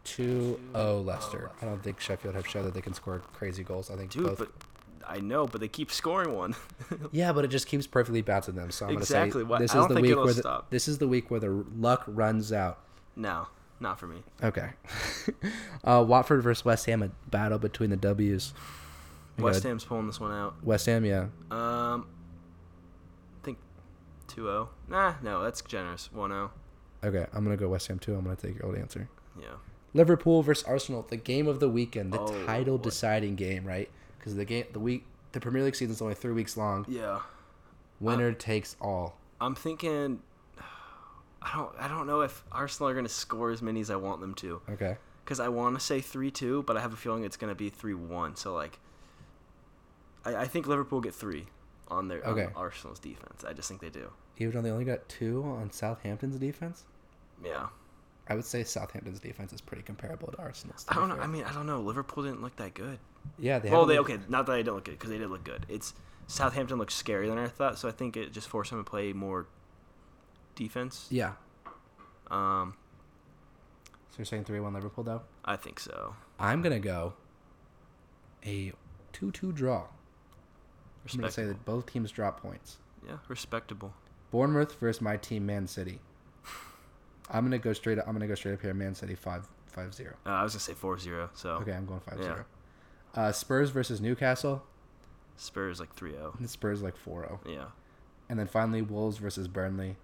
2-0 0.05 1.05
Leicester. 1.05 1.49
I 1.61 1.65
don't 1.65 1.81
think 1.81 1.99
Sheffield 1.99 2.35
have 2.35 2.47
shown 2.47 2.63
that 2.65 2.73
they 2.73 2.81
can 2.81 2.93
score 2.93 3.19
crazy 3.33 3.63
goals. 3.63 3.89
I 3.89 3.95
think 3.95 4.11
Dude, 4.11 4.25
both. 4.25 4.47
I 5.07 5.19
know, 5.19 5.45
but 5.47 5.61
they 5.61 5.67
keep 5.67 5.91
scoring 5.91 6.33
one. 6.35 6.55
yeah, 7.11 7.31
but 7.33 7.45
it 7.45 7.49
just 7.49 7.67
keeps 7.67 7.87
perfectly 7.87 8.21
bouncing 8.21 8.55
them. 8.55 8.71
So 8.71 8.87
I'm 8.87 8.93
Exactly. 8.97 9.43
gonna 9.43 9.57
say 9.59 9.63
this 9.63 9.75
I 9.75 9.79
is 9.79 9.85
don't 9.87 9.95
the 9.95 10.01
week 10.01 10.15
where 10.17 10.33
the, 10.33 10.33
stop. 10.41 10.69
this 10.69 10.87
is 10.87 10.97
the 10.97 11.07
week 11.07 11.29
where 11.31 11.39
the 11.39 11.63
luck 11.77 12.03
runs 12.07 12.51
out. 12.51 12.79
no, 13.15 13.47
not 13.79 13.99
for 13.99 14.07
me. 14.07 14.23
Okay. 14.43 14.69
uh, 15.83 16.03
Watford 16.07 16.41
versus 16.43 16.63
West 16.65 16.85
Ham, 16.87 17.03
a 17.03 17.09
battle 17.29 17.59
between 17.59 17.89
the 17.89 17.97
W's. 17.97 18.53
We 19.37 19.43
West 19.43 19.63
Ham's 19.63 19.83
pulling 19.83 20.07
this 20.07 20.19
one 20.19 20.31
out. 20.31 20.55
West 20.63 20.85
Ham, 20.85 21.03
yeah. 21.05 21.25
Um, 21.51 22.07
I 23.41 23.43
think 23.43 23.57
2-0. 24.29 24.69
Nah, 24.87 25.15
no, 25.21 25.43
that's 25.43 25.61
generous. 25.61 26.09
1-0. 26.15 26.49
Okay, 27.03 27.25
I'm 27.33 27.43
gonna 27.43 27.57
go 27.57 27.67
West 27.69 27.87
Ham 27.89 27.99
too. 27.99 28.15
I'm 28.15 28.23
gonna 28.23 28.35
take 28.37 28.55
your 28.55 28.65
old 28.67 28.77
answer. 28.77 29.07
Yeah. 29.39 29.47
Liverpool 29.93 30.41
versus 30.41 30.63
Arsenal, 30.65 31.05
the 31.09 31.17
game 31.17 31.47
of 31.47 31.59
the 31.59 31.69
weekend, 31.69 32.11
the 32.13 32.19
Oh, 32.19 32.45
title 32.45 32.77
boy. 32.77 32.83
deciding 32.85 33.35
game, 33.35 33.65
right? 33.65 33.89
Because 34.25 34.35
the 34.37 34.45
game, 34.45 34.65
the 34.73 34.79
week, 34.79 35.05
the 35.33 35.39
Premier 35.39 35.61
League 35.63 35.75
season 35.75 35.93
is 35.93 36.01
only 36.01 36.15
three 36.15 36.33
weeks 36.33 36.57
long. 36.57 36.83
Yeah. 36.89 37.19
Winner 37.99 38.33
takes 38.33 38.75
all. 38.81 39.17
I'm 39.39 39.53
thinking. 39.53 40.21
I 41.43 41.55
don't. 41.55 41.71
I 41.79 41.87
don't 41.87 42.07
know 42.07 42.21
if 42.21 42.43
Arsenal 42.51 42.89
are 42.89 42.95
gonna 42.95 43.07
score 43.07 43.51
as 43.51 43.61
many 43.61 43.81
as 43.81 43.91
I 43.91 43.97
want 43.97 44.19
them 44.21 44.33
to. 44.35 44.61
Okay. 44.67 44.97
Because 45.23 45.39
I 45.39 45.47
want 45.49 45.77
to 45.77 45.85
say 45.85 46.01
three 46.01 46.31
two, 46.31 46.63
but 46.63 46.75
I 46.75 46.81
have 46.81 46.91
a 46.91 46.95
feeling 46.97 47.23
it's 47.23 47.37
gonna 47.37 47.53
be 47.53 47.69
three 47.69 47.93
one. 47.93 48.35
So 48.35 48.51
like. 48.55 48.79
I, 50.25 50.37
I 50.37 50.45
think 50.47 50.65
Liverpool 50.65 51.01
get 51.01 51.13
three 51.13 51.45
on 51.87 52.07
their 52.07 52.21
Okay. 52.23 52.45
on 52.45 52.53
Arsenal's 52.55 52.97
defense. 52.97 53.43
I 53.47 53.53
just 53.53 53.67
think 53.67 53.79
they 53.79 53.89
do. 53.91 54.09
Even 54.39 54.53
though 54.55 54.61
they 54.63 54.71
only 54.71 54.85
got 54.85 55.07
two 55.07 55.43
on 55.43 55.69
Southampton's 55.71 56.37
defense, 56.39 56.83
Yeah. 57.43 57.67
I 58.27 58.35
would 58.35 58.45
say 58.45 58.63
Southampton's 58.63 59.19
defense 59.19 59.53
is 59.53 59.61
pretty 59.61 59.83
comparable 59.83 60.31
to 60.31 60.39
Arsenal's. 60.39 60.85
I 60.89 60.95
don't 60.95 61.09
know. 61.09 61.15
fair. 61.15 61.23
I 61.23 61.27
mean, 61.27 61.43
I 61.43 61.53
don't 61.53 61.67
know. 61.67 61.79
Liverpool 61.81 62.23
didn't 62.23 62.41
look 62.41 62.55
that 62.55 62.73
good. 62.73 62.97
yeah, 63.37 63.59
they. 63.59 63.69
well, 63.69 63.85
they 63.85 63.97
looked- 63.97 64.09
okay. 64.09 64.21
Not 64.27 64.45
that 64.47 64.53
they 64.53 64.59
didn't 64.63 64.75
look 64.75 64.85
good 64.85 64.91
because 64.97 65.09
they 65.11 65.17
did 65.19 65.29
look 65.29 65.43
good. 65.43 65.65
It's 65.69 65.93
Southampton 66.27 66.77
looked 66.79 66.91
scarier 66.91 67.27
than 67.27 67.37
I 67.37 67.47
thought, 67.47 67.77
so 67.77 67.87
I 67.87 67.91
think 67.91 68.17
it 68.17 68.31
just 68.33 68.47
forced 68.47 68.71
them 68.71 68.83
to 68.83 68.89
play 68.89 69.13
more 69.13 69.45
defense. 70.55 71.07
Yeah. 71.11 71.33
Um, 72.31 72.73
So 74.09 74.15
you're 74.19 74.25
saying 74.25 74.45
three-one 74.45 74.73
Liverpool 74.73 75.03
though? 75.03 75.21
I 75.43 75.55
think 75.55 75.79
so. 75.79 76.15
I'm 76.39 76.61
gonna 76.63 76.79
go 76.79 77.13
a 78.45 78.71
two-two 79.13 79.51
draw. 79.51 79.83
I'm 81.13 81.19
gonna 81.19 81.31
say 81.31 81.45
that 81.45 81.63
both 81.65 81.85
teams 81.85 82.09
drop 82.11 82.41
points. 82.41 82.77
Yeah, 83.07 83.17
respectable. 83.27 83.93
Bournemouth 84.31 84.79
versus 84.79 85.01
my 85.01 85.17
team, 85.17 85.45
Man 85.45 85.67
City. 85.67 85.99
I'm 87.29 87.43
gonna 87.43 87.57
go 87.57 87.73
straight. 87.73 87.97
Up, 87.99 88.07
I'm 88.07 88.13
gonna 88.13 88.27
go 88.27 88.35
straight 88.35 88.53
up 88.53 88.61
here. 88.61 88.73
Man 88.73 88.93
City 88.95 89.15
five 89.15 89.47
five 89.67 89.93
zero. 89.93 90.15
Uh, 90.25 90.29
I 90.29 90.43
was 90.43 90.53
gonna 90.53 90.59
say 90.61 90.73
4-0, 90.73 91.29
so 91.33 91.49
Okay, 91.57 91.73
I'm 91.73 91.85
going 91.85 91.99
five 91.99 92.17
Yeah. 92.19 92.23
zero. 92.25 92.45
Uh, 93.13 93.31
Spurs 93.31 93.69
versus 93.71 93.99
Newcastle. 94.01 94.63
Spurs 95.37 95.79
like 95.81 95.93
3-0. 95.95 96.47
Spurs 96.47 96.81
like 96.81 96.95
4-0. 96.97 97.39
Yeah. 97.45 97.65
And 98.29 98.39
then 98.39 98.47
finally 98.47 98.81
Wolves 98.81 99.17
versus 99.17 99.47
Burnley. 99.47 99.97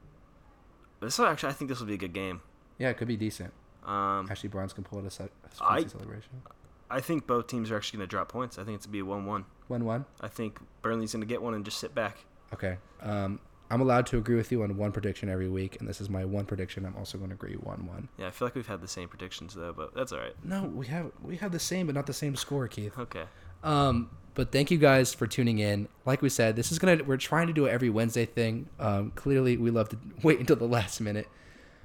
This 0.99 1.17
will 1.17 1.25
actually, 1.27 1.49
I 1.49 1.53
think 1.53 1.69
this 1.69 1.79
will 1.79 1.87
be 1.87 1.93
a 1.93 1.97
good 1.97 2.13
game. 2.13 2.41
Yeah, 2.77 2.89
it 2.89 2.97
could 2.97 3.07
be 3.07 3.15
decent. 3.17 3.53
Um, 3.85 4.27
Ashley 4.29 4.49
Barnes 4.49 4.73
can 4.73 4.83
pull 4.83 4.99
it 5.05 5.19
a, 5.19 5.23
a 5.23 5.29
I- 5.61 5.85
celebration. 5.85 6.41
I 6.89 6.99
think 6.99 7.25
both 7.25 7.47
teams 7.47 7.71
are 7.71 7.77
actually 7.77 7.97
gonna 7.99 8.07
drop 8.07 8.27
points. 8.29 8.59
I 8.59 8.65
think 8.65 8.75
it's 8.75 8.85
gonna 8.85 8.91
be 8.91 8.99
a 8.99 9.05
one-one. 9.05 9.45
One 9.69 9.85
one. 9.85 10.03
I 10.19 10.27
think 10.27 10.59
Burnley's 10.81 11.13
gonna 11.13 11.25
get 11.25 11.41
one 11.41 11.53
and 11.53 11.63
just 11.63 11.77
sit 11.79 11.95
back. 11.95 12.17
Okay. 12.53 12.77
Um, 13.01 13.39
I'm 13.71 13.79
allowed 13.79 14.05
to 14.07 14.17
agree 14.17 14.35
with 14.35 14.51
you 14.51 14.63
on 14.63 14.75
one 14.75 14.91
prediction 14.91 15.29
every 15.29 15.47
week, 15.47 15.77
and 15.79 15.87
this 15.87 16.01
is 16.01 16.09
my 16.09 16.25
one 16.25 16.45
prediction. 16.45 16.85
I'm 16.85 16.95
also 16.97 17.17
going 17.17 17.29
to 17.29 17.35
agree 17.35 17.55
one 17.55 17.87
one. 17.87 18.09
Yeah, 18.17 18.27
I 18.27 18.31
feel 18.31 18.45
like 18.45 18.55
we've 18.55 18.67
had 18.67 18.81
the 18.81 18.87
same 18.87 19.07
predictions 19.07 19.53
though, 19.55 19.71
but 19.71 19.95
that's 19.95 20.11
all 20.11 20.19
right. 20.19 20.35
No, 20.43 20.63
we 20.63 20.87
have 20.87 21.11
we 21.23 21.37
have 21.37 21.53
the 21.53 21.59
same, 21.59 21.85
but 21.85 21.95
not 21.95 22.05
the 22.05 22.13
same 22.13 22.35
score, 22.35 22.67
Keith. 22.67 22.97
Okay. 22.99 23.23
Um, 23.63 24.09
but 24.33 24.51
thank 24.51 24.71
you 24.71 24.77
guys 24.77 25.13
for 25.13 25.25
tuning 25.25 25.59
in. 25.59 25.87
Like 26.05 26.21
we 26.21 26.29
said, 26.29 26.55
this 26.57 26.71
is 26.71 26.79
gonna 26.79 27.03
we're 27.05 27.17
trying 27.17 27.47
to 27.47 27.53
do 27.53 27.65
it 27.65 27.71
every 27.71 27.89
Wednesday 27.89 28.25
thing. 28.25 28.67
Um, 28.77 29.11
clearly 29.11 29.55
we 29.55 29.71
love 29.71 29.87
to 29.89 29.97
wait 30.23 30.39
until 30.39 30.57
the 30.57 30.67
last 30.67 30.99
minute. 30.99 31.27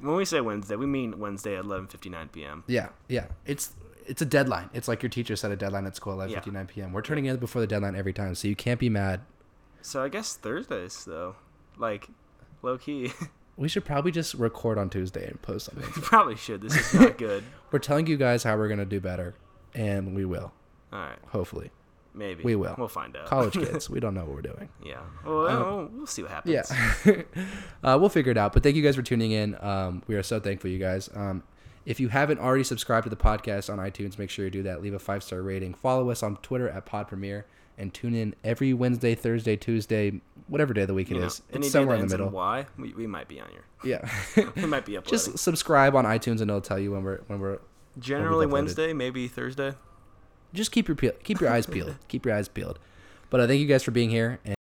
When 0.00 0.16
we 0.16 0.24
say 0.24 0.40
Wednesday, 0.40 0.76
we 0.76 0.86
mean 0.86 1.18
Wednesday 1.20 1.56
at 1.56 1.64
11:59 1.64 2.32
p.m. 2.32 2.64
Yeah, 2.66 2.88
yeah. 3.08 3.26
It's 3.46 3.74
it's 4.06 4.22
a 4.22 4.26
deadline. 4.26 4.70
It's 4.74 4.88
like 4.88 5.02
your 5.02 5.10
teacher 5.10 5.36
set 5.36 5.52
a 5.52 5.56
deadline 5.56 5.86
at 5.86 5.94
school 5.94 6.20
at 6.20 6.30
11:59 6.30 6.68
p.m. 6.68 6.92
We're 6.92 7.02
turning 7.02 7.26
in 7.26 7.36
before 7.36 7.60
the 7.60 7.66
deadline 7.68 7.94
every 7.94 8.12
time, 8.12 8.34
so 8.34 8.48
you 8.48 8.56
can't 8.56 8.80
be 8.80 8.88
mad. 8.88 9.20
So 9.82 10.02
I 10.02 10.08
guess 10.08 10.34
Thursdays 10.34 11.04
though, 11.04 11.36
like 11.78 12.08
low 12.62 12.78
key. 12.78 13.12
We 13.58 13.68
should 13.68 13.86
probably 13.86 14.10
just 14.12 14.34
record 14.34 14.76
on 14.76 14.90
Tuesday 14.90 15.26
and 15.26 15.40
post 15.40 15.64
something. 15.64 15.90
you 15.96 16.02
probably 16.02 16.36
should. 16.36 16.60
This 16.60 16.76
is 16.76 17.00
not 17.00 17.16
good. 17.16 17.42
we're 17.72 17.78
telling 17.78 18.06
you 18.06 18.18
guys 18.18 18.42
how 18.42 18.54
we're 18.54 18.68
gonna 18.68 18.84
do 18.84 19.00
better, 19.00 19.34
and 19.74 20.14
we 20.14 20.26
will. 20.26 20.52
All 20.92 20.98
right, 20.98 21.18
Hopefully, 21.28 21.70
maybe 22.12 22.44
We 22.44 22.54
will. 22.54 22.74
We'll 22.76 22.86
find 22.88 23.16
out. 23.16 23.24
college 23.24 23.54
kids, 23.54 23.88
we 23.88 23.98
don't 23.98 24.12
know 24.12 24.26
what 24.26 24.34
we're 24.34 24.42
doing. 24.42 24.68
yeah. 24.84 25.00
Well, 25.24 25.36
we'll- 25.44 25.90
we'll 25.90 26.06
see 26.06 26.20
what 26.20 26.32
happens. 26.32 26.70
Yeah, 27.06 27.22
uh, 27.82 27.96
we'll 27.98 28.10
figure 28.10 28.30
it 28.30 28.36
out. 28.36 28.52
But 28.52 28.62
thank 28.62 28.76
you 28.76 28.82
guys 28.82 28.94
for 28.96 29.00
tuning 29.02 29.30
in. 29.32 29.56
Um, 29.64 30.02
we 30.06 30.16
are 30.16 30.22
so 30.22 30.38
thankful, 30.38 30.68
you 30.68 30.78
guys. 30.78 31.08
Um, 31.14 31.42
if 31.86 31.98
you 31.98 32.08
haven't 32.08 32.40
already 32.40 32.64
subscribed 32.64 33.04
to 33.04 33.10
the 33.10 33.16
podcast 33.16 33.72
on 33.72 33.78
iTunes, 33.78 34.18
make 34.18 34.28
sure 34.28 34.44
you 34.44 34.50
do 34.50 34.64
that. 34.64 34.82
Leave 34.82 34.92
a 34.92 34.98
five 34.98 35.22
star 35.22 35.40
rating. 35.40 35.72
Follow 35.72 36.10
us 36.10 36.22
on 36.22 36.36
Twitter 36.38 36.68
at 36.68 36.84
Pod 36.84 37.08
Premiere, 37.08 37.46
and 37.78 37.92
tune 37.92 38.14
in 38.14 38.34
every 38.44 38.72
Wednesday, 38.72 39.14
Thursday, 39.14 39.56
Tuesday, 39.56 40.20
whatever 40.48 40.72
day 40.74 40.82
of 40.82 40.88
the 40.88 40.94
week 40.94 41.10
it 41.10 41.16
You 41.16 41.24
is. 41.24 41.42
any 41.52 41.66
It's 41.66 41.72
somewhere 41.72 41.96
in 41.96 42.02
the 42.02 42.08
middle. 42.08 42.30
Why? 42.30 42.66
We, 42.78 42.92
we 42.94 43.06
might 43.06 43.28
be 43.28 43.40
on 43.40 43.48
here. 43.50 43.64
Yeah, 43.84 44.08
We 44.56 44.66
might 44.66 44.84
be 44.84 44.96
uploading. 44.96 45.10
just 45.32 45.38
subscribe 45.38 45.94
on 45.94 46.04
iTunes, 46.04 46.40
and 46.40 46.50
it'll 46.50 46.60
tell 46.60 46.78
you 46.78 46.92
when 46.92 47.02
we're 47.02 47.18
when 47.26 47.38
we're. 47.40 47.58
Generally 47.98 48.46
uploaded. 48.46 48.50
Wednesday, 48.50 48.92
maybe 48.92 49.28
Thursday. 49.28 49.74
Just 50.54 50.72
keep 50.72 50.88
your 50.88 50.96
peel, 50.96 51.12
keep 51.24 51.40
your 51.40 51.50
eyes 51.50 51.66
peeled. 51.66 51.96
Keep 52.08 52.24
your 52.26 52.34
eyes 52.34 52.48
peeled. 52.48 52.78
But 53.30 53.40
uh, 53.40 53.46
thank 53.46 53.60
you 53.60 53.66
guys 53.66 53.82
for 53.82 53.90
being 53.90 54.10
here, 54.10 54.38
and 54.44 54.55